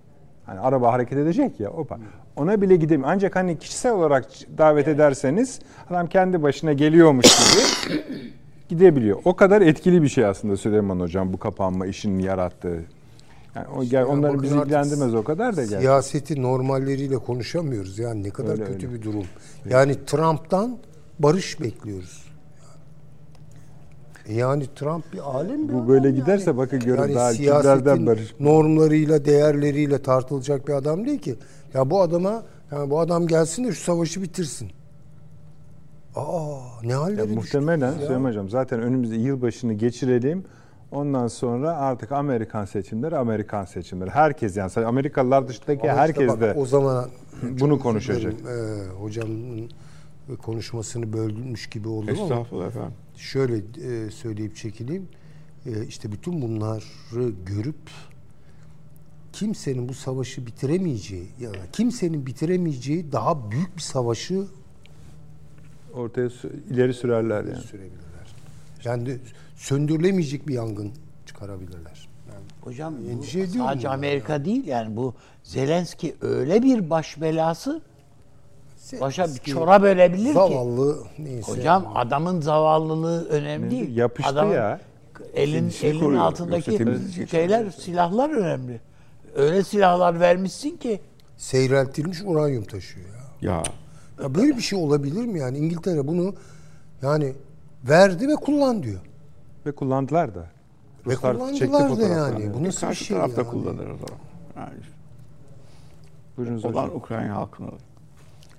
[0.46, 2.00] Hani araba hareket edecek ya o para.
[2.36, 3.08] Ona bile gidemiyor.
[3.12, 4.24] Ancak hani kişisel olarak
[4.58, 5.60] davet ederseniz
[5.90, 8.02] adam kendi başına geliyormuş gibi
[8.68, 9.18] gidebiliyor.
[9.24, 12.82] O kadar etkili bir şey aslında Süleyman Hocam bu kapanma işinin yarattığı.
[13.54, 15.80] Yani o, gel, onları bizi ilgilendirmez o kadar da gel.
[15.80, 17.98] Siyaseti normalleriyle konuşamıyoruz.
[17.98, 18.98] Yani ne kadar Öyle, kötü öyle.
[18.98, 19.24] bir durum.
[19.70, 20.78] Yani Trump'tan
[21.18, 22.22] barış bekliyoruz.
[24.28, 26.16] Yani Trump bir alem bir Bu böyle yani.
[26.16, 28.34] giderse bakın görün yani daha siyasetin barış.
[28.40, 31.34] normlarıyla, değerleriyle tartılacak bir adam değil ki.
[31.74, 32.42] Ya bu adama,
[32.72, 34.70] yani bu adam gelsin de şu savaşı bitirsin.
[36.16, 37.92] Aa, ne hallere Ya muhtemelen.
[37.92, 40.44] Süleyman Hocam zaten önümüzde yılbaşını geçirelim.
[40.92, 44.10] Ondan sonra artık Amerikan seçimleri, Amerikan seçimleri.
[44.10, 47.10] Herkes yani Amerikalılar dışındaki Ama işte herkes bak, de o zaman
[47.42, 48.32] bunu konuşacak.
[48.32, 49.70] Ee, hocamın
[50.42, 52.92] konuşmasını bölmüş gibi oldum ama Estağfurullah efendim.
[53.16, 55.08] şöyle e, söyleyip çekileyim.
[55.66, 57.90] E, işte bütün bunları görüp
[59.32, 64.44] kimsenin bu savaşı bitiremeyeceği ya da kimsenin bitiremeyeceği daha büyük bir savaşı
[65.94, 66.28] ortaya
[66.70, 67.56] ileri sürerler yani.
[67.56, 68.34] sürebilirler.
[68.84, 69.18] Yani
[69.62, 70.92] söndürülemeyecek bir yangın
[71.26, 72.08] çıkarabilirler.
[72.32, 77.80] Yani Hocam bu Endişe ediyorum sadece Amerika değil yani bu Zelenski öyle bir baş belası
[79.00, 80.32] başa bir çora bölebilir ki.
[80.32, 81.52] zavallı neyse.
[81.52, 83.96] Hocam adamın zavallılığı önemli değil.
[83.96, 84.80] Yapıştı Adamın ya.
[85.34, 86.22] Elin Kendisini elin koruyor.
[86.22, 88.80] altındaki Yoksa şeyler, silahlar önemli.
[89.34, 91.00] Öyle silahlar vermişsin ki
[91.36, 93.50] seyreltilmiş uranyum taşıyor ya.
[93.54, 93.62] Ya
[94.22, 95.58] Ya böyle bir şey olabilir mi yani?
[95.58, 96.34] İngiltere bunu
[97.02, 97.32] yani
[97.84, 99.00] verdi ve kullan diyor.
[99.66, 100.46] Ve kullandılar da.
[101.06, 102.54] Ve Ruslar çekti kullandılar da yani.
[102.54, 103.50] Bu nasıl bir şey tarafta yani?
[103.50, 104.20] kullanır o zaman.
[104.56, 104.80] Yani
[106.36, 106.96] Buyurunuz olan hocam.
[106.96, 107.68] Ukrayna halkına.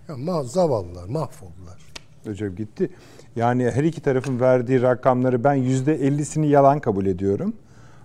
[0.10, 1.82] Ya ma zavallılar mahvoldular.
[2.28, 2.90] Recep gitti.
[3.36, 7.54] Yani her iki tarafın verdiği rakamları ben yüzde ellisini yalan kabul ediyorum.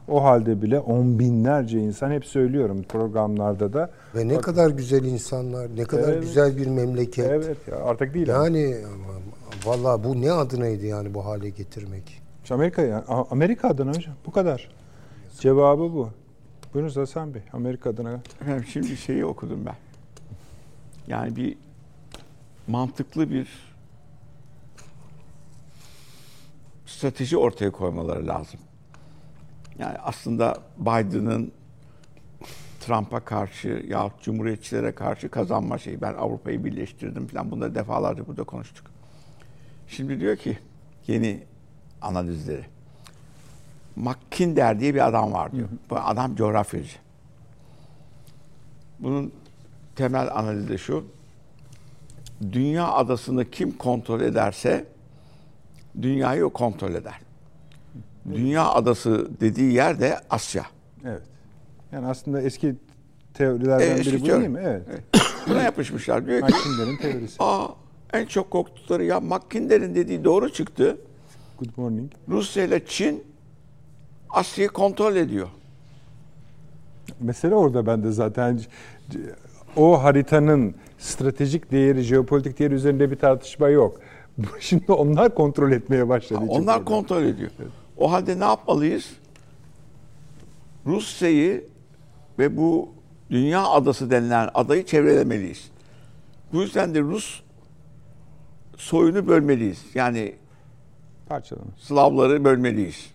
[0.09, 3.91] O halde bile on binlerce insan hep söylüyorum programlarda da.
[4.15, 6.23] Ve ne kadar güzel insanlar, ne kadar Evet.
[6.23, 7.31] güzel bir memleket.
[7.31, 8.35] Evet ya artık değil.
[8.35, 8.45] ama.
[8.45, 8.77] Yani
[9.65, 12.23] vallahi bu ne adınaydı yani bu hale getirmek.
[12.49, 14.69] İşte Amerika ya A- Amerika adına hocam bu kadar.
[15.41, 16.11] Cevabı bu.
[16.75, 18.21] Buyurunuz Hasan Bey Amerika adına.
[18.41, 19.75] Efendim şimdi şeyi okudum ben.
[21.09, 21.57] Yani bir
[22.67, 23.49] mantıklı bir
[26.87, 28.61] strateji ortaya koymaları lazım.
[29.79, 31.53] Yani aslında Biden'ın
[32.81, 36.01] Trump'a karşı ya Cumhuriyetçilere karşı kazanma şeyi.
[36.01, 37.51] Ben Avrupa'yı birleştirdim falan.
[37.51, 38.87] Bunları defalarca burada konuştuk.
[39.89, 40.59] Şimdi diyor ki
[41.07, 41.43] yeni
[42.03, 42.65] analizleri.
[43.97, 45.69] Mackinder diye bir adam var diyor.
[45.91, 46.97] Bu adam coğrafyacı.
[48.99, 49.33] Bunun
[49.97, 51.05] temel analizi de şu.
[52.53, 54.85] Dünya adasını kim kontrol ederse
[56.03, 57.21] dünyayı o kontrol eder.
[58.35, 60.67] Dünya adası dediği yer de Asya.
[61.05, 61.23] Evet.
[61.93, 62.75] Yani aslında eski
[63.35, 64.41] teorilerden Evet, eski biri bu teori.
[64.41, 64.61] değil mi?
[64.65, 64.83] Evet.
[65.49, 66.27] Buna yapışmışlar.
[66.27, 67.37] Diyor ki Mackinder'in teorisi.
[67.39, 67.69] aa
[68.13, 70.99] en çok korktukları ya Mackinder'in dediği doğru çıktı.
[71.59, 72.13] Good morning.
[72.29, 73.25] Rusya ile Çin
[74.31, 75.49] Asya'yı kontrol ediyor.
[77.21, 78.61] Mesele orada bende zaten
[79.77, 84.01] o haritanın stratejik değeri, jeopolitik değeri üzerinde bir tartışma yok.
[84.61, 86.45] Şimdi onlar kontrol etmeye başladı.
[86.45, 86.85] için Onlar problem.
[86.85, 87.51] kontrol ediyor.
[87.97, 89.11] O halde ne yapmalıyız?
[90.87, 91.65] Rusya'yı
[92.39, 92.89] ve bu
[93.31, 95.71] dünya adası denilen adayı çevrelemeliyiz.
[96.53, 97.43] Bu yüzden de Rus
[98.77, 99.85] soyunu bölmeliyiz.
[99.95, 100.35] Yani
[101.29, 101.75] Parçalamış.
[101.79, 103.11] Slavları bölmeliyiz.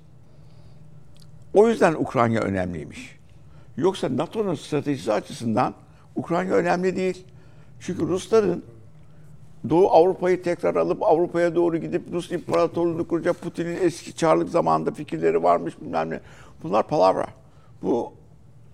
[1.54, 3.20] O yüzden Ukrayna önemliymiş.
[3.78, 5.74] Yoksa NATO'nun stratejisi açısından
[6.16, 7.26] Ukrayna önemli değil.
[7.80, 8.64] Çünkü Rusların
[9.70, 15.44] Doğu Avrupa'yı tekrar alıp Avrupa'ya doğru gidip Rus İmparatorluğunu kuracak Putin'in eski Çarlık zamanında fikirleri
[15.44, 16.20] varmış bilmem ne.
[16.64, 17.28] Bunlar palavra.
[17.82, 18.14] Bu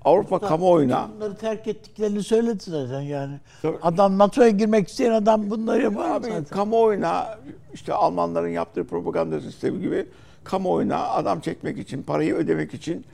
[0.10, 3.40] Avrupa kamuoyuna Bunları terk ettiklerini söyledi zaten yani.
[3.62, 3.78] Tabii.
[3.82, 6.44] Adam NATO'ya girmek isteyen adam bunları yapar Abi zaten.
[6.44, 7.38] kamuoyuna
[7.74, 10.06] işte Almanların yaptığı propaganda sistemi gibi
[10.44, 13.06] kamuoyuna adam çekmek için, parayı ödemek için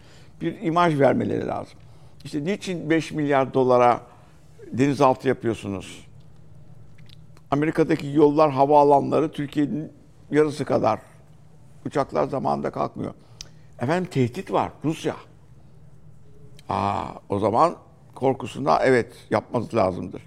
[0.41, 1.77] bir imaj vermeleri lazım.
[2.23, 4.01] İşte niçin 5 milyar dolara
[4.71, 6.05] denizaltı yapıyorsunuz?
[7.51, 9.91] Amerika'daki yollar, havaalanları Türkiye'nin
[10.31, 10.99] yarısı kadar.
[11.85, 13.13] Uçaklar zamanında kalkmıyor.
[13.79, 15.15] Efendim tehdit var Rusya.
[16.69, 17.75] Aa, o zaman
[18.15, 20.21] korkusunda evet yapması lazımdır.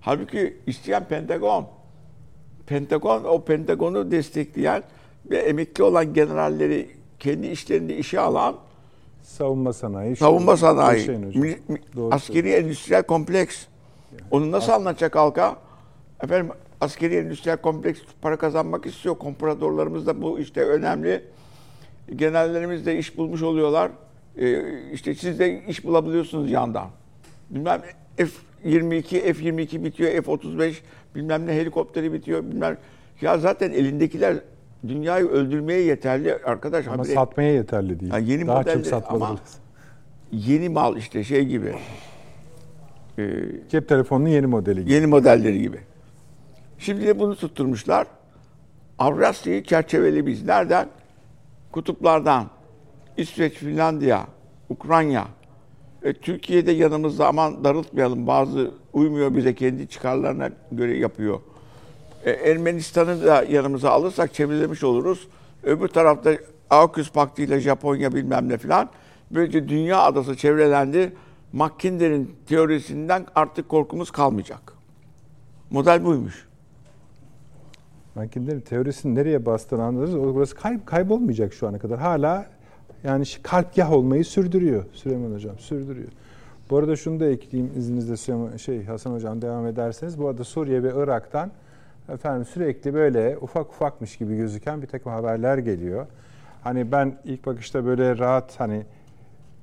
[0.00, 1.66] Halbuki isteyen Pentagon.
[2.66, 4.82] Pentagon o Pentagon'u destekleyen
[5.30, 8.56] ve emekli olan generalleri kendi işlerinde işe alan
[9.22, 10.16] Savunma sanayi.
[10.16, 11.08] savunma sanayi,
[11.68, 13.66] mi- Doğru askeri endüstriyel kompleks.
[14.30, 15.56] Onu nasıl anlatacak halka?
[16.22, 19.18] Efendim askeri endüstriyel kompleks para kazanmak istiyor.
[19.18, 21.24] Kompradorlarımız da bu işte önemli.
[22.16, 23.90] Generallerimiz de iş bulmuş oluyorlar.
[24.38, 24.62] Ee,
[24.92, 26.88] işte siz de iş bulabiliyorsunuz yandan.
[27.50, 27.82] Bilmem
[28.16, 30.74] F-22, F-22 bitiyor, F-35
[31.14, 32.78] bilmem ne helikopteri bitiyor bilmem.
[33.20, 34.36] Ya zaten elindekiler
[34.88, 36.86] dünyayı öldürmeye yeterli arkadaş.
[36.88, 38.10] Ama habire- satmaya yeterli değil.
[38.12, 39.24] Ha, yeni Daha modelleri çok satmalı.
[39.24, 39.38] ama-
[40.32, 41.74] yeni mal işte şey gibi.
[43.18, 43.30] Ee,
[43.70, 44.92] Cep telefonunun yeni modeli gibi.
[44.92, 45.78] yeni modelleri gibi.
[46.78, 48.06] Şimdi de bunu tutturmuşlar.
[48.98, 50.44] Avrasya'yı çerçeveli biz.
[50.44, 50.88] Nereden?
[51.72, 52.46] Kutuplardan.
[53.16, 54.26] İsveç, Finlandiya,
[54.68, 55.24] Ukrayna.
[56.02, 58.26] E, Türkiye'de yanımızda aman darıltmayalım.
[58.26, 61.40] Bazı uymuyor bize kendi çıkarlarına göre yapıyor.
[62.24, 65.28] E, Ermenistan'ı da yanımıza alırsak çevrelemiş oluruz.
[65.62, 66.32] Öbür tarafta
[66.70, 68.90] AUKUS Paktı ile Japonya bilmem ne filan.
[69.30, 71.12] Böylece dünya adası çevrelendi.
[71.52, 74.72] Mackinder'in teorisinden artık korkumuz kalmayacak.
[75.70, 76.48] Model buymuş.
[78.14, 80.14] Mackinder'in teorisini nereye bastığını anlarız.
[80.14, 81.98] Orası kay- kaybolmayacak şu ana kadar.
[81.98, 82.46] Hala
[83.04, 85.58] yani kalpgah olmayı sürdürüyor Süleyman Hocam.
[85.58, 86.08] Sürdürüyor.
[86.70, 90.18] Bu arada şunu da ekleyeyim izninizle Süleyman, şey Hasan Hocam devam ederseniz.
[90.18, 91.50] Bu arada Suriye ve Irak'tan
[92.08, 96.06] efendim sürekli böyle ufak ufakmış gibi gözüken bir takım haberler geliyor.
[96.62, 98.82] Hani ben ilk bakışta böyle rahat hani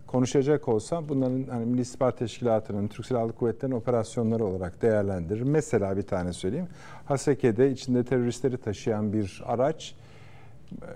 [0.08, 5.50] konuşacak olsam bunların hani Milli İstihbarat Teşkilatı'nın, Türk Silahlı Kuvvetleri'nin operasyonları olarak değerlendiririm.
[5.50, 6.68] Mesela bir tane söyleyeyim.
[7.06, 9.96] Haseke'de içinde teröristleri taşıyan bir araç
[10.72, 10.88] e,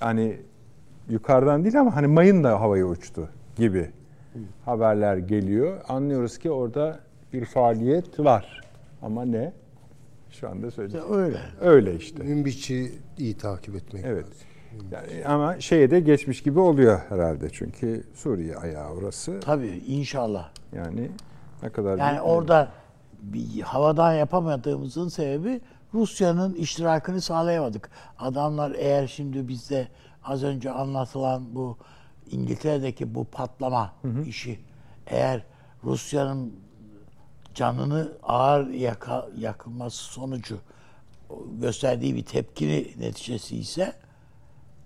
[0.00, 0.36] hani
[1.08, 3.90] yukarıdan değil ama hani mayınla havaya uçtu gibi
[4.64, 5.80] haberler geliyor.
[5.88, 6.98] Anlıyoruz ki orada
[7.32, 8.60] bir faaliyet var.
[9.02, 9.52] Ama ne?
[10.30, 11.06] Şu anda söyleyeceğim.
[11.12, 11.38] Öyle.
[11.60, 12.22] Öyle işte.
[12.22, 14.24] Münbiç'i iyi takip etmek Evet.
[14.26, 14.46] lazım.
[14.92, 17.50] Yani ama şeye de geçmiş gibi oluyor herhalde.
[17.50, 19.40] Çünkü Suriye ayağı orası.
[19.40, 20.48] Tabii inşallah.
[20.72, 21.10] Yani
[21.62, 22.68] ne kadar Yani orada
[23.22, 25.60] bir havadan yapamadığımızın sebebi
[25.94, 27.90] Rusya'nın iştirakını sağlayamadık.
[28.18, 29.88] Adamlar eğer şimdi bizde
[30.26, 31.76] az önce anlatılan bu
[32.30, 33.92] İngiltere'deki bu patlama
[34.26, 34.60] işi
[35.06, 35.44] eğer
[35.84, 36.54] Rusya'nın
[37.54, 40.58] canını ağır yaka, yakılması sonucu
[41.60, 43.92] gösterdiği bir tepki neticesi ise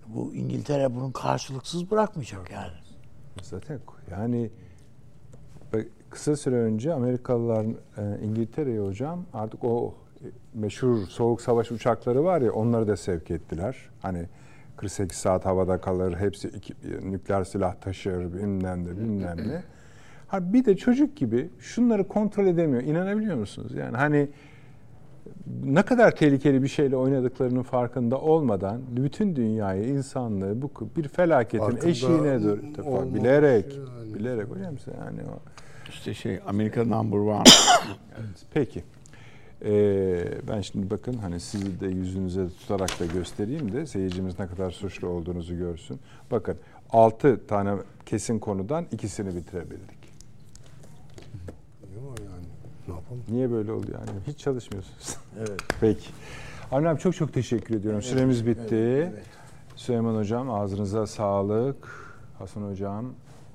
[0.07, 2.73] bu İngiltere bunun karşılıksız bırakmayacak yani.
[3.41, 3.79] Zaten
[4.11, 4.49] yani
[6.09, 7.65] kısa süre önce Amerikalılar
[7.97, 9.93] e, İngiltere'ye hocam artık o
[10.53, 13.77] meşhur soğuk savaş uçakları var ya onları da sevk ettiler.
[14.01, 14.25] Hani
[14.81, 16.73] 48 saat havada kalır, hepsi iki,
[17.11, 19.63] nükleer silah taşır, bilmem ne bilmem ne.
[20.27, 22.83] Ha bir de çocuk gibi şunları kontrol edemiyor.
[22.83, 23.73] İnanabiliyor musunuz?
[23.75, 24.29] Yani hani
[25.63, 31.87] ne kadar tehlikeli bir şeyle oynadıklarının farkında olmadan bütün dünyayı, insanlığı bu bir felaketin Farkında
[31.89, 32.59] eşiğine dur.
[32.83, 34.13] olmamış Bilerek, yani.
[34.15, 34.75] bilerek hocam
[35.05, 35.39] yani o.
[35.89, 37.43] İşte şey Amerika number one.
[38.53, 38.83] Peki.
[39.65, 44.71] Ee, ben şimdi bakın hani sizi de yüzünüze tutarak da göstereyim de seyircimiz ne kadar
[44.71, 45.99] suçlu olduğunuzu görsün.
[46.31, 46.57] Bakın
[46.89, 47.75] 6 tane
[48.05, 50.01] kesin konudan ikisini bitirebildik.
[51.99, 52.45] Ama yani
[52.87, 53.23] ne yapalım?
[53.29, 54.19] Niye böyle oldu yani?
[54.27, 55.17] Hiç çalışmıyorsunuz.
[55.39, 55.61] Evet.
[55.81, 56.09] Peki.
[56.71, 58.01] Avni abi çok çok teşekkür ediyorum.
[58.01, 59.11] Süremiz bitti.
[59.75, 61.87] Süleyman Hocam ağzınıza sağlık.
[62.39, 63.05] Hasan Hocam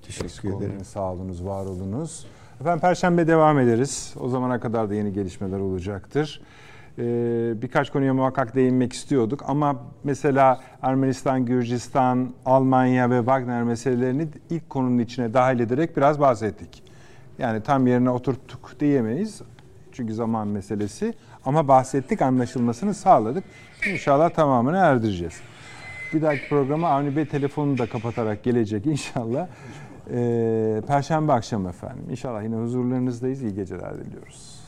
[0.06, 0.84] Teşekkür ederim.
[0.84, 2.26] Sağ olunuz, var olunuz.
[2.60, 4.14] Efendim Perşembe devam ederiz.
[4.20, 6.40] O zamana kadar da yeni gelişmeler olacaktır.
[6.98, 7.02] Ee,
[7.62, 14.98] birkaç konuya muhakkak değinmek istiyorduk ama mesela Ermenistan, Gürcistan, Almanya ve Wagner meselelerini ilk konunun
[14.98, 16.82] içine dahil ederek biraz bahsettik.
[17.38, 19.42] Yani tam yerine oturttuk diyemeyiz.
[19.92, 21.14] Çünkü zaman meselesi.
[21.44, 23.44] Ama bahsettik, anlaşılmasını sağladık.
[23.92, 25.40] İnşallah tamamını erdireceğiz.
[26.12, 29.48] Bir dahaki programa Avni Bey telefonunu da kapatarak gelecek inşallah
[30.10, 32.04] e, Perşembe akşamı efendim.
[32.10, 33.42] İnşallah yine huzurlarınızdayız.
[33.42, 34.66] İyi geceler diliyoruz.